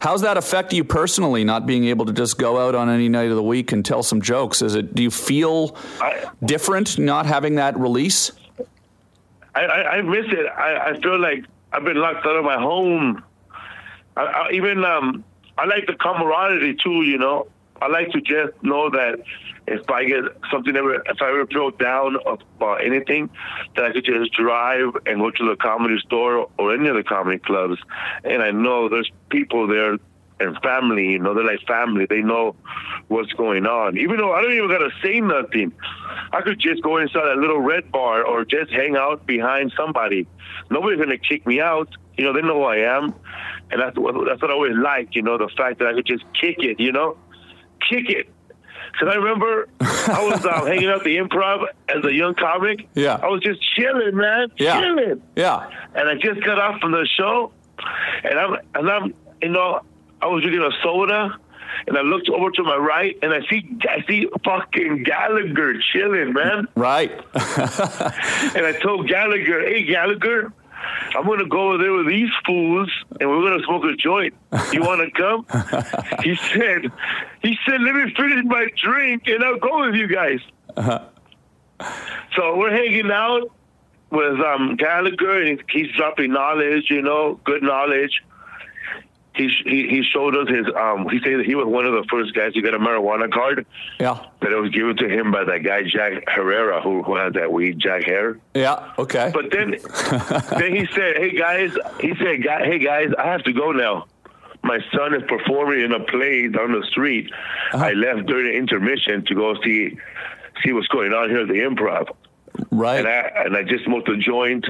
how's 0.00 0.22
that 0.22 0.36
affect 0.36 0.72
you 0.72 0.82
personally? 0.84 1.44
Not 1.44 1.64
being 1.66 1.84
able 1.86 2.06
to 2.06 2.12
just 2.12 2.36
go 2.38 2.58
out 2.66 2.74
on 2.74 2.90
any 2.90 3.08
night 3.08 3.30
of 3.30 3.36
the 3.36 3.42
week 3.42 3.70
and 3.72 3.84
tell 3.84 4.02
some 4.02 4.20
jokes. 4.20 4.62
Is 4.62 4.74
it? 4.74 4.94
Do 4.96 5.02
you 5.02 5.10
feel 5.10 5.76
I- 6.00 6.24
different 6.44 6.98
not 6.98 7.26
having 7.26 7.54
that 7.56 7.78
release? 7.78 8.32
I, 9.54 9.62
I, 9.62 9.90
I 9.96 10.02
miss 10.02 10.26
it. 10.28 10.46
I, 10.46 10.90
I 10.90 11.00
feel 11.00 11.18
like 11.20 11.44
I've 11.72 11.84
been 11.84 11.98
locked 11.98 12.26
out 12.26 12.36
of 12.36 12.44
my 12.44 12.58
home. 12.58 13.22
I, 14.16 14.22
I, 14.22 14.50
even 14.52 14.84
um, 14.84 15.24
I 15.56 15.66
like 15.66 15.86
the 15.86 15.94
camaraderie 15.94 16.76
too. 16.82 17.02
You 17.02 17.18
know, 17.18 17.46
I 17.80 17.88
like 17.88 18.10
to 18.10 18.20
just 18.20 18.52
know 18.62 18.90
that 18.90 19.20
if 19.66 19.88
I 19.88 20.04
get 20.04 20.24
something 20.50 20.74
ever, 20.76 20.94
if 20.94 21.22
I 21.22 21.28
ever 21.28 21.46
feel 21.46 21.70
down 21.70 22.16
about 22.26 22.84
anything, 22.84 23.30
that 23.76 23.84
I 23.84 23.92
could 23.92 24.04
just 24.04 24.32
drive 24.32 24.96
and 25.06 25.20
go 25.20 25.30
to 25.30 25.48
the 25.48 25.56
comedy 25.56 25.98
store 26.04 26.50
or 26.58 26.74
any 26.74 26.88
of 26.88 26.96
the 26.96 27.04
comedy 27.04 27.38
clubs, 27.38 27.78
and 28.24 28.42
I 28.42 28.50
know 28.50 28.88
there's 28.88 29.10
people 29.28 29.68
there 29.68 29.96
and 30.40 30.56
family. 30.62 31.12
You 31.12 31.18
know, 31.18 31.34
they're 31.34 31.44
like 31.44 31.60
family. 31.66 32.06
They 32.06 32.22
know 32.22 32.56
what's 33.08 33.32
going 33.34 33.66
on. 33.66 33.98
Even 33.98 34.16
though 34.16 34.32
I 34.32 34.42
don't 34.42 34.52
even 34.52 34.68
gotta 34.68 34.90
say 35.02 35.20
nothing, 35.20 35.72
I 36.32 36.40
could 36.40 36.58
just 36.58 36.82
go 36.82 36.96
inside 36.96 37.26
a 37.36 37.40
little 37.40 37.60
red 37.60 37.92
bar 37.92 38.24
or 38.24 38.44
just 38.44 38.70
hang 38.72 38.96
out 38.96 39.26
behind 39.26 39.72
somebody. 39.76 40.26
Nobody's 40.70 40.98
gonna 40.98 41.18
kick 41.18 41.46
me 41.46 41.60
out. 41.60 41.88
You 42.16 42.24
know, 42.24 42.32
they 42.32 42.42
know 42.42 42.54
who 42.54 42.62
I 42.64 42.76
am, 42.78 43.14
and 43.70 43.80
that's 43.80 43.96
what 43.98 44.14
that's 44.26 44.42
what 44.42 44.50
I 44.50 44.54
always 44.54 44.76
like. 44.76 45.14
You 45.14 45.22
know, 45.22 45.38
the 45.38 45.48
fact 45.56 45.78
that 45.78 45.88
I 45.88 45.92
could 45.94 46.06
just 46.06 46.24
kick 46.38 46.56
it. 46.60 46.80
You 46.80 46.92
know, 46.92 47.16
kick 47.88 48.08
it. 48.10 48.28
Cause 48.98 49.08
I 49.08 49.14
remember 49.14 49.68
I 49.80 50.28
was 50.28 50.44
um, 50.44 50.66
hanging 50.66 50.88
out 50.88 51.04
the 51.04 51.16
improv 51.18 51.64
as 51.88 52.04
a 52.04 52.12
young 52.12 52.34
comic. 52.34 52.88
Yeah. 52.94 53.20
I 53.22 53.28
was 53.28 53.40
just 53.40 53.60
chilling, 53.74 54.16
man, 54.16 54.48
Yeah. 54.58 54.80
chilling 54.80 55.22
Yeah. 55.36 55.70
and 55.94 56.08
I 56.08 56.14
just 56.16 56.42
got 56.44 56.58
off 56.58 56.80
from 56.80 56.90
the 56.90 57.06
show, 57.16 57.52
and 58.24 58.36
I'm 58.38 58.56
and 58.74 58.90
I'm 58.90 59.14
you 59.40 59.50
know 59.50 59.80
I 60.22 60.26
was 60.26 60.42
drinking 60.42 60.62
a 60.62 60.70
soda, 60.82 61.36
and 61.86 61.96
I 61.96 62.02
looked 62.02 62.28
over 62.28 62.50
to 62.50 62.62
my 62.62 62.76
right, 62.76 63.16
and 63.22 63.32
I 63.32 63.40
see 63.48 63.76
I 63.88 64.04
see 64.06 64.28
fucking 64.44 65.04
Gallagher 65.04 65.74
chilling, 65.92 66.32
man, 66.32 66.68
Right. 66.74 67.10
and 67.34 68.66
I 68.66 68.78
told 68.82 69.08
Gallagher, 69.08 69.60
hey 69.66 69.84
Gallagher. 69.84 70.52
I'm 71.14 71.26
gonna 71.26 71.46
go 71.46 71.68
over 71.72 71.78
there 71.78 71.92
with 71.92 72.06
these 72.06 72.30
fools, 72.46 72.90
and 73.20 73.28
we're 73.28 73.42
gonna 73.42 73.62
smoke 73.64 73.84
a 73.84 73.94
joint. 73.96 74.32
You 74.72 74.80
wanna 74.80 75.10
come? 75.10 75.44
he 76.22 76.36
said. 76.36 76.90
He 77.42 77.58
said, 77.66 77.82
"Let 77.82 77.94
me 77.94 78.14
finish 78.14 78.44
my 78.46 78.66
drink, 78.82 79.24
and 79.26 79.44
I'll 79.44 79.58
go 79.58 79.84
with 79.86 79.94
you 79.94 80.06
guys." 80.06 80.40
So 82.36 82.56
we're 82.56 82.70
hanging 82.70 83.10
out 83.10 83.50
with 84.10 84.40
um, 84.40 84.76
Gallagher, 84.76 85.42
and 85.42 85.62
he's 85.70 85.90
dropping 85.92 86.32
knowledge, 86.32 86.90
you 86.90 87.02
know, 87.02 87.40
good 87.44 87.62
knowledge. 87.62 88.22
He, 89.34 89.48
he 89.64 89.88
he 89.88 90.02
showed 90.02 90.36
us 90.36 90.48
his 90.48 90.66
um. 90.76 91.08
He 91.08 91.20
said 91.20 91.38
that 91.38 91.46
he 91.46 91.54
was 91.54 91.66
one 91.66 91.86
of 91.86 91.92
the 91.92 92.04
first 92.10 92.34
guys 92.34 92.52
to 92.54 92.62
get 92.62 92.74
a 92.74 92.78
marijuana 92.78 93.32
card 93.32 93.64
yeah. 94.00 94.18
that 94.40 94.50
it 94.50 94.56
was 94.56 94.70
given 94.70 94.96
to 94.96 95.08
him 95.08 95.30
by 95.30 95.44
that 95.44 95.58
guy 95.58 95.84
Jack 95.84 96.24
Herrera, 96.28 96.82
who 96.82 97.02
who 97.04 97.14
has 97.16 97.32
that 97.34 97.52
weed 97.52 97.78
Jack 97.78 98.02
hair. 98.04 98.38
Yeah. 98.54 98.92
Okay. 98.98 99.30
But 99.32 99.52
then 99.52 99.70
then 100.58 100.74
he 100.74 100.86
said, 100.94 101.16
"Hey 101.16 101.36
guys," 101.36 101.76
he 102.00 102.14
said, 102.16 102.42
"Hey 102.64 102.78
guys, 102.80 103.10
I 103.18 103.26
have 103.26 103.44
to 103.44 103.52
go 103.52 103.70
now. 103.70 104.06
My 104.62 104.80
son 104.92 105.14
is 105.14 105.22
performing 105.28 105.80
in 105.80 105.92
a 105.92 106.00
play 106.00 106.48
down 106.48 106.72
the 106.72 106.84
street. 106.90 107.30
I 107.72 107.92
left 107.92 108.26
during 108.26 108.52
the 108.52 108.58
intermission 108.58 109.24
to 109.26 109.34
go 109.34 109.54
see 109.62 109.96
see 110.64 110.72
what's 110.72 110.88
going 110.88 111.12
on 111.12 111.30
here 111.30 111.42
at 111.42 111.48
the 111.48 111.54
Improv." 111.54 112.08
right. 112.70 112.98
and 112.98 113.08
I 113.08 113.44
and 113.44 113.56
I 113.56 113.62
just 113.62 113.84
smoked 113.84 114.08
a 114.08 114.16
joint 114.16 114.66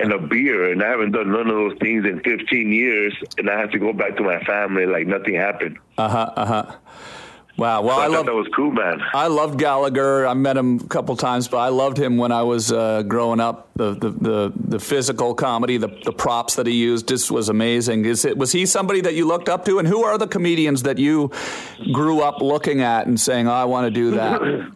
and 0.00 0.12
a 0.12 0.18
beer, 0.18 0.72
and 0.72 0.82
I 0.82 0.88
haven't 0.88 1.12
done 1.12 1.30
none 1.30 1.48
of 1.48 1.54
those 1.54 1.78
things 1.78 2.04
in 2.04 2.20
15 2.20 2.72
years, 2.72 3.14
and 3.38 3.50
I 3.50 3.58
have 3.58 3.70
to 3.72 3.78
go 3.78 3.92
back 3.92 4.16
to 4.16 4.22
my 4.22 4.42
family 4.44 4.86
like 4.86 5.06
nothing 5.06 5.34
happened. 5.34 5.78
Uh 5.98 6.08
huh. 6.08 6.32
Uh 6.36 6.46
huh. 6.46 6.76
Wow. 7.56 7.80
Well, 7.82 7.98
I, 7.98 8.02
I 8.02 8.06
thought 8.06 8.12
love 8.12 8.26
that 8.26 8.34
was 8.34 8.48
cool, 8.54 8.70
man. 8.70 9.00
I 9.14 9.28
loved 9.28 9.58
Gallagher. 9.58 10.26
I 10.26 10.34
met 10.34 10.58
him 10.58 10.78
a 10.78 10.88
couple 10.88 11.16
times, 11.16 11.48
but 11.48 11.56
I 11.56 11.68
loved 11.68 11.98
him 11.98 12.18
when 12.18 12.30
I 12.30 12.42
was 12.42 12.70
uh, 12.70 13.02
growing 13.02 13.40
up. 13.40 13.70
The, 13.76 13.94
the 13.94 14.10
the 14.10 14.52
the 14.54 14.78
physical 14.78 15.34
comedy, 15.34 15.78
the 15.78 15.88
the 16.04 16.12
props 16.12 16.56
that 16.56 16.66
he 16.66 16.74
used, 16.74 17.08
just 17.08 17.30
was 17.30 17.48
amazing. 17.48 18.04
Is 18.04 18.26
it 18.26 18.36
was 18.36 18.52
he 18.52 18.66
somebody 18.66 19.00
that 19.02 19.14
you 19.14 19.26
looked 19.26 19.48
up 19.48 19.64
to? 19.66 19.78
And 19.78 19.88
who 19.88 20.04
are 20.04 20.18
the 20.18 20.26
comedians 20.26 20.82
that 20.82 20.98
you 20.98 21.30
grew 21.92 22.20
up 22.20 22.42
looking 22.42 22.82
at 22.82 23.06
and 23.06 23.18
saying, 23.18 23.48
oh, 23.48 23.52
"I 23.52 23.64
want 23.64 23.86
to 23.86 23.90
do 23.90 24.10
that"? 24.12 24.42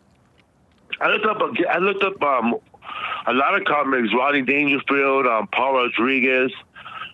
I 1.02 1.08
looked 1.08 1.26
up. 1.26 1.38
I 1.70 1.78
looked 1.78 2.02
up 2.02 2.22
um, 2.22 2.54
a 3.30 3.34
lot 3.34 3.54
of 3.58 3.64
comics: 3.64 4.08
Rodney 4.14 4.42
Dangerfield, 4.42 5.26
um, 5.26 5.48
Paul 5.52 5.74
Rodriguez, 5.74 6.52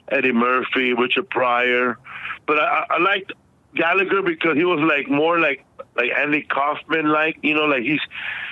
Eddie 0.08 0.32
Murphy, 0.32 0.92
Richard 0.92 1.28
Pryor. 1.30 1.98
But 2.46 2.58
I, 2.60 2.84
I- 2.90 2.98
liked 2.98 3.32
Gallagher 3.74 4.22
because 4.22 4.56
he 4.56 4.64
was 4.64 4.80
like 4.80 5.08
more 5.08 5.38
like 5.40 5.64
like 5.96 6.10
Andy 6.16 6.42
Kaufman, 6.42 7.06
like 7.08 7.36
you 7.42 7.54
know, 7.54 7.64
like 7.64 7.82
he's 7.82 8.00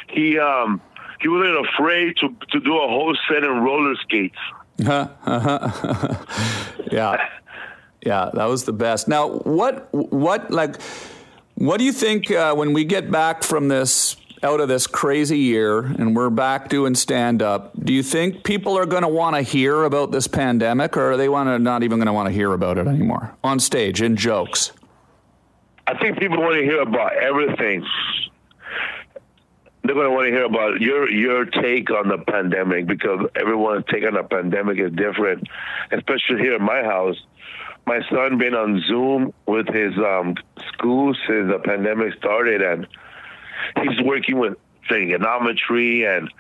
he 0.08 0.38
um 0.38 0.80
he 1.20 1.28
wasn't 1.28 1.66
afraid 1.68 2.16
to 2.18 2.28
to 2.50 2.60
do 2.60 2.76
a 2.76 2.88
whole 2.88 3.16
set 3.28 3.44
in 3.44 3.50
roller 3.62 3.94
skates. 3.96 4.36
Yeah, 6.92 7.16
yeah, 8.04 8.30
that 8.34 8.44
was 8.44 8.64
the 8.64 8.72
best. 8.72 9.08
Now, 9.08 9.28
what 9.28 9.88
what 9.92 10.50
like 10.50 10.80
what 11.54 11.78
do 11.78 11.84
you 11.84 11.92
think 11.92 12.30
uh, 12.30 12.54
when 12.54 12.72
we 12.72 12.84
get 12.84 13.10
back 13.10 13.42
from 13.42 13.68
this 13.68 14.16
out 14.44 14.60
of 14.60 14.68
this 14.68 14.86
crazy 14.86 15.38
year 15.38 15.80
and 15.80 16.14
we're 16.14 16.30
back 16.30 16.68
doing 16.68 16.94
stand 16.94 17.42
up? 17.42 17.72
Do 17.82 17.92
you 17.92 18.02
think 18.02 18.44
people 18.44 18.76
are 18.76 18.86
going 18.86 19.02
to 19.02 19.08
want 19.08 19.34
to 19.36 19.42
hear 19.42 19.84
about 19.84 20.12
this 20.12 20.28
pandemic, 20.28 20.96
or 20.96 21.12
are 21.12 21.16
they 21.16 21.30
want 21.30 21.48
to 21.48 21.58
not 21.58 21.82
even 21.82 21.98
going 21.98 22.06
to 22.06 22.12
want 22.12 22.28
to 22.28 22.32
hear 22.32 22.52
about 22.52 22.76
it 22.76 22.86
anymore 22.86 23.34
on 23.42 23.58
stage 23.58 24.02
in 24.02 24.16
jokes? 24.16 24.72
I 25.86 25.98
think 25.98 26.18
people 26.18 26.40
want 26.40 26.56
to 26.56 26.62
hear 26.62 26.82
about 26.82 27.16
everything. 27.16 27.84
They're 29.82 29.94
going 29.94 30.08
to 30.08 30.14
want 30.14 30.26
to 30.26 30.30
hear 30.30 30.44
about 30.44 30.80
your 30.80 31.10
your 31.10 31.44
take 31.46 31.90
on 31.90 32.08
the 32.08 32.18
pandemic 32.18 32.86
because 32.86 33.26
everyone's 33.34 33.84
take 33.90 34.04
on 34.04 34.14
the 34.14 34.22
pandemic 34.22 34.78
is 34.78 34.92
different, 34.92 35.46
especially 35.90 36.38
here 36.38 36.56
in 36.56 36.62
my 36.62 36.82
house. 36.82 37.16
My 37.86 38.00
son 38.08 38.38
been 38.38 38.54
on 38.54 38.82
Zoom 38.88 39.34
with 39.46 39.68
his 39.68 39.92
um, 39.98 40.36
school 40.68 41.14
since 41.26 41.50
the 41.50 41.58
pandemic 41.62 42.14
started, 42.14 42.62
and 42.62 42.86
he's 43.82 44.00
working 44.02 44.38
with 44.38 44.56
trigonometry 44.86 46.04
and 46.04 46.32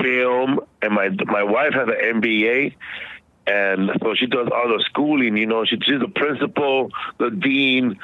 film. 0.00 0.60
And 0.82 0.94
my 0.94 1.10
my 1.26 1.42
wife 1.42 1.74
has 1.74 1.88
an 1.88 2.20
MBA, 2.20 2.74
and 3.46 3.90
so 4.02 4.14
she 4.14 4.26
does 4.26 4.48
all 4.52 4.68
the 4.68 4.82
schooling. 4.86 5.36
You 5.36 5.46
know, 5.46 5.64
she, 5.64 5.78
she's 5.82 6.00
the 6.00 6.08
principal, 6.08 6.90
the 7.18 7.30
dean, 7.30 7.98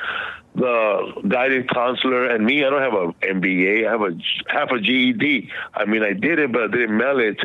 the 0.54 1.22
guidance 1.28 1.68
counselor, 1.72 2.26
and 2.26 2.44
me. 2.44 2.64
I 2.64 2.70
don't 2.70 2.82
have 2.82 2.94
a 2.94 3.12
MBA. 3.34 3.86
I 3.86 3.90
have 3.90 4.02
a 4.02 4.16
half 4.48 4.70
a 4.70 4.80
GED. 4.80 5.50
I 5.74 5.84
mean, 5.84 6.02
I 6.02 6.12
did 6.12 6.38
it, 6.38 6.52
but 6.52 6.64
I 6.64 6.68
didn't 6.68 6.96
mail 6.96 7.18
it. 7.18 7.38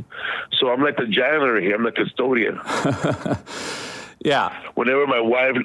So 0.59 0.69
I'm 0.69 0.81
like 0.81 0.97
the 0.97 1.07
janitor 1.07 1.59
here. 1.59 1.75
I'm 1.75 1.83
the 1.83 1.91
custodian. 1.91 2.59
Yeah. 4.19 4.53
Whenever 4.75 5.07
my 5.07 5.19
wife 5.19 5.55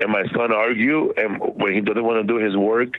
and 0.00 0.10
my 0.10 0.24
son 0.34 0.52
argue, 0.52 1.12
and 1.16 1.38
when 1.40 1.74
he 1.74 1.80
doesn't 1.80 2.02
want 2.02 2.26
to 2.26 2.32
do 2.32 2.42
his 2.42 2.56
work, 2.56 2.94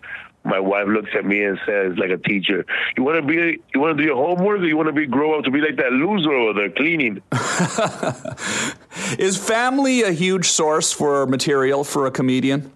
my 0.49 0.59
wife 0.59 0.87
looks 0.87 1.11
at 1.15 1.25
me 1.25 1.43
and 1.43 1.59
says, 1.65 1.97
like 1.97 2.09
a 2.09 2.17
teacher, 2.17 2.65
"You 2.97 3.03
want 3.03 3.21
to 3.21 3.27
be, 3.27 3.61
you 3.73 3.79
want 3.79 3.97
to 3.97 4.03
do 4.03 4.07
your 4.07 4.17
homework, 4.17 4.61
or 4.61 4.65
you 4.65 4.75
want 4.75 4.87
to 4.87 4.93
be 4.93 5.05
grow 5.05 5.37
up 5.37 5.45
to 5.45 5.51
be 5.51 5.61
like 5.61 5.77
that 5.77 5.93
loser 5.93 6.33
over 6.33 6.53
there 6.59 6.69
cleaning?" 6.71 7.21
Is 9.19 9.37
family 9.37 10.01
a 10.03 10.11
huge 10.11 10.45
source 10.45 10.91
for 10.91 11.25
material 11.25 11.83
for 11.83 12.05
a 12.05 12.11
comedian? 12.11 12.71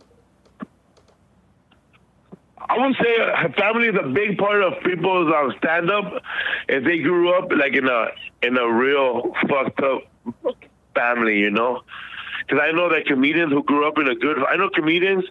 I 2.69 2.77
would 2.77 2.95
say 2.95 3.17
uh, 3.21 3.49
family 3.57 3.87
is 3.87 3.95
a 4.01 4.07
big 4.07 4.37
part 4.37 4.63
of 4.63 4.81
people's 4.83 5.31
um, 5.35 5.53
stand 5.57 5.91
up. 5.91 6.23
If 6.67 6.83
they 6.83 6.99
grew 6.99 7.33
up 7.33 7.51
like 7.51 7.73
in 7.73 7.87
a 7.87 8.07
in 8.41 8.57
a 8.57 8.71
real 8.71 9.33
fucked 9.47 9.81
up 9.81 10.03
family, 10.95 11.39
you 11.39 11.51
know. 11.51 11.81
Because 12.47 12.61
I 12.61 12.71
know 12.71 12.89
that 12.89 13.05
comedians 13.05 13.51
who 13.51 13.63
grew 13.63 13.87
up 13.87 13.97
in 13.97 14.07
a 14.07 14.15
good, 14.15 14.37
I 14.47 14.55
know 14.55 14.69
comedians 14.69 15.23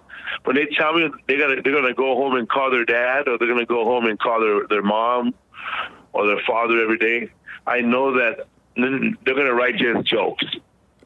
when 0.45 0.57
they 0.57 0.67
tell 0.67 0.95
me 0.95 1.09
they 1.29 1.37
got 1.37 1.49
they're 1.63 1.73
gonna 1.73 1.95
go 1.95 2.17
home 2.17 2.37
and 2.37 2.49
call 2.49 2.71
their 2.71 2.85
dad, 2.85 3.29
or 3.29 3.39
they're 3.39 3.49
gonna 3.49 3.67
go 3.67 3.85
home 3.85 4.07
and 4.07 4.19
call 4.19 4.41
their 4.41 4.67
their 4.69 4.83
mom 4.83 5.35
or 6.13 6.27
their 6.27 6.41
father 6.47 6.81
every 6.83 6.99
day. 6.99 7.31
I 7.67 7.81
know 7.81 8.15
that 8.15 8.47
they're 8.77 9.35
gonna 9.35 9.55
write 9.55 9.77
just 9.77 10.07
jokes. 10.07 10.45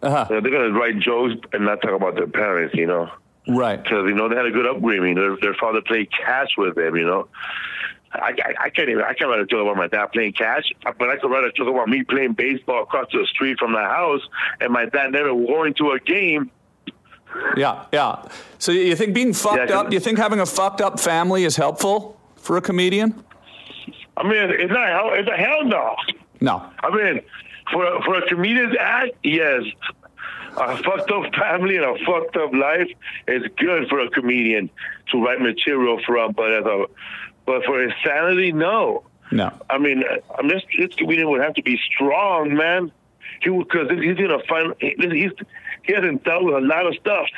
Uh-huh. 0.03 0.27
They're 0.29 0.41
gonna 0.41 0.71
write 0.73 0.99
jokes 1.01 1.35
and 1.53 1.65
not 1.65 1.83
talk 1.83 1.93
about 1.93 2.15
their 2.15 2.27
parents, 2.29 2.75
you 2.75 2.87
know 2.87 3.11
Right. 3.49 3.83
because 3.83 4.07
you 4.07 4.15
know 4.15 4.29
they 4.29 4.37
had 4.37 4.47
a 4.47 4.51
good 4.51 4.67
upbringing. 4.67 5.15
Their 5.15 5.37
their 5.41 5.55
father 5.55 5.81
played 5.81 6.09
catch 6.13 6.53
with 6.57 6.75
them. 6.77 6.97
You 6.97 7.05
know, 7.07 7.29
I, 8.13 8.33
I, 8.33 8.55
I 8.65 8.71
can't 8.71 8.89
even 8.89 9.03
I 9.03 9.15
can't 9.15 9.29
write 9.31 9.41
a 9.41 9.47
joke 9.47 9.63
about 9.63 9.77
my 9.77 9.89
dad 9.89 10.07
playing 10.13 10.33
catch, 10.33 10.73
but 10.85 11.11
I 11.11 11.17
could 11.17 11.31
write 11.31 11.45
a 11.45 11.53
joke 11.53 11.69
about 11.69 11.89
me 11.89 12.03
playing 12.05 12.33
baseball 12.33 12.83
across 12.85 13.09
the 13.13 13.27
street 13.27 13.59
from 13.59 13.73
the 13.73 13.81
house 13.81 14.23
and 14.61 14.73
my 14.73 14.87
dad 14.87 15.13
never 15.13 15.35
going 15.35 15.75
to 15.75 15.91
a 15.91 16.01
game. 16.01 16.51
Yeah, 17.57 17.85
yeah. 17.93 18.23
So 18.59 18.73
you 18.73 18.97
think 18.97 19.15
being 19.15 19.33
fucked 19.33 19.71
Yeah, 19.71 19.81
up, 19.81 19.93
you 19.93 20.01
think 20.01 20.19
having 20.19 20.41
a 20.41 20.47
fucked 20.47 20.81
up 20.81 20.99
family 20.99 21.45
is 21.45 21.57
helpful 21.57 22.19
for 22.37 22.57
a 22.57 22.61
comedian? 22.63 23.23
I 24.17 24.23
mean, 24.23 24.51
it's 24.51 24.73
not 24.73 24.89
hell. 24.89 25.11
It's 25.13 25.29
a 25.29 25.37
hell 25.37 25.65
no. 25.65 25.95
No. 26.41 26.71
I 26.81 26.91
mean, 26.91 27.21
for 27.71 27.85
a, 27.85 28.03
for 28.03 28.15
a 28.17 28.27
comedian's 28.27 28.75
act, 28.81 29.13
yes. 29.23 29.63
A 30.57 30.77
fucked 30.83 31.11
up 31.11 31.35
family 31.35 31.77
and 31.77 31.85
a 31.85 32.05
fucked 32.07 32.37
up 32.37 32.51
life 32.55 32.89
is 33.29 33.43
good 33.59 33.89
for 33.91 34.01
a 34.01 34.09
comedian 34.09 34.71
to 35.11 35.23
write 35.23 35.41
material 35.41 36.01
from, 36.07 36.33
but 36.33 36.51
as 36.51 36.65
a 36.65 36.87
but 37.47 37.65
for 37.65 37.81
his 37.81 37.93
sanity, 38.05 38.53
no. 38.53 39.05
No. 39.31 39.53
I 39.71 39.79
mean, 39.79 40.05
this, 40.49 40.63
this 40.79 40.95
comedian 40.95 41.31
would 41.31 41.41
have 41.41 41.55
to 41.55 41.63
be 41.63 41.79
strong, 41.93 42.55
man. 42.55 42.93
He 43.41 43.51
because 43.51 43.91
he's 43.91 44.17
gonna 44.17 44.43
find 44.49 44.75
he's 44.81 45.33
he 45.83 45.93
hasn't 45.93 46.25
dealt 46.25 46.45
with 46.45 46.55
a 46.55 46.61
lot 46.61 46.87
of 46.87 46.95
stuff. 46.97 47.29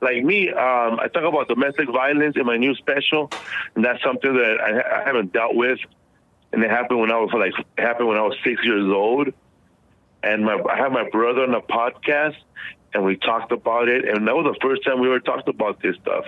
Like 0.00 0.24
me, 0.24 0.48
um, 0.48 0.98
I 0.98 1.08
talk 1.12 1.24
about 1.24 1.48
domestic 1.48 1.88
violence 1.90 2.36
in 2.36 2.46
my 2.46 2.56
new 2.56 2.74
special, 2.74 3.30
and 3.74 3.84
that's 3.84 4.02
something 4.02 4.32
that 4.32 4.60
I, 4.60 5.00
I 5.00 5.04
haven't 5.04 5.32
dealt 5.32 5.54
with. 5.54 5.78
And 6.52 6.64
it 6.64 6.70
happened 6.70 7.00
when 7.00 7.12
I 7.12 7.18
was 7.18 7.30
like 7.32 7.52
it 7.58 7.80
happened 7.80 8.08
when 8.08 8.16
I 8.16 8.22
was 8.22 8.36
six 8.42 8.64
years 8.64 8.90
old. 8.90 9.32
And 10.22 10.44
my 10.44 10.60
I 10.70 10.76
have 10.76 10.92
my 10.92 11.08
brother 11.10 11.42
on 11.42 11.54
a 11.54 11.60
podcast, 11.60 12.36
and 12.92 13.04
we 13.04 13.16
talked 13.16 13.52
about 13.52 13.88
it. 13.88 14.04
And 14.08 14.26
that 14.26 14.34
was 14.34 14.44
the 14.52 14.58
first 14.60 14.84
time 14.84 15.00
we 15.00 15.08
ever 15.08 15.20
talked 15.20 15.48
about 15.48 15.80
this 15.82 15.96
stuff. 16.02 16.24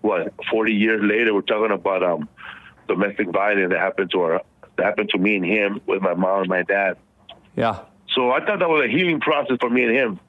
What 0.00 0.34
forty 0.50 0.74
years 0.74 1.00
later, 1.02 1.32
we're 1.32 1.42
talking 1.42 1.72
about 1.72 2.02
um, 2.02 2.28
domestic 2.88 3.30
violence 3.30 3.70
that 3.70 3.80
happened 3.80 4.10
to 4.12 4.20
our 4.20 4.42
that 4.76 4.84
happened 4.84 5.10
to 5.10 5.18
me 5.18 5.36
and 5.36 5.44
him 5.44 5.80
with 5.86 6.02
my 6.02 6.14
mom 6.14 6.40
and 6.40 6.48
my 6.48 6.62
dad. 6.62 6.96
Yeah. 7.56 7.80
So 8.14 8.30
I 8.30 8.44
thought 8.44 8.58
that 8.58 8.68
was 8.68 8.84
a 8.84 8.88
healing 8.88 9.20
process 9.20 9.56
for 9.60 9.70
me 9.70 9.84
and 9.84 9.94
him. 9.94 10.20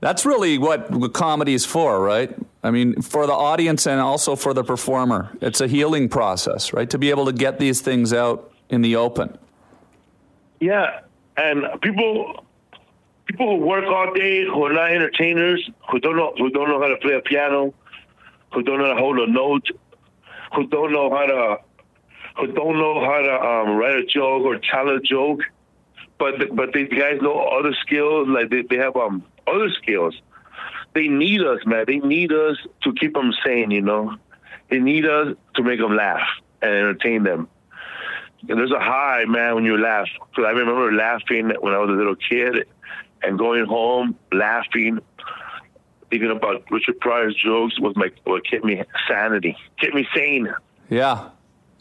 That's 0.00 0.24
really 0.24 0.58
what 0.58 0.90
what 0.90 1.12
comedy 1.12 1.54
is 1.54 1.64
for, 1.64 2.00
right? 2.02 2.34
I 2.62 2.70
mean, 2.70 3.00
for 3.02 3.26
the 3.26 3.32
audience 3.32 3.86
and 3.86 4.00
also 4.00 4.36
for 4.36 4.52
the 4.52 4.64
performer. 4.64 5.30
It's 5.40 5.60
a 5.60 5.66
healing 5.66 6.08
process, 6.08 6.72
right? 6.72 6.88
To 6.90 6.98
be 6.98 7.10
able 7.10 7.26
to 7.26 7.32
get 7.32 7.58
these 7.58 7.80
things 7.80 8.12
out 8.12 8.52
in 8.68 8.82
the 8.82 8.96
open. 8.96 9.38
Yeah, 10.58 11.00
and 11.36 11.64
people 11.80 12.44
people 13.30 13.58
who 13.58 13.64
work 13.64 13.84
all 13.84 14.12
day 14.12 14.44
who 14.44 14.64
are 14.64 14.72
not 14.72 14.90
entertainers, 14.90 15.68
who 15.90 16.00
don't 16.00 16.16
know 16.16 16.32
who 16.36 16.50
don't 16.50 16.68
know 16.68 16.80
how 16.80 16.88
to 16.88 16.96
play 16.96 17.14
a 17.14 17.20
piano, 17.20 17.72
who 18.52 18.62
don't 18.62 18.78
know 18.78 18.86
how 18.86 18.94
to 18.94 19.00
hold 19.00 19.18
a 19.18 19.30
note, 19.30 19.68
who 20.54 20.66
don't 20.66 20.92
know 20.92 21.10
how 21.10 21.26
to 21.26 21.56
who 22.38 22.46
don't 22.48 22.78
know 22.78 23.04
how 23.04 23.20
to 23.20 23.32
um, 23.32 23.76
write 23.76 23.96
a 23.96 24.04
joke 24.04 24.42
or 24.44 24.58
tell 24.58 24.88
a 24.88 25.00
joke, 25.00 25.40
but 26.18 26.34
but 26.56 26.72
these 26.72 26.88
guys 26.88 27.20
know 27.22 27.38
other 27.40 27.72
skills 27.80 28.26
like 28.28 28.50
they, 28.50 28.62
they 28.62 28.76
have 28.76 28.96
um 28.96 29.24
other 29.46 29.70
skills. 29.80 30.20
They 30.92 31.06
need 31.06 31.42
us, 31.42 31.60
man. 31.66 31.84
They 31.86 31.98
need 31.98 32.32
us 32.32 32.56
to 32.82 32.92
keep 32.94 33.14
them 33.14 33.32
sane. 33.46 33.70
You 33.70 33.82
know, 33.82 34.16
they 34.70 34.80
need 34.80 35.06
us 35.06 35.36
to 35.54 35.62
make 35.62 35.78
them 35.78 35.94
laugh 35.94 36.26
and 36.62 36.72
entertain 36.72 37.22
them. 37.22 37.48
And 38.48 38.58
there's 38.58 38.72
a 38.72 38.80
high, 38.80 39.24
man, 39.28 39.54
when 39.54 39.64
you 39.64 39.78
laugh. 39.78 40.08
Because 40.30 40.46
I 40.48 40.50
remember 40.50 40.92
laughing 40.92 41.52
when 41.60 41.74
I 41.74 41.78
was 41.78 41.90
a 41.90 41.92
little 41.92 42.16
kid 42.16 42.66
and 43.22 43.38
going 43.38 43.66
home 43.66 44.16
laughing, 44.32 45.00
thinking 46.10 46.30
about 46.30 46.64
Richard 46.70 46.98
Pryor's 47.00 47.34
jokes 47.34 47.78
was 47.80 47.94
my 47.96 48.08
what 48.24 48.44
kept 48.48 48.64
me 48.64 48.82
sanity, 49.08 49.56
kept 49.78 49.94
me 49.94 50.06
sane. 50.14 50.52
Yeah. 50.88 51.30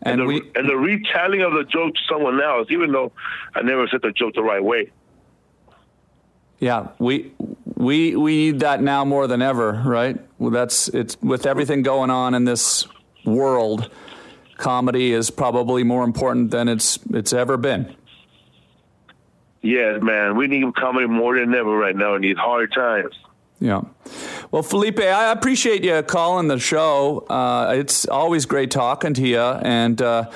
And, 0.01 0.21
And 0.21 0.21
the, 0.21 0.25
we 0.25 0.51
and 0.55 0.69
the 0.69 0.77
retelling 0.77 1.41
of 1.41 1.53
the 1.53 1.63
joke 1.65 1.93
to 1.95 2.01
someone 2.09 2.41
else, 2.41 2.67
even 2.71 2.91
though 2.91 3.11
I 3.53 3.61
never 3.63 3.87
said 3.87 4.01
the 4.01 4.11
joke 4.11 4.33
the 4.33 4.43
right 4.43 4.63
way. 4.63 4.91
yeah, 6.59 6.89
we 6.99 7.33
we 7.75 8.15
we 8.15 8.35
need 8.35 8.59
that 8.61 8.81
now 8.81 9.05
more 9.05 9.27
than 9.27 9.41
ever, 9.41 9.81
right? 9.85 10.17
Well, 10.37 10.51
that's 10.51 10.87
it's 10.89 11.17
with 11.21 11.45
everything 11.45 11.81
going 11.83 12.09
on 12.09 12.33
in 12.33 12.45
this 12.45 12.87
world, 13.25 13.89
comedy 14.57 15.11
is 15.13 15.29
probably 15.29 15.83
more 15.83 16.03
important 16.03 16.51
than 16.51 16.67
it's 16.67 16.99
it's 17.13 17.33
ever 17.33 17.57
been. 17.57 17.95
Yes, 19.61 20.01
man, 20.01 20.37
we 20.37 20.47
need 20.47 20.73
comedy 20.75 21.07
more 21.07 21.37
than 21.37 21.53
ever 21.53 21.75
right 21.75 21.95
now 21.95 22.15
in 22.15 22.21
these 22.21 22.37
hard 22.37 22.71
times. 22.71 23.13
Yeah. 23.59 23.81
Well, 24.51 24.63
Felipe, 24.63 24.99
I 24.99 25.31
appreciate 25.31 25.83
you 25.83 26.01
calling 26.01 26.47
the 26.47 26.59
show. 26.59 27.25
Uh, 27.29 27.73
it's 27.77 28.07
always 28.07 28.45
great 28.45 28.71
talking 28.71 29.13
to 29.15 29.27
you, 29.27 29.39
and 29.41 30.01
uh, 30.01 30.29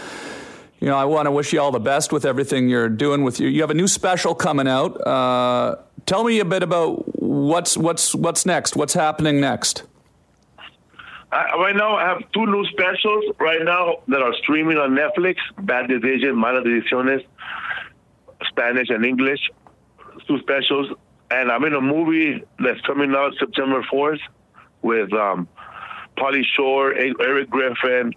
you 0.82 0.88
know 0.88 0.98
I 0.98 1.06
want 1.06 1.28
to 1.28 1.32
wish 1.32 1.54
you 1.54 1.62
all 1.62 1.72
the 1.72 1.80
best 1.80 2.12
with 2.12 2.26
everything 2.26 2.68
you're 2.68 2.90
doing. 2.90 3.24
With 3.24 3.40
you, 3.40 3.48
you 3.48 3.62
have 3.62 3.70
a 3.70 3.76
new 3.76 3.88
special 3.88 4.36
coming 4.36 4.68
out. 4.68 4.96
Uh, 5.08 5.78
tell 6.06 6.26
me 6.26 6.40
a 6.40 6.46
bit 6.46 6.64
about 6.64 7.22
what's 7.22 7.78
what's 7.78 8.14
what's 8.14 8.46
next. 8.46 8.76
What's 8.76 8.94
happening 8.94 9.40
next? 9.40 9.84
I, 11.32 11.56
right 11.56 11.76
now, 11.76 11.96
I 11.96 12.10
have 12.10 12.30
two 12.34 12.46
new 12.46 12.66
specials 12.66 13.24
right 13.40 13.64
now 13.64 13.96
that 14.10 14.22
are 14.22 14.34
streaming 14.36 14.78
on 14.78 14.92
Netflix: 14.92 15.38
Bad 15.60 15.88
Decision, 15.88 16.36
Malas 16.36 16.66
Decisiones, 16.66 17.26
Spanish 18.50 18.90
and 18.90 19.06
English. 19.06 19.40
Two 20.28 20.40
specials, 20.40 20.92
and 21.32 21.52
I'm 21.52 21.64
in 21.66 21.74
a 21.74 21.82
movie 21.82 22.44
that's 22.60 22.80
coming 22.82 23.14
out 23.16 23.34
September 23.40 23.82
4th 23.92 24.20
with 24.84 25.12
um, 25.14 25.48
Pauly 26.18 26.44
Shore, 26.56 26.94
Erik 26.94 27.50
Griffin, 27.50 28.14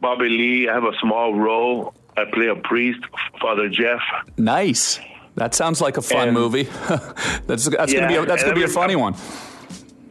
Bobby 0.00 0.28
Lee. 0.28 0.68
I 0.68 0.74
have 0.74 0.84
a 0.84 0.96
small 1.00 1.34
role. 1.34 1.94
I 2.16 2.24
play 2.24 2.46
a 2.48 2.56
priest, 2.56 3.00
Father 3.40 3.68
Jeff. 3.68 4.00
Nice. 4.38 4.98
That 5.36 5.54
sounds 5.54 5.80
like 5.80 5.96
a 5.98 6.02
fun 6.02 6.28
And- 6.28 6.34
movie. 6.36 6.64
that's 7.46 7.66
that's 7.68 7.92
Yeah, 7.92 8.00
gonna 8.00 8.08
be 8.08 8.16
a, 8.16 8.26
that's 8.26 8.42
gonna 8.42 8.54
be 8.56 8.64
a 8.64 8.68
funny 8.68 8.96
one. 8.96 9.14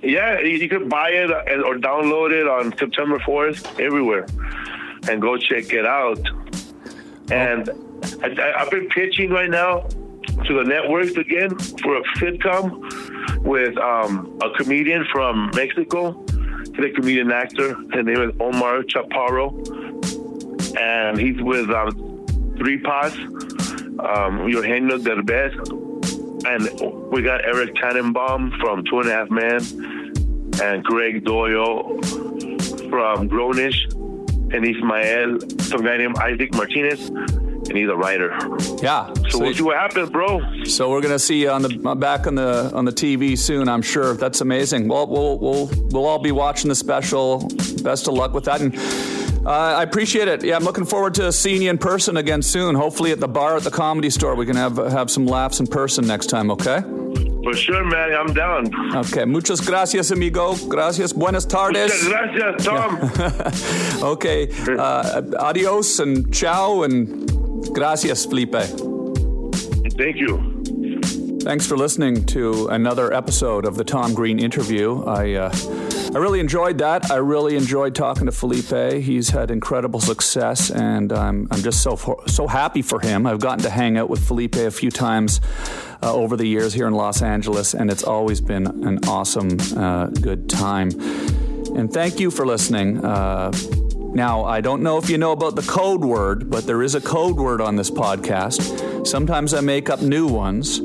Yeah, 0.01 0.39
you 0.39 0.51
you 0.57 0.69
could 0.69 0.87
buy 0.89 1.09
it 1.09 1.29
or 1.31 1.75
download 1.75 2.31
it 2.31 2.47
on 2.47 2.75
September 2.77 3.19
4th 3.19 3.79
everywhere 3.79 4.25
and 5.09 5.21
go 5.21 5.37
check 5.37 5.73
it 5.73 5.85
out. 5.85 6.19
And 7.31 7.69
I, 7.69 7.73
I, 8.23 8.53
I've 8.57 8.71
been 8.71 8.89
pitching 8.89 9.29
right 9.31 9.49
now 9.49 9.81
to 10.45 10.53
the 10.53 10.63
networks 10.63 11.15
again 11.17 11.57
for 11.57 11.97
a 11.97 12.03
sitcom 12.17 13.43
with 13.43 13.77
um, 13.77 14.39
a 14.43 14.49
comedian 14.57 15.05
from 15.11 15.51
Mexico. 15.55 16.11
He's 16.75 16.85
a 16.85 16.89
comedian 16.91 17.31
actor. 17.31 17.75
His 17.93 18.05
name 18.05 18.21
is 18.21 18.35
Omar 18.39 18.83
Chaparro. 18.83 19.53
And 20.77 21.19
he's 21.19 21.41
with 21.41 21.69
um, 21.71 22.25
Three 22.57 22.77
Pots, 22.79 23.15
um, 23.99 24.47
Eugenio 24.47 24.97
Derbez, 24.97 25.53
and 26.45 27.11
we 27.11 27.21
got 27.21 27.43
Eric 27.43 27.75
Tannenbaum 27.75 28.51
from 28.59 28.83
Two 28.85 28.99
and 28.99 29.09
a 29.09 29.13
Half 29.13 29.29
Men, 29.29 29.61
and 30.61 30.83
Greg 30.83 31.25
Doyle 31.25 31.83
from 32.89 33.29
Grownish, 33.29 33.91
and 34.53 34.65
Ismael, 34.65 35.39
some 35.59 35.83
guy 35.83 35.97
named 35.97 36.17
Isaac 36.17 36.53
Martinez, 36.53 37.09
and 37.69 37.77
he's 37.77 37.89
a 37.89 37.95
writer. 37.95 38.29
Yeah. 38.81 39.13
So 39.29 39.39
we'll 39.39 39.53
see 39.53 39.63
what 39.63 39.77
happens, 39.77 40.09
bro. 40.09 40.41
So 40.65 40.89
we're 40.89 41.01
going 41.01 41.13
to 41.13 41.19
see 41.19 41.41
you 41.41 41.51
on 41.51 41.61
the 41.61 41.95
back 41.95 42.27
on 42.27 42.35
the 42.35 42.71
on 42.73 42.85
the 42.85 42.91
TV 42.91 43.37
soon. 43.37 43.69
I'm 43.69 43.81
sure 43.81 44.13
that's 44.13 44.41
amazing. 44.41 44.87
Well, 44.87 45.07
we'll 45.07 45.37
we'll 45.37 45.69
we'll 45.91 46.05
all 46.05 46.19
be 46.19 46.31
watching 46.31 46.69
the 46.69 46.75
special. 46.75 47.47
Best 47.83 48.07
of 48.07 48.13
luck 48.13 48.33
with 48.33 48.45
that, 48.45 48.59
and 48.61 48.75
uh, 49.45 49.51
I 49.51 49.83
appreciate 49.83 50.27
it. 50.27 50.43
Yeah, 50.43 50.57
I'm 50.57 50.63
looking 50.63 50.85
forward 50.85 51.13
to 51.15 51.31
seeing 51.31 51.61
you 51.61 51.69
in 51.69 51.77
person 51.77 52.17
again 52.17 52.41
soon. 52.41 52.75
Hopefully 52.75 53.11
at 53.11 53.19
the 53.19 53.27
bar 53.27 53.55
at 53.55 53.63
the 53.63 53.71
comedy 53.71 54.09
store, 54.09 54.35
we 54.35 54.45
can 54.45 54.55
have 54.55 54.77
have 54.77 55.09
some 55.09 55.25
laughs 55.25 55.59
in 55.59 55.67
person 55.67 56.05
next 56.05 56.27
time. 56.27 56.51
Okay. 56.51 56.81
For 57.43 57.53
sure, 57.53 57.85
man. 57.85 58.13
I'm 58.13 58.33
down. 58.33 58.95
Okay. 58.95 59.23
Muchas 59.25 59.61
gracias, 59.61 60.11
amigo. 60.11 60.55
Gracias. 60.67 61.13
Buenas 61.13 61.45
tardes. 61.45 62.03
Muchas 62.03 62.35
gracias, 62.35 62.65
Tom. 62.65 64.03
okay. 64.11 64.49
Uh, 64.67 65.21
adios 65.39 65.99
and 65.99 66.33
ciao 66.33 66.83
and 66.83 67.28
gracias, 67.73 68.25
Felipe. 68.25 68.55
Thank 69.97 70.17
you. 70.17 70.59
Thanks 71.41 71.65
for 71.65 71.77
listening 71.77 72.25
to 72.27 72.67
another 72.67 73.13
episode 73.13 73.65
of 73.65 73.75
the 73.75 73.83
Tom 73.83 74.13
Green 74.13 74.39
interview. 74.39 75.03
I 75.05 75.33
uh, 75.35 75.51
I 76.13 76.17
really 76.17 76.39
enjoyed 76.39 76.79
that. 76.79 77.09
I 77.09 77.15
really 77.15 77.55
enjoyed 77.55 77.95
talking 77.95 78.25
to 78.25 78.31
Felipe. 78.31 79.01
He's 79.01 79.29
had 79.29 79.49
incredible 79.49 80.01
success, 80.01 80.69
and 80.69 81.13
I'm 81.13 81.47
I'm 81.49 81.61
just 81.61 81.81
so 81.81 81.95
so 82.27 82.47
happy 82.47 82.81
for 82.81 82.99
him. 82.99 83.25
I've 83.25 83.39
gotten 83.39 83.63
to 83.63 83.69
hang 83.69 83.97
out 83.97 84.09
with 84.09 84.25
Felipe 84.25 84.55
a 84.55 84.69
few 84.69 84.91
times 84.91 85.39
uh, 86.03 86.13
over 86.13 86.35
the 86.35 86.45
years 86.45 86.73
here 86.73 86.87
in 86.87 86.93
Los 86.93 87.21
Angeles, 87.21 87.73
and 87.73 87.89
it's 87.89 88.03
always 88.03 88.41
been 88.41 88.67
an 88.67 88.99
awesome, 89.07 89.57
uh, 89.77 90.07
good 90.07 90.49
time. 90.49 90.89
And 91.75 91.91
thank 91.91 92.19
you 92.19 92.31
for 92.31 92.45
listening. 92.45 93.05
Uh, 93.05 93.51
now, 94.13 94.43
I 94.43 94.59
don't 94.59 94.81
know 94.81 94.97
if 94.97 95.09
you 95.09 95.19
know 95.19 95.31
about 95.31 95.55
the 95.55 95.61
code 95.61 96.03
word, 96.03 96.49
but 96.49 96.65
there 96.65 96.81
is 96.81 96.95
a 96.95 97.01
code 97.01 97.37
word 97.37 97.61
on 97.61 97.75
this 97.75 97.91
podcast. 97.91 99.05
Sometimes 99.05 99.53
I 99.53 99.61
make 99.61 99.89
up 99.89 100.01
new 100.01 100.27
ones, 100.27 100.81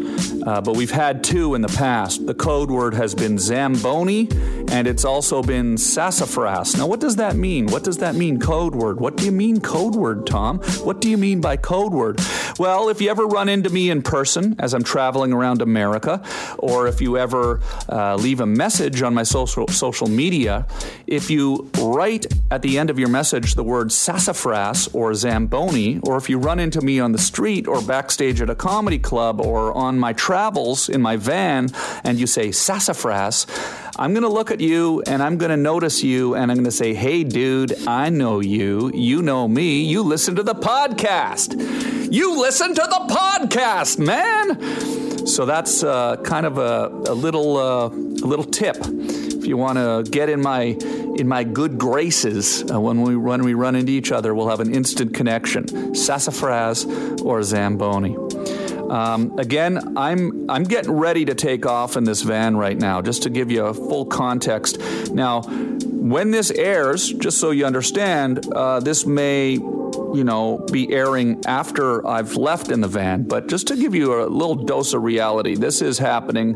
uh, 0.47 0.61
but 0.61 0.77
we've 0.77 0.91
had 0.91 1.25
two 1.25 1.55
in 1.55 1.63
the 1.63 1.69
past. 1.69 2.27
The 2.27 2.35
code 2.35 2.71
word 2.71 2.93
has 2.95 3.15
been 3.15 3.39
Zamboni, 3.39 4.27
and 4.75 4.89
it's 4.89 5.05
also 5.05 5.41
been 5.41 5.79
sassafras. 5.79 6.77
Now, 6.77 6.89
what 6.89 6.99
does 6.99 7.15
that 7.17 7.37
mean? 7.37 7.69
What 7.69 7.85
does 7.85 7.99
that 7.99 8.17
mean, 8.17 8.41
code 8.41 8.75
word? 8.75 8.99
What 8.99 9.17
do 9.17 9.25
you 9.25 9.31
mean, 9.31 9.61
code 9.61 9.95
word, 9.95 10.27
Tom? 10.27 10.59
What 10.83 11.01
do 11.01 11.09
you 11.09 11.17
mean 11.17 11.41
by 11.41 11.57
code 11.57 11.93
word? 11.93 12.21
Well, 12.59 12.89
if 12.89 13.01
you 13.01 13.09
ever 13.09 13.25
run 13.25 13.49
into 13.49 13.71
me 13.71 13.89
in 13.89 14.03
person 14.03 14.57
as 14.59 14.75
I'm 14.75 14.83
traveling 14.83 15.33
around 15.33 15.63
America, 15.63 16.21
or 16.59 16.89
if 16.89 17.01
you 17.01 17.17
ever 17.17 17.61
uh, 17.89 18.17
leave 18.17 18.41
a 18.41 18.47
message 18.47 19.01
on 19.01 19.15
my 19.15 19.23
social, 19.23 19.69
social 19.69 20.09
media, 20.09 20.67
if 21.07 21.31
you 21.31 21.71
write 21.79 22.27
at 22.51 22.63
the 22.63 22.77
end 22.77 22.91
of 22.91 22.99
your 22.99 23.09
message 23.09 23.55
the 23.55 23.63
word 23.63 23.93
sassafras 23.93 24.89
or 24.93 25.15
Zamboni, 25.15 26.01
or 26.03 26.17
if 26.17 26.29
you 26.29 26.37
run 26.37 26.59
into 26.59 26.81
me 26.81 26.99
on 26.99 27.13
the 27.13 27.19
street 27.19 27.69
or 27.69 27.81
backstage 27.81 28.41
at 28.41 28.51
a 28.51 28.57
comedy 28.57 28.99
club 28.99 29.41
or 29.41 29.73
on 29.73 30.01
my 30.01 30.13
travels 30.13 30.89
in 30.89 31.01
my 31.01 31.15
van 31.15 31.69
and 32.03 32.19
you 32.19 32.27
say 32.27 32.51
sassafras, 32.51 33.47
I'm 33.97 34.13
going 34.13 34.25
to 34.25 34.29
look 34.29 34.51
at 34.51 34.61
you 34.61 35.03
and 35.07 35.23
I'm 35.23 35.39
going 35.39 35.51
to 35.51 35.57
notice 35.57 36.03
you 36.03 36.35
and 36.35 36.51
I'm 36.51 36.57
going 36.57 36.65
to 36.65 36.73
say, 36.73 36.95
hey, 36.95 37.23
dude, 37.23 37.87
I 37.87 38.11
know 38.11 38.41
you. 38.41 38.91
You 38.93 39.23
know 39.23 39.47
me. 39.47 39.85
You 39.85 40.03
listen 40.03 40.35
to 40.35 40.43
the 40.43 40.55
podcast. 40.55 42.13
You 42.13 42.41
listen 42.41 42.75
to 42.75 42.83
the 42.83 43.15
podcast, 43.15 43.99
man. 43.99 45.27
So 45.27 45.47
that's 45.47 45.85
uh, 45.85 46.17
kind 46.17 46.45
of 46.45 46.59
a, 46.59 46.89
a 47.11 47.15
little 47.15 47.57
uh, 47.57 47.89
a 47.89 48.27
little 48.27 48.45
tip 48.45 48.77
if 49.45 49.49
you 49.49 49.59
want 49.59 49.77
to 49.77 50.11
get 50.11 50.31
in 50.31 50.41
my 50.41 50.63
in 51.17 51.29
my 51.29 51.45
good 51.45 51.77
graces 51.77 52.65
uh, 52.71 52.81
when 52.81 53.03
we 53.03 53.15
when 53.15 53.45
we 53.45 53.53
run 53.53 53.77
into 53.77 53.93
each 53.93 54.11
other, 54.11 54.35
we'll 54.35 54.49
have 54.49 54.61
an 54.61 54.75
instant 54.75 55.13
connection. 55.13 55.95
Sassafras 55.95 56.87
or 57.23 57.43
Zamboni. 57.43 58.17
Um, 58.91 59.39
again, 59.39 59.97
I'm 59.97 60.51
I'm 60.51 60.65
getting 60.65 60.93
ready 60.93 61.25
to 61.25 61.35
take 61.35 61.67
off 61.67 61.97
in 61.97 62.05
this 62.05 62.23
van 62.23 62.57
right 62.57 62.77
now, 62.77 63.03
just 63.03 63.23
to 63.25 63.31
give 63.31 63.51
you 63.51 63.67
a 63.67 63.75
full 63.75 64.07
context. 64.07 64.79
Now, 65.13 65.43
when 65.43 66.31
this 66.31 66.51
airs, 66.51 67.13
just 67.13 67.39
so 67.39 67.51
you 67.51 67.67
understand, 67.67 68.47
uh, 68.53 68.81
this 68.81 69.07
may 69.07 69.59
you 70.15 70.23
know, 70.23 70.59
be 70.71 70.93
airing 70.93 71.43
after 71.45 72.07
I've 72.07 72.37
left 72.37 72.71
in 72.71 72.81
the 72.81 72.89
van. 72.89 73.25
But 73.25 73.49
just 73.49 73.67
to 73.69 73.77
give 73.77 73.95
you 73.95 74.23
a 74.23 74.27
little 74.27 74.55
dose 74.55 74.95
of 74.95 75.03
reality, 75.03 75.57
this 75.57 75.83
is 75.83 75.99
happening 75.99 76.55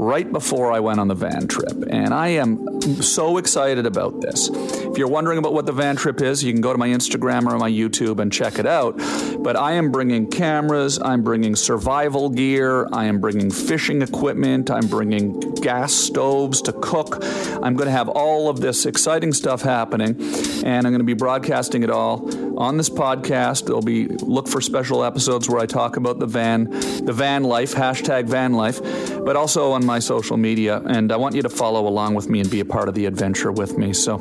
right 0.00 0.32
before 0.32 0.72
I 0.72 0.80
went 0.80 0.98
on 0.98 1.08
the 1.08 1.14
van 1.14 1.46
trip. 1.46 1.84
And 1.90 2.14
I 2.14 2.28
am 2.28 2.80
so 3.02 3.36
excited 3.36 3.84
about 3.84 4.22
this. 4.22 4.48
If 4.48 4.96
you're 4.96 5.08
wondering 5.08 5.36
about 5.36 5.52
what 5.52 5.66
the 5.66 5.72
van 5.72 5.94
trip 5.96 6.22
is, 6.22 6.42
you 6.42 6.52
can 6.52 6.62
go 6.62 6.72
to 6.72 6.78
my 6.78 6.88
Instagram 6.88 7.46
or 7.46 7.58
my 7.58 7.70
YouTube 7.70 8.18
and 8.18 8.32
check 8.32 8.58
it 8.58 8.66
out. 8.66 8.96
But 9.42 9.56
I 9.56 9.72
am 9.72 9.92
bringing 9.92 10.26
cameras, 10.26 10.98
I'm 10.98 11.22
bringing 11.22 11.54
survival 11.54 12.30
gear, 12.30 12.88
I 12.92 13.04
am 13.04 13.20
bringing 13.20 13.50
fishing 13.50 14.00
equipment, 14.00 14.70
I'm 14.70 14.86
bringing 14.86 15.38
gas 15.56 15.92
stoves 15.92 16.62
to 16.62 16.72
cook. 16.72 17.18
I'm 17.62 17.74
going 17.74 17.86
to 17.86 17.92
have 17.92 18.08
all 18.08 18.48
of 18.48 18.60
this 18.60 18.86
exciting 18.86 19.34
stuff 19.34 19.60
happening, 19.60 20.16
and 20.64 20.86
I'm 20.86 20.92
going 20.92 21.00
to 21.00 21.04
be 21.04 21.12
broadcasting 21.12 21.82
it 21.82 21.90
all 21.90 22.26
on 22.60 22.76
this 22.76 22.90
podcast. 22.90 23.64
There'll 23.64 23.80
be 23.80 24.06
look 24.06 24.46
for 24.46 24.60
special 24.60 25.02
episodes 25.02 25.48
where 25.48 25.58
I 25.58 25.66
talk 25.66 25.96
about 25.96 26.18
the 26.18 26.26
van, 26.26 26.64
the 27.04 27.12
van 27.12 27.42
life, 27.42 27.74
hashtag 27.74 28.26
van 28.26 28.52
life, 28.52 28.80
but 29.24 29.34
also 29.34 29.72
on 29.72 29.84
my 29.84 29.98
social 29.98 30.36
media. 30.36 30.82
And 30.84 31.10
I 31.10 31.16
want 31.16 31.34
you 31.34 31.42
to 31.42 31.48
follow 31.48 31.88
along 31.88 32.14
with 32.14 32.28
me 32.28 32.40
and 32.40 32.50
be 32.50 32.60
a 32.60 32.64
part 32.66 32.88
of 32.88 32.94
the 32.94 33.06
adventure 33.06 33.50
with 33.50 33.78
me. 33.78 33.94
So, 33.94 34.16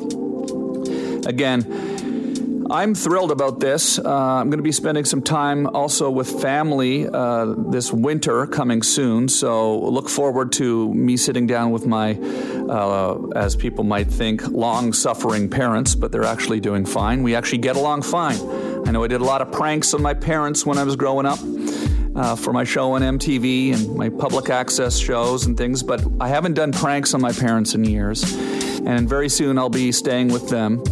again, 1.27 1.63
I'm 2.71 2.93
thrilled 2.93 3.31
about 3.31 3.59
this. 3.59 3.97
Uh, 3.97 4.03
I'm 4.05 4.51
going 4.51 4.59
to 4.59 4.63
be 4.63 4.71
spending 4.71 5.03
some 5.03 5.23
time 5.23 5.65
also 5.65 6.11
with 6.11 6.39
family 6.39 7.07
uh, 7.07 7.55
this 7.57 7.91
winter 7.91 8.45
coming 8.45 8.83
soon. 8.83 9.27
So 9.27 9.79
look 9.79 10.07
forward 10.07 10.51
to 10.53 10.93
me 10.93 11.17
sitting 11.17 11.47
down 11.47 11.71
with 11.71 11.87
my, 11.87 12.13
uh, 12.69 13.17
as 13.35 13.55
people 13.55 13.83
might 13.83 14.07
think, 14.07 14.47
long 14.49 14.93
suffering 14.93 15.49
parents, 15.49 15.95
but 15.95 16.11
they're 16.11 16.23
actually 16.23 16.59
doing 16.59 16.85
fine. 16.85 17.23
We 17.23 17.33
actually 17.33 17.57
get 17.57 17.75
along 17.75 18.03
fine. 18.03 18.37
I 18.87 18.91
know 18.91 19.03
I 19.03 19.07
did 19.07 19.21
a 19.21 19.25
lot 19.25 19.41
of 19.41 19.51
pranks 19.51 19.95
on 19.95 20.03
my 20.03 20.13
parents 20.13 20.63
when 20.63 20.77
I 20.77 20.83
was 20.83 20.95
growing 20.95 21.25
up. 21.25 21.39
Uh, 22.15 22.35
for 22.35 22.51
my 22.51 22.65
show 22.65 22.93
on 22.93 23.01
MTV 23.01 23.73
and 23.73 23.95
my 23.95 24.09
public 24.09 24.49
access 24.49 24.97
shows 24.97 25.45
and 25.45 25.55
things, 25.55 25.83
but 25.83 26.03
I 26.19 26.27
haven't 26.27 26.55
done 26.55 26.73
pranks 26.73 27.13
on 27.13 27.21
my 27.21 27.31
parents 27.31 27.75
in 27.75 27.85
years. 27.85 28.23
And 28.85 29.07
very 29.07 29.29
soon 29.29 29.57
I'll 29.57 29.69
be 29.69 29.91
staying 29.93 30.29
with 30.29 30.49
them 30.49 30.83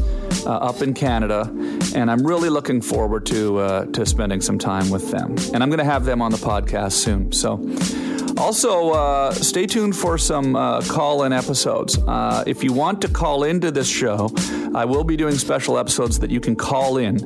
uh, 0.47 0.69
up 0.69 0.81
in 0.81 0.93
Canada, 0.93 1.51
and 1.93 2.09
I'm 2.09 2.25
really 2.25 2.49
looking 2.49 2.81
forward 2.81 3.25
to 3.27 3.59
uh, 3.59 3.85
to 3.87 4.05
spending 4.05 4.39
some 4.39 4.57
time 4.57 4.89
with 4.89 5.11
them. 5.11 5.35
And 5.53 5.61
I'm 5.61 5.69
going 5.69 5.79
to 5.79 5.83
have 5.83 6.05
them 6.05 6.21
on 6.21 6.31
the 6.31 6.37
podcast 6.37 6.93
soon. 6.93 7.31
So. 7.33 8.06
Also, 8.37 8.91
uh, 8.91 9.31
stay 9.31 9.65
tuned 9.65 9.95
for 9.95 10.17
some 10.17 10.55
uh, 10.55 10.81
call 10.81 11.23
in 11.23 11.33
episodes. 11.33 11.97
Uh, 11.97 12.43
if 12.45 12.63
you 12.63 12.71
want 12.71 13.01
to 13.01 13.07
call 13.07 13.43
into 13.43 13.71
this 13.71 13.89
show, 13.89 14.29
I 14.75 14.85
will 14.85 15.03
be 15.03 15.17
doing 15.17 15.35
special 15.35 15.77
episodes 15.79 16.19
that 16.19 16.29
you 16.29 16.39
can 16.39 16.55
call 16.55 16.97
in. 16.97 17.17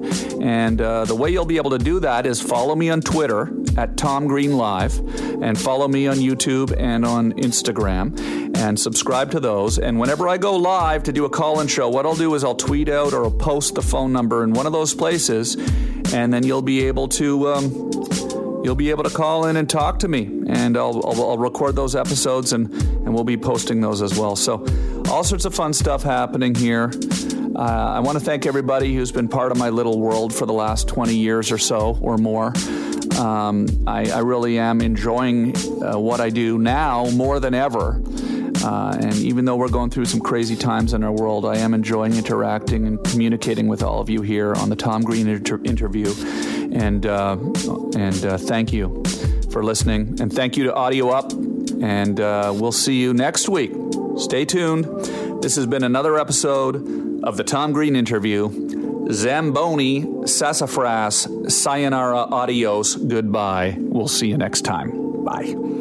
And 0.42 0.80
uh, 0.80 1.04
the 1.04 1.16
way 1.16 1.30
you'll 1.30 1.46
be 1.46 1.58
able 1.58 1.72
to 1.72 1.78
do 1.78 2.00
that 2.00 2.26
is 2.26 2.42
follow 2.42 2.76
me 2.76 2.90
on 2.90 3.02
Twitter 3.02 3.52
at 3.78 3.98
Tom 3.98 4.28
Green 4.28 4.58
Live 4.58 4.98
and 5.42 5.60
follow 5.60 5.88
me 5.88 6.08
on 6.08 6.18
YouTube 6.18 6.74
and 6.78 7.06
on 7.06 7.34
Instagram 7.34 8.56
and 8.56 8.80
subscribe 8.80 9.32
to 9.32 9.42
those. 9.42 9.80
And 9.80 10.00
whenever 10.00 10.30
I 10.30 10.38
go 10.38 10.56
live 10.56 11.04
to 11.04 11.12
do 11.12 11.26
a 11.26 11.30
call 11.30 11.60
in 11.60 11.68
show, 11.68 11.90
what 11.90 12.06
I'll 12.06 12.16
do 12.16 12.34
is 12.36 12.44
I'll 12.46 12.56
tweet 12.56 12.88
out 12.88 13.14
or 13.14 13.26
I'll 13.26 13.32
post 13.32 13.76
the 13.76 13.82
phone 13.82 14.14
number 14.14 14.44
in 14.44 14.54
one 14.54 14.66
of 14.66 14.72
those 14.72 14.94
places, 14.94 15.56
and 16.14 16.34
then 16.34 16.44
you'll 16.44 16.62
be 16.62 16.88
able 16.88 17.10
to. 17.10 17.50
Um, 17.50 18.41
you'll 18.64 18.76
be 18.76 18.90
able 18.90 19.04
to 19.04 19.10
call 19.10 19.46
in 19.46 19.58
and 19.58 19.70
talk 19.70 20.00
to 20.00 20.08
me, 20.08 20.24
and 20.48 20.78
I'll, 20.78 21.02
I'll, 21.06 21.30
I'll, 21.32 21.38
record 21.38 21.76
those 21.76 21.96
episodes 21.96 22.54
and, 22.54 22.72
and 22.74 23.14
we'll 23.14 23.24
be 23.24 23.38
posting 23.38 23.82
those 23.82 24.02
as 24.02 24.18
well. 24.18 24.36
So, 24.36 24.66
all 25.10 25.24
sorts 25.24 25.46
of 25.46 25.54
fun 25.54 25.74
stuff 25.74 26.04
happening 26.04 26.56
here. 26.56 26.92
Uh, 27.56 27.94
I 27.96 28.00
want 28.00 28.18
to 28.18 28.24
thank 28.24 28.46
everybody 28.46 28.96
who's 28.96 29.12
been 29.12 29.28
part 29.28 29.52
of 29.52 29.58
my 29.58 29.70
little 29.70 30.00
world 30.00 30.34
for 30.34 30.46
the 30.46 30.54
last 30.54 30.88
20 30.88 31.16
years 31.16 31.52
or 31.52 31.58
so 31.58 31.98
or 32.02 32.18
more. 32.18 32.54
Um, 33.20 33.68
I, 33.86 34.10
I, 34.10 34.20
really 34.20 34.58
am 34.58 34.82
enjoying 34.82 35.54
uh, 35.84 36.00
what 36.00 36.22
I 36.22 36.30
do 36.30 36.58
now 36.58 37.10
more 37.12 37.40
than 37.40 37.54
ever. 37.54 38.02
Uh, 38.64 38.98
and 39.00 39.16
even 39.16 39.46
though 39.46 39.56
we're 39.56 39.70
going 39.70 39.90
through 39.90 40.06
some 40.06 40.20
crazy 40.20 40.56
times 40.56 40.94
in 40.94 41.04
our 41.04 41.12
world, 41.12 41.46
I 41.46 41.58
am 41.58 41.74
enjoying 41.74 42.14
interacting 42.14 42.88
and 42.88 43.04
communicating 43.04 43.68
with 43.68 43.84
all 43.84 44.00
of 44.00 44.10
you 44.10 44.22
here 44.22 44.54
on 44.56 44.70
the 44.70 44.76
Tom 44.76 45.02
Green 45.02 45.28
inter- 45.28 45.60
interview. 45.64 46.14
And 46.74 47.06
uh, 47.06 47.38
and 47.96 48.26
uh, 48.26 48.38
thank 48.38 48.72
you 48.74 49.04
for 49.52 49.64
listening, 49.64 50.22
and 50.22 50.32
thank 50.32 50.58
you 50.58 50.64
to 50.66 50.74
Audio 50.74 51.10
Up. 51.10 51.32
And 51.34 52.20
uh, 52.20 52.54
we'll 52.56 52.72
see 52.72 53.02
you 53.02 53.14
next 53.14 53.50
week. 53.50 53.72
Stay 54.18 54.46
tuned. 54.46 54.86
This 55.42 55.56
has 55.56 55.66
been 55.66 55.84
another 55.84 56.18
episode 56.20 57.24
of 57.24 57.38
the 57.38 57.44
Tom 57.44 57.74
Green 57.74 57.96
interview. 57.96 59.10
Zamboni, 59.12 60.28
sassafras, 60.28 61.28
sayonara, 61.48 62.28
adios, 62.32 62.96
goodbye. 62.96 63.76
We'll 63.80 64.08
see 64.08 64.28
you 64.28 64.38
next 64.38 64.62
time. 64.62 65.24
Bye. 65.24 65.81